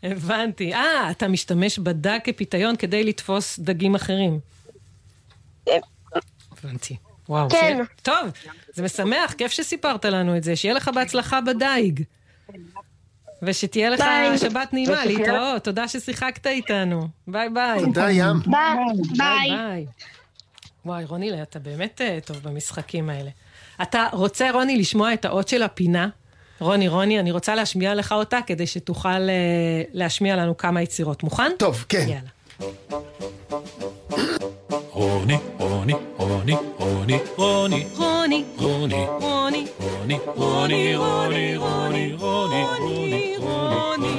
הבנתי. 0.03 0.74
אה, 0.74 1.11
אתה 1.11 1.28
משתמש 1.28 1.78
בדג 1.78 2.18
כפיתיון 2.24 2.76
כדי 2.76 3.05
לתפוס 3.05 3.59
דגים 3.59 3.95
אחרים. 3.95 4.39
הבנתי. 6.53 6.97
וואו. 7.28 7.51
כן. 7.51 7.57
שיהיה- 7.59 7.85
טוב, 8.03 8.31
זה 8.72 8.83
משמח, 8.83 9.33
כיף 9.33 9.53
שסיפרת 9.53 10.05
לנו 10.05 10.37
את 10.37 10.45
זה. 10.45 10.57
שיהיה 10.57 10.74
לך 10.74 10.91
בהצלחה 10.95 11.41
בדייג. 11.41 12.03
ושתהיה 13.43 13.91
לך 13.91 14.01
ביי. 14.01 14.38
שבת 14.38 14.72
נעימה, 14.72 15.07
להתראות. 15.07 15.64
תודה 15.64 15.88
ששיחקת 15.88 16.47
איתנו. 16.47 17.09
ביי 17.28 17.49
ביי. 17.49 17.80
תודה, 17.80 18.11
ים. 18.11 18.41
ביי. 18.47 18.76
ביי 19.18 19.18
ביי. 19.18 19.57
ביי. 19.57 19.86
וואי, 20.84 21.05
רוני, 21.05 21.43
אתה 21.43 21.59
באמת 21.59 22.01
אה, 22.01 22.18
טוב 22.24 22.36
במשחקים 22.43 23.11
האלה. 23.11 23.30
אתה 23.82 24.07
רוצה, 24.12 24.51
רוני, 24.51 24.76
לשמוע 24.76 25.12
את 25.12 25.24
האות 25.24 25.49
של 25.49 25.62
הפינה? 25.62 26.09
רוני, 26.61 26.88
רוני, 26.88 27.20
אני 27.20 27.32
רוצה 27.32 27.55
להשמיע 27.55 27.95
לך 27.95 28.12
אותה 28.12 28.38
כדי 28.47 28.66
שתוכל 28.66 29.09
אה, 29.09 29.82
להשמיע 29.93 30.36
לנו 30.36 30.57
כמה 30.57 30.82
יצירות. 30.82 31.22
מוכן? 31.22 31.53
טוב, 31.59 31.84
כן. 31.88 32.07
יאללה. 32.09 32.28
רוני, 34.93 35.39
רוני, 35.59 35.95
רוני, 36.19 36.57
רוני, 36.79 37.19
רוני, 37.37 37.87
רוני, 37.87 37.87
רוני, 37.97 38.45
רוני, 38.59 39.07
רוני, 39.21 39.67
רוני, 39.81 40.19
רוני, 40.37 40.97
רוני, 40.97 41.57
רוני, 41.57 42.17
רוני, 42.17 42.67
רוני, 43.39 44.17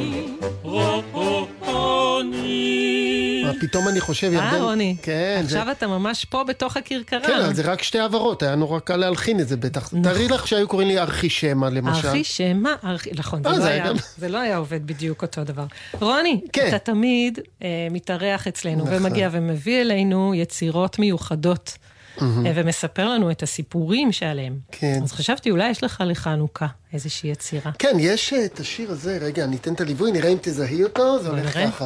רוני, 0.63 1.47
רוני. 1.61 3.30
מה 3.53 3.61
פתאום 3.61 3.87
אני 3.87 3.99
חושב, 4.01 4.27
אה, 4.27 4.33
ירדן... 4.33 4.61
רוני, 4.61 4.95
כן, 5.01 5.43
זה... 5.47 5.59
עכשיו 5.59 5.71
אתה 5.71 5.87
ממש 5.87 6.25
פה 6.25 6.43
בתוך 6.43 6.77
הכרכרה. 6.77 7.27
כן, 7.27 7.39
אבל 7.45 7.53
זה 7.53 7.61
רק 7.61 7.83
שתי 7.83 7.99
העברות, 7.99 8.43
היה 8.43 8.55
נורא 8.55 8.79
קל 8.79 8.95
להלחין 8.95 9.39
את 9.39 9.47
זה 9.47 9.57
בטח. 9.57 9.89
תארי 10.03 10.27
לך 10.27 10.47
שהיו 10.47 10.67
קוראים 10.67 10.87
לי 10.87 10.99
ארכי 10.99 11.29
שמע, 11.29 11.69
למשל. 11.69 11.89
נכון. 11.99 12.05
ארכי 12.09 12.23
שמע, 12.23 12.69
ארכי, 12.83 13.09
נכון, 13.15 13.41
אה, 13.45 13.53
זה, 13.53 13.59
זה 13.61 13.65
לא 13.65 13.71
היה 13.73 13.87
גם- 13.87 13.95
זה 14.17 14.29
לא 14.29 14.37
היה 14.37 14.57
עובד 14.57 14.87
בדיוק 14.87 15.21
אותו 15.21 15.43
דבר. 15.43 15.65
רוני, 16.01 16.41
כן. 16.53 16.67
אתה 16.67 16.79
תמיד 16.79 17.39
אה, 17.63 17.67
מתארח 17.91 18.47
אצלנו 18.47 18.83
נכון. 18.85 18.93
ומגיע 19.05 19.29
ומביא 19.31 19.81
אלינו 19.81 20.33
יצירות 20.35 20.99
מיוחדות. 20.99 21.77
אה, 22.21 22.25
ומספר 22.55 23.09
לנו 23.09 23.31
את 23.31 23.43
הסיפורים 23.43 24.11
שעליהם. 24.11 24.53
כן. 24.71 24.99
אז 25.03 25.11
חשבתי, 25.11 25.51
אולי 25.51 25.69
יש 25.69 25.83
לך 25.83 26.03
לחנוכה 26.05 26.67
איזושהי 26.93 27.29
יצירה. 27.29 27.71
כן, 27.79 27.95
יש 27.99 28.33
אה, 28.33 28.45
את 28.45 28.59
השיר 28.59 28.91
הזה, 28.91 29.17
רגע, 29.21 29.43
אני 29.43 29.55
אתן 29.55 29.73
את 29.73 29.81
הליווי, 29.81 30.11
נראה 30.11 30.29
אם 30.29 30.37
תזהי 30.41 30.83
אותו, 30.83 31.23
זה 31.23 31.29
הולך 31.29 31.57
נראה. 31.57 31.71
ככה. 31.71 31.85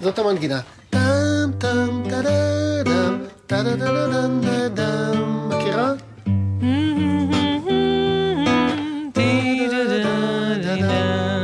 זאת 0.00 0.18
המנגינה. 0.18 0.60
טם 0.90 0.98
טם 1.58 2.02
טה-דה-דם, 2.10 3.18
טה-דה-דה-דם, 3.46 4.40
דה-דם. 4.44 5.48
מכירה? 5.48 5.92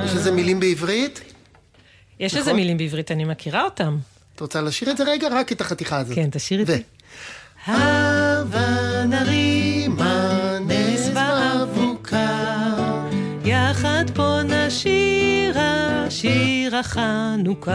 יש 0.05 0.15
איזה 0.15 0.31
מילים 0.31 0.61
בעברית? 0.61 1.21
יש. 2.21 2.37
איזה 2.37 2.53
מילים 2.53 2.77
בעברית, 2.79 3.11
אני 3.13 3.25
מכירה 3.25 3.63
אותם. 3.65 3.99
את 4.35 4.41
רוצה 4.41 4.61
לשיר 4.61 4.91
את 4.91 4.97
זה 4.97 5.05
רגע? 5.05 5.29
רק 5.33 5.53
את 5.53 5.61
החתיכה 5.61 5.99
הזאת. 5.99 6.15
כן, 6.15 6.29
תשאיר 6.33 6.63
את 6.63 6.69
ו- 6.69 6.73
זה. 6.73 6.79
שיר 16.71 16.77
החנוכה. 16.77 17.73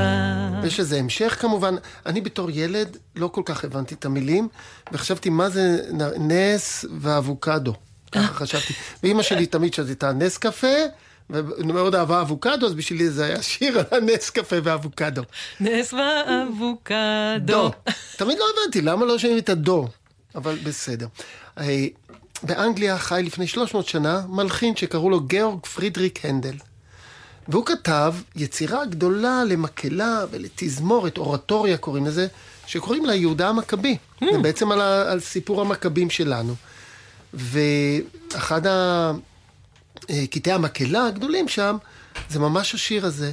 יש 0.64 0.80
איזה 0.80 1.00
המשך 1.00 1.38
כמובן. 1.40 1.76
אני 2.06 2.22
בתור 2.22 2.50
ילד 2.50 2.98
לא 3.16 3.28
כל 3.28 3.42
כך 3.46 3.64
הבנתי 3.64 3.96
את 3.96 4.06
המילים, 4.06 4.48
וחשבתי 4.92 5.30
מה 5.30 5.50
זה 5.50 5.78
נס 6.20 6.86
ואבוקדו. 7.00 7.74
ככה 8.12 8.34
חשבתי. 8.34 8.74
ואימא 9.04 9.24
שלי 9.24 9.46
תמיד 9.46 9.74
שתתה 9.74 10.12
נס 10.12 10.38
קפה, 10.38 10.68
ומאוד 11.30 11.96
אהבה 11.96 12.22
אבוקדו, 12.22 12.66
אז 12.66 12.74
בשבילי 12.74 13.10
זה 13.10 13.26
היה 13.26 13.42
שיר 13.42 13.80
על 13.80 13.86
הנס 13.92 14.30
קפה 14.30 14.56
ואבוקדו. 14.64 15.22
נס 15.60 15.94
באבוקדו. 15.94 16.96
דו. 17.40 17.72
תמיד 18.18 18.38
לא 18.38 18.46
הבנתי, 18.54 18.82
למה 18.82 19.06
לא 19.06 19.18
שומעים 19.18 19.40
את 19.40 19.50
הדו? 19.50 19.88
אבל 20.36 20.58
בסדר. 20.64 21.08
באנגליה 22.44 22.98
חי 22.98 23.22
לפני 23.26 23.48
300 23.48 23.88
שנה 23.88 24.22
מלחין 24.30 24.76
שקראו 24.76 25.10
לו 25.10 25.20
גאורג 25.20 25.66
פרידריק 25.66 26.26
הנדל. 26.26 26.56
והוא 27.48 27.66
כתב 27.66 28.14
יצירה 28.36 28.86
גדולה 28.86 29.44
למקהלה 29.44 30.26
ולתזמורת, 30.32 31.18
אורטוריה 31.18 31.78
קוראים 31.78 32.06
לזה, 32.06 32.28
שקוראים 32.68 33.06
לה 33.06 33.16
יהודה 33.16 33.50
המכבי. 33.50 33.98
זה 34.34 34.40
בעצם 34.42 34.72
על, 34.72 34.82
ה, 34.82 35.12
על 35.12 35.20
סיפור 35.20 35.62
המכבים 35.62 36.10
שלנו. 36.10 36.56
ואחד 37.34 38.68
ה- 38.68 39.12
אה, 40.10 40.28
קטעי 40.32 40.54
המקהלה 40.54 41.06
הגדולים 41.08 41.48
שם, 41.48 41.78
זה 42.30 42.40
ממש 42.40 42.74
השיר 42.76 43.06
הזה. 43.06 43.32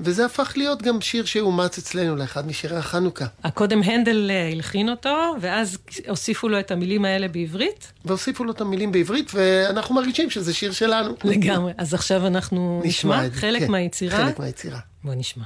וזה 0.00 0.24
הפך 0.24 0.52
להיות 0.56 0.82
גם 0.82 1.00
שיר 1.00 1.24
שאומץ 1.24 1.78
אצלנו 1.78 2.16
לאחד 2.16 2.46
משירי 2.46 2.76
החנוכה. 2.76 3.24
הקודם 3.44 3.82
הנדל 3.82 4.30
אה, 4.30 4.52
הלחין 4.52 4.88
אותו, 4.88 5.34
ואז 5.40 5.78
הוסיפו 6.08 6.48
לו 6.48 6.60
את 6.60 6.70
המילים 6.70 7.04
האלה 7.04 7.28
בעברית? 7.28 7.92
והוסיפו 8.04 8.44
לו 8.44 8.52
את 8.52 8.60
המילים 8.60 8.92
בעברית, 8.92 9.30
ואנחנו 9.34 9.94
מרגישים 9.94 10.30
שזה 10.30 10.54
שיר 10.54 10.72
שלנו. 10.72 11.14
לגמרי. 11.24 11.72
אז 11.78 11.94
עכשיו 11.94 12.26
אנחנו 12.26 12.82
נשמע, 12.84 13.28
זה, 13.28 13.34
חלק 13.34 13.62
כן, 13.62 13.70
מהיצירה. 13.70 14.16
חלק 14.16 14.38
מהיצירה. 14.38 14.78
בוא 15.04 15.14
נשמע. 15.14 15.44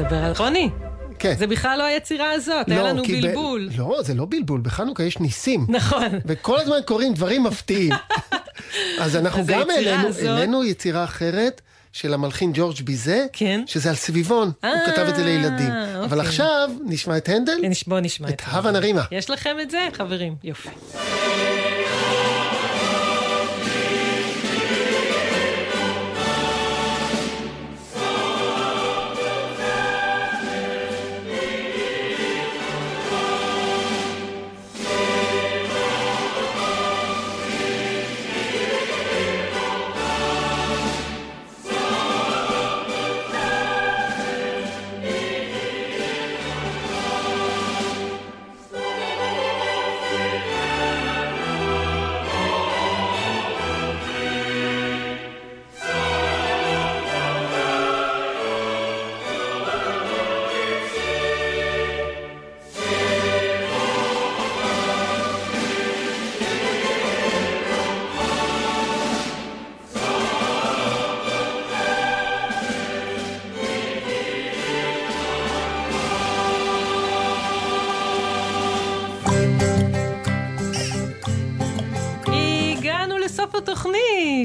נדבר 0.00 0.24
על 0.24 0.32
רוני. 0.38 0.70
כן. 1.18 1.34
זה 1.38 1.46
בכלל 1.46 1.78
לא 1.78 1.84
היצירה 1.84 2.30
הזאת, 2.32 2.68
היה 2.70 2.82
לנו 2.82 3.04
כי 3.04 3.20
ב- 3.20 3.26
בלבול. 3.26 3.68
לא, 3.78 3.98
זה 4.02 4.14
לא 4.14 4.26
בלבול, 4.30 4.60
בחנוכה 4.60 5.02
יש 5.02 5.18
ניסים. 5.18 5.66
נכון. 5.68 6.06
וכל 6.26 6.58
הזמן 6.60 6.76
קורים 6.86 7.14
דברים 7.14 7.42
מפתיעים. 7.44 7.92
אז 9.00 9.16
אנחנו 9.16 9.40
אז 9.40 9.46
גם 9.46 9.70
העלינו, 9.70 10.08
הזאת- 10.08 10.70
יצירה 10.70 11.04
אחרת 11.04 11.60
של 11.92 12.14
המלחין 12.14 12.50
ג'ורג' 12.54 12.76
ביזה, 12.84 13.26
כן. 13.32 13.60
שזה 13.66 13.88
על 13.90 13.94
סביבון, 13.96 14.52
הוא 14.62 14.70
אה, 14.70 14.86
כתב 14.86 15.06
את 15.08 15.16
זה 15.16 15.24
לילדים. 15.24 15.70
אבל 16.04 16.18
אוקיי. 16.18 16.20
עכשיו 16.20 16.70
נשמע 16.86 17.16
את 17.16 17.28
הנדל, 17.28 17.52
נש- 17.62 17.84
בוא 17.86 18.00
נשמע 18.00 18.28
את 18.28 18.32
את. 18.34 18.42
הווה 18.52 18.70
נרימה. 18.70 19.02
יש 19.12 19.30
לכם 19.30 19.56
את 19.62 19.70
זה, 19.70 19.88
חברים? 19.92 20.34
יופי. 20.44 20.68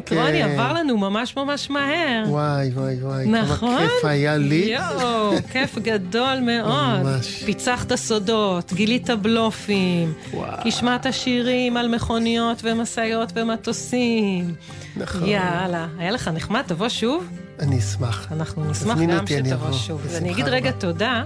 התוכנית. 0.06 0.45
כן. 0.45 0.51
עבר 0.51 0.74
לנו 0.74 0.97
ממש 0.97 1.36
ממש 1.38 1.70
מהר. 1.70 2.24
וואי, 2.28 2.70
וואי, 2.70 2.95
וואי, 3.01 3.28
נכון? 3.28 3.78
כמה 3.78 3.80
כיף 3.80 4.06
היה 4.06 4.38
לי. 4.38 4.76
יואו, 4.76 5.32
כיף 5.51 5.78
גדול 5.78 6.39
מאוד. 6.39 7.01
ממש. 7.03 7.43
פיצחת 7.45 7.95
סודות, 7.95 8.74
גילית 8.74 9.10
בלופים. 9.10 10.14
השמעת 10.66 11.06
שירים 11.12 11.78
על 11.78 11.88
מכוניות 11.88 12.62
ומשאיות 12.64 13.32
ומטוסים. 13.36 14.56
נכון. 14.97 15.26
יאללה, 15.26 15.88
היה 15.97 16.12
לך 16.12 16.28
נחמד, 16.28 16.62
תבוא 16.68 16.89
שוב. 16.89 17.28
אני 17.60 17.80
אשמח. 17.80 18.28
אנחנו 18.32 18.66
נשמח 18.72 18.97
גם 18.97 19.20
אותי, 19.20 19.38
אני 19.38 19.49
שתבוא 19.49 19.72
שוב. 19.72 20.01
בשמחה 20.01 20.16
ואני 20.16 20.32
אגיד. 20.32 20.47
רגע 20.47 20.72
תודה 20.72 21.24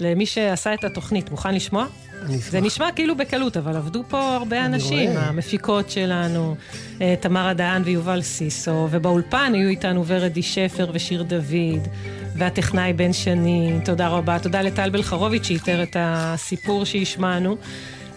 למי 0.00 0.26
שעשה 0.26 0.74
את 0.74 0.84
התוכנית. 0.84 1.30
מוכן 1.30 1.54
לשמוע? 1.54 1.86
אני 2.24 2.38
אשמח. 2.38 2.50
זה 2.50 2.60
נשמע 2.60 2.92
כאילו 2.92 3.16
בקלות, 3.16 3.56
אבל 3.56 3.76
עבדו 3.76 4.02
פה 4.08 4.34
הרבה 4.34 4.66
אנשים, 4.66 5.10
רואה. 5.10 5.22
המפיקות 5.22 5.90
שלנו, 5.90 6.56
אה, 7.00 7.14
תמרה 7.20 7.54
דהן 7.54 7.82
ויובל 7.84 8.22
סיסו, 8.22 8.88
ובאולפן 8.90 9.52
היו 9.54 9.68
איתנו 9.68 10.04
ורדי 10.06 10.42
שפר 10.42 10.90
ושיר 10.92 11.22
דוד, 11.22 11.88
והטכנאי 12.36 12.92
בן 12.92 13.12
שני, 13.12 13.72
תודה 13.84 14.08
רבה. 14.08 14.38
תודה 14.38 14.62
לטל 14.62 14.90
בלחרוביץ' 14.90 15.44
שאיתר 15.44 15.82
את 15.82 15.96
הסיפור 16.00 16.84
שהשמענו. 16.84 17.56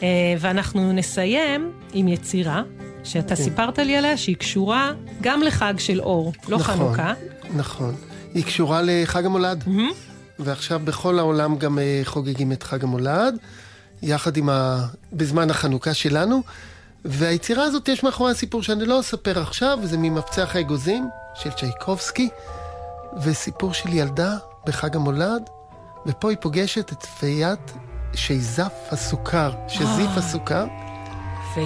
אה, 0.04 0.08
ואנחנו 0.40 0.94
נסיים 0.94 1.72
עם 1.94 2.08
יצירה, 2.08 2.62
שאתה 3.04 3.36
כן. 3.36 3.44
סיפרת 3.44 3.80
לי 3.80 3.98
עליה, 3.98 4.18
שהיא 4.18 4.36
קשורה 4.36 4.92
גם 5.22 5.42
לחג 5.42 5.74
של 5.78 6.02
אור, 6.02 6.34
לא 6.50 6.58
נכון, 6.58 6.76
חנוכה. 6.76 7.14
נכון. 7.56 7.96
היא 8.34 8.44
קשורה 8.44 8.82
לחג 8.84 9.26
המולד. 9.26 9.64
ועכשיו 10.40 10.82
בכל 10.84 11.20
העולם 11.20 11.58
גם 11.58 11.80
אה, 11.80 12.02
חוגגים 12.04 12.52
את 12.52 12.64
חג 12.64 12.84
המולד, 12.84 13.38
יחד 14.02 14.38
עם 14.38 14.50
ה... 14.50 14.86
בזמן 15.14 15.50
החנוכה 15.50 15.94
שלנו. 15.94 16.44
והיצירה 17.06 17.64
הזאת, 17.64 17.88
יש 17.88 18.04
מאחורי 18.04 18.32
הסיפור 18.32 18.64
שאני 18.64 18.86
לא 18.86 19.00
אספר 19.00 19.40
עכשיו, 19.40 19.80
וזה 19.82 19.98
ממפצח 19.98 20.56
האגוזים 20.56 21.10
של 21.36 21.52
צ'ייקובסקי, 21.52 22.30
וסיפור 23.22 23.74
של 23.74 23.94
ילדה 23.94 24.38
בחג 24.66 24.96
המולד, 24.96 25.50
ופה 26.06 26.30
היא 26.30 26.38
פוגשת 26.42 26.92
את 26.92 27.04
פיית 27.04 27.74
שיזף 28.16 28.74
הסוכר, 28.92 29.52
שזיף 29.68 30.10
הסוכר, 30.16 30.66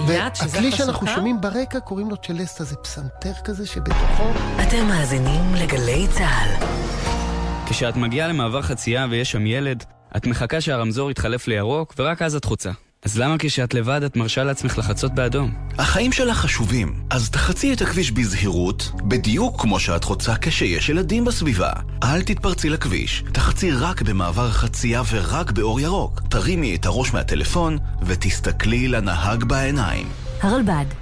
ויד, 0.06 0.34
שזה 0.34 0.46
והכלי 0.46 0.72
שאנחנו? 0.72 1.06
שומעים 1.06 1.40
ברקע, 1.40 1.80
קוראים 1.80 2.10
לו 2.10 2.16
צ'לסטה, 2.16 2.64
זה 2.64 2.76
פסנתר 2.76 3.32
כזה 3.44 3.66
שבתוכו... 3.66 4.32
אתם 4.62 4.86
מאזינים 4.86 5.54
לגלי 5.54 6.06
צה"ל. 6.10 6.66
כשאת 7.66 7.96
מגיעה 7.96 8.28
למעבר 8.28 8.62
חצייה 8.62 9.06
ויש 9.10 9.30
שם 9.30 9.46
ילד, 9.46 9.84
את 10.16 10.26
מחכה 10.26 10.60
שהרמזור 10.60 11.10
יתחלף 11.10 11.48
לירוק, 11.48 11.94
ורק 11.98 12.22
אז 12.22 12.36
את 12.36 12.44
חוצה. 12.44 12.70
אז 13.04 13.18
למה 13.18 13.36
כשאת 13.38 13.74
לבד 13.74 14.02
את 14.02 14.16
מרשה 14.16 14.44
לעצמך 14.44 14.78
לחצות 14.78 15.14
באדום? 15.14 15.54
החיים 15.78 16.12
שלך 16.12 16.36
חשובים, 16.36 16.94
אז 17.10 17.30
תחצי 17.30 17.72
את 17.72 17.82
הכביש 17.82 18.10
בזהירות, 18.10 18.90
בדיוק 19.08 19.60
כמו 19.60 19.80
שאת 19.80 20.04
חוצה 20.04 20.34
כשיש 20.40 20.88
ילדים 20.88 21.24
בסביבה. 21.24 21.72
אל 22.02 22.22
תתפרצי 22.22 22.68
לכביש, 22.68 23.24
תחצי 23.32 23.70
רק 23.72 24.02
במעבר 24.02 24.50
חצייה 24.50 25.02
ורק 25.10 25.50
באור 25.50 25.80
ירוק. 25.80 26.20
תרימי 26.30 26.74
את 26.74 26.86
הראש 26.86 27.14
מהטלפון 27.14 27.78
ותסתכלי 28.02 28.88
לנהג 28.88 29.44
בעיניים. 29.44 30.08
הרלב"ד, 30.42 31.01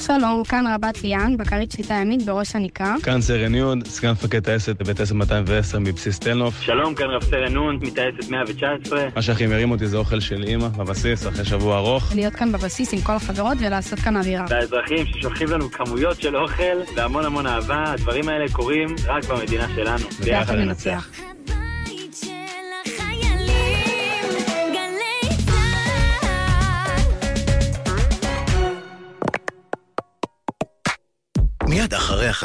שלום, 0.00 0.42
כאן 0.44 0.64
רבת 0.74 1.02
ליאן, 1.02 1.36
בקרית 1.36 1.72
שליטה 1.72 1.94
ימית 1.94 2.22
בראש 2.22 2.56
הנקרה. 2.56 2.94
כאן 3.02 3.20
סרן 3.20 3.54
יוד, 3.54 3.86
סגן 3.86 4.10
מפקד 4.10 4.44
טייסת 4.44 4.82
בבית 4.82 5.00
10210 5.00 5.78
מבסיס 5.78 6.18
תל-נוף. 6.18 6.60
שלום, 6.60 6.94
כאן 6.94 7.06
רב 7.06 7.22
סרן 7.22 7.52
נון, 7.52 7.78
מטייסת 7.82 8.30
119. 8.30 9.08
מה 9.16 9.22
שהכי 9.22 9.46
מרים 9.46 9.70
אותי 9.70 9.86
זה 9.86 9.96
אוכל 9.96 10.20
של 10.20 10.44
אימא 10.44 10.68
בבסיס 10.68 11.26
אחרי 11.26 11.44
שבוע 11.44 11.78
ארוך. 11.78 12.12
להיות 12.14 12.34
כאן 12.34 12.52
בבסיס 12.52 12.94
עם 12.94 13.00
כל 13.00 13.12
החברות 13.12 13.58
ולעשות 13.60 13.98
כאן 13.98 14.16
אווירה. 14.16 14.44
והאזרחים 14.48 15.06
ששולחים 15.06 15.48
לנו 15.48 15.70
כמויות 15.70 16.20
של 16.20 16.36
אוכל 16.36 16.62
והמון 16.96 17.24
המון 17.24 17.46
אהבה, 17.46 17.84
הדברים 17.92 18.28
האלה 18.28 18.44
קורים 18.52 18.88
רק 19.06 19.24
במדינה 19.24 19.66
שלנו. 19.76 20.04
ביחד 20.24 20.54
ננצח. 20.54 21.10
מיד 31.70 31.94
אחרי 31.94 32.28
החדשות 32.28 32.40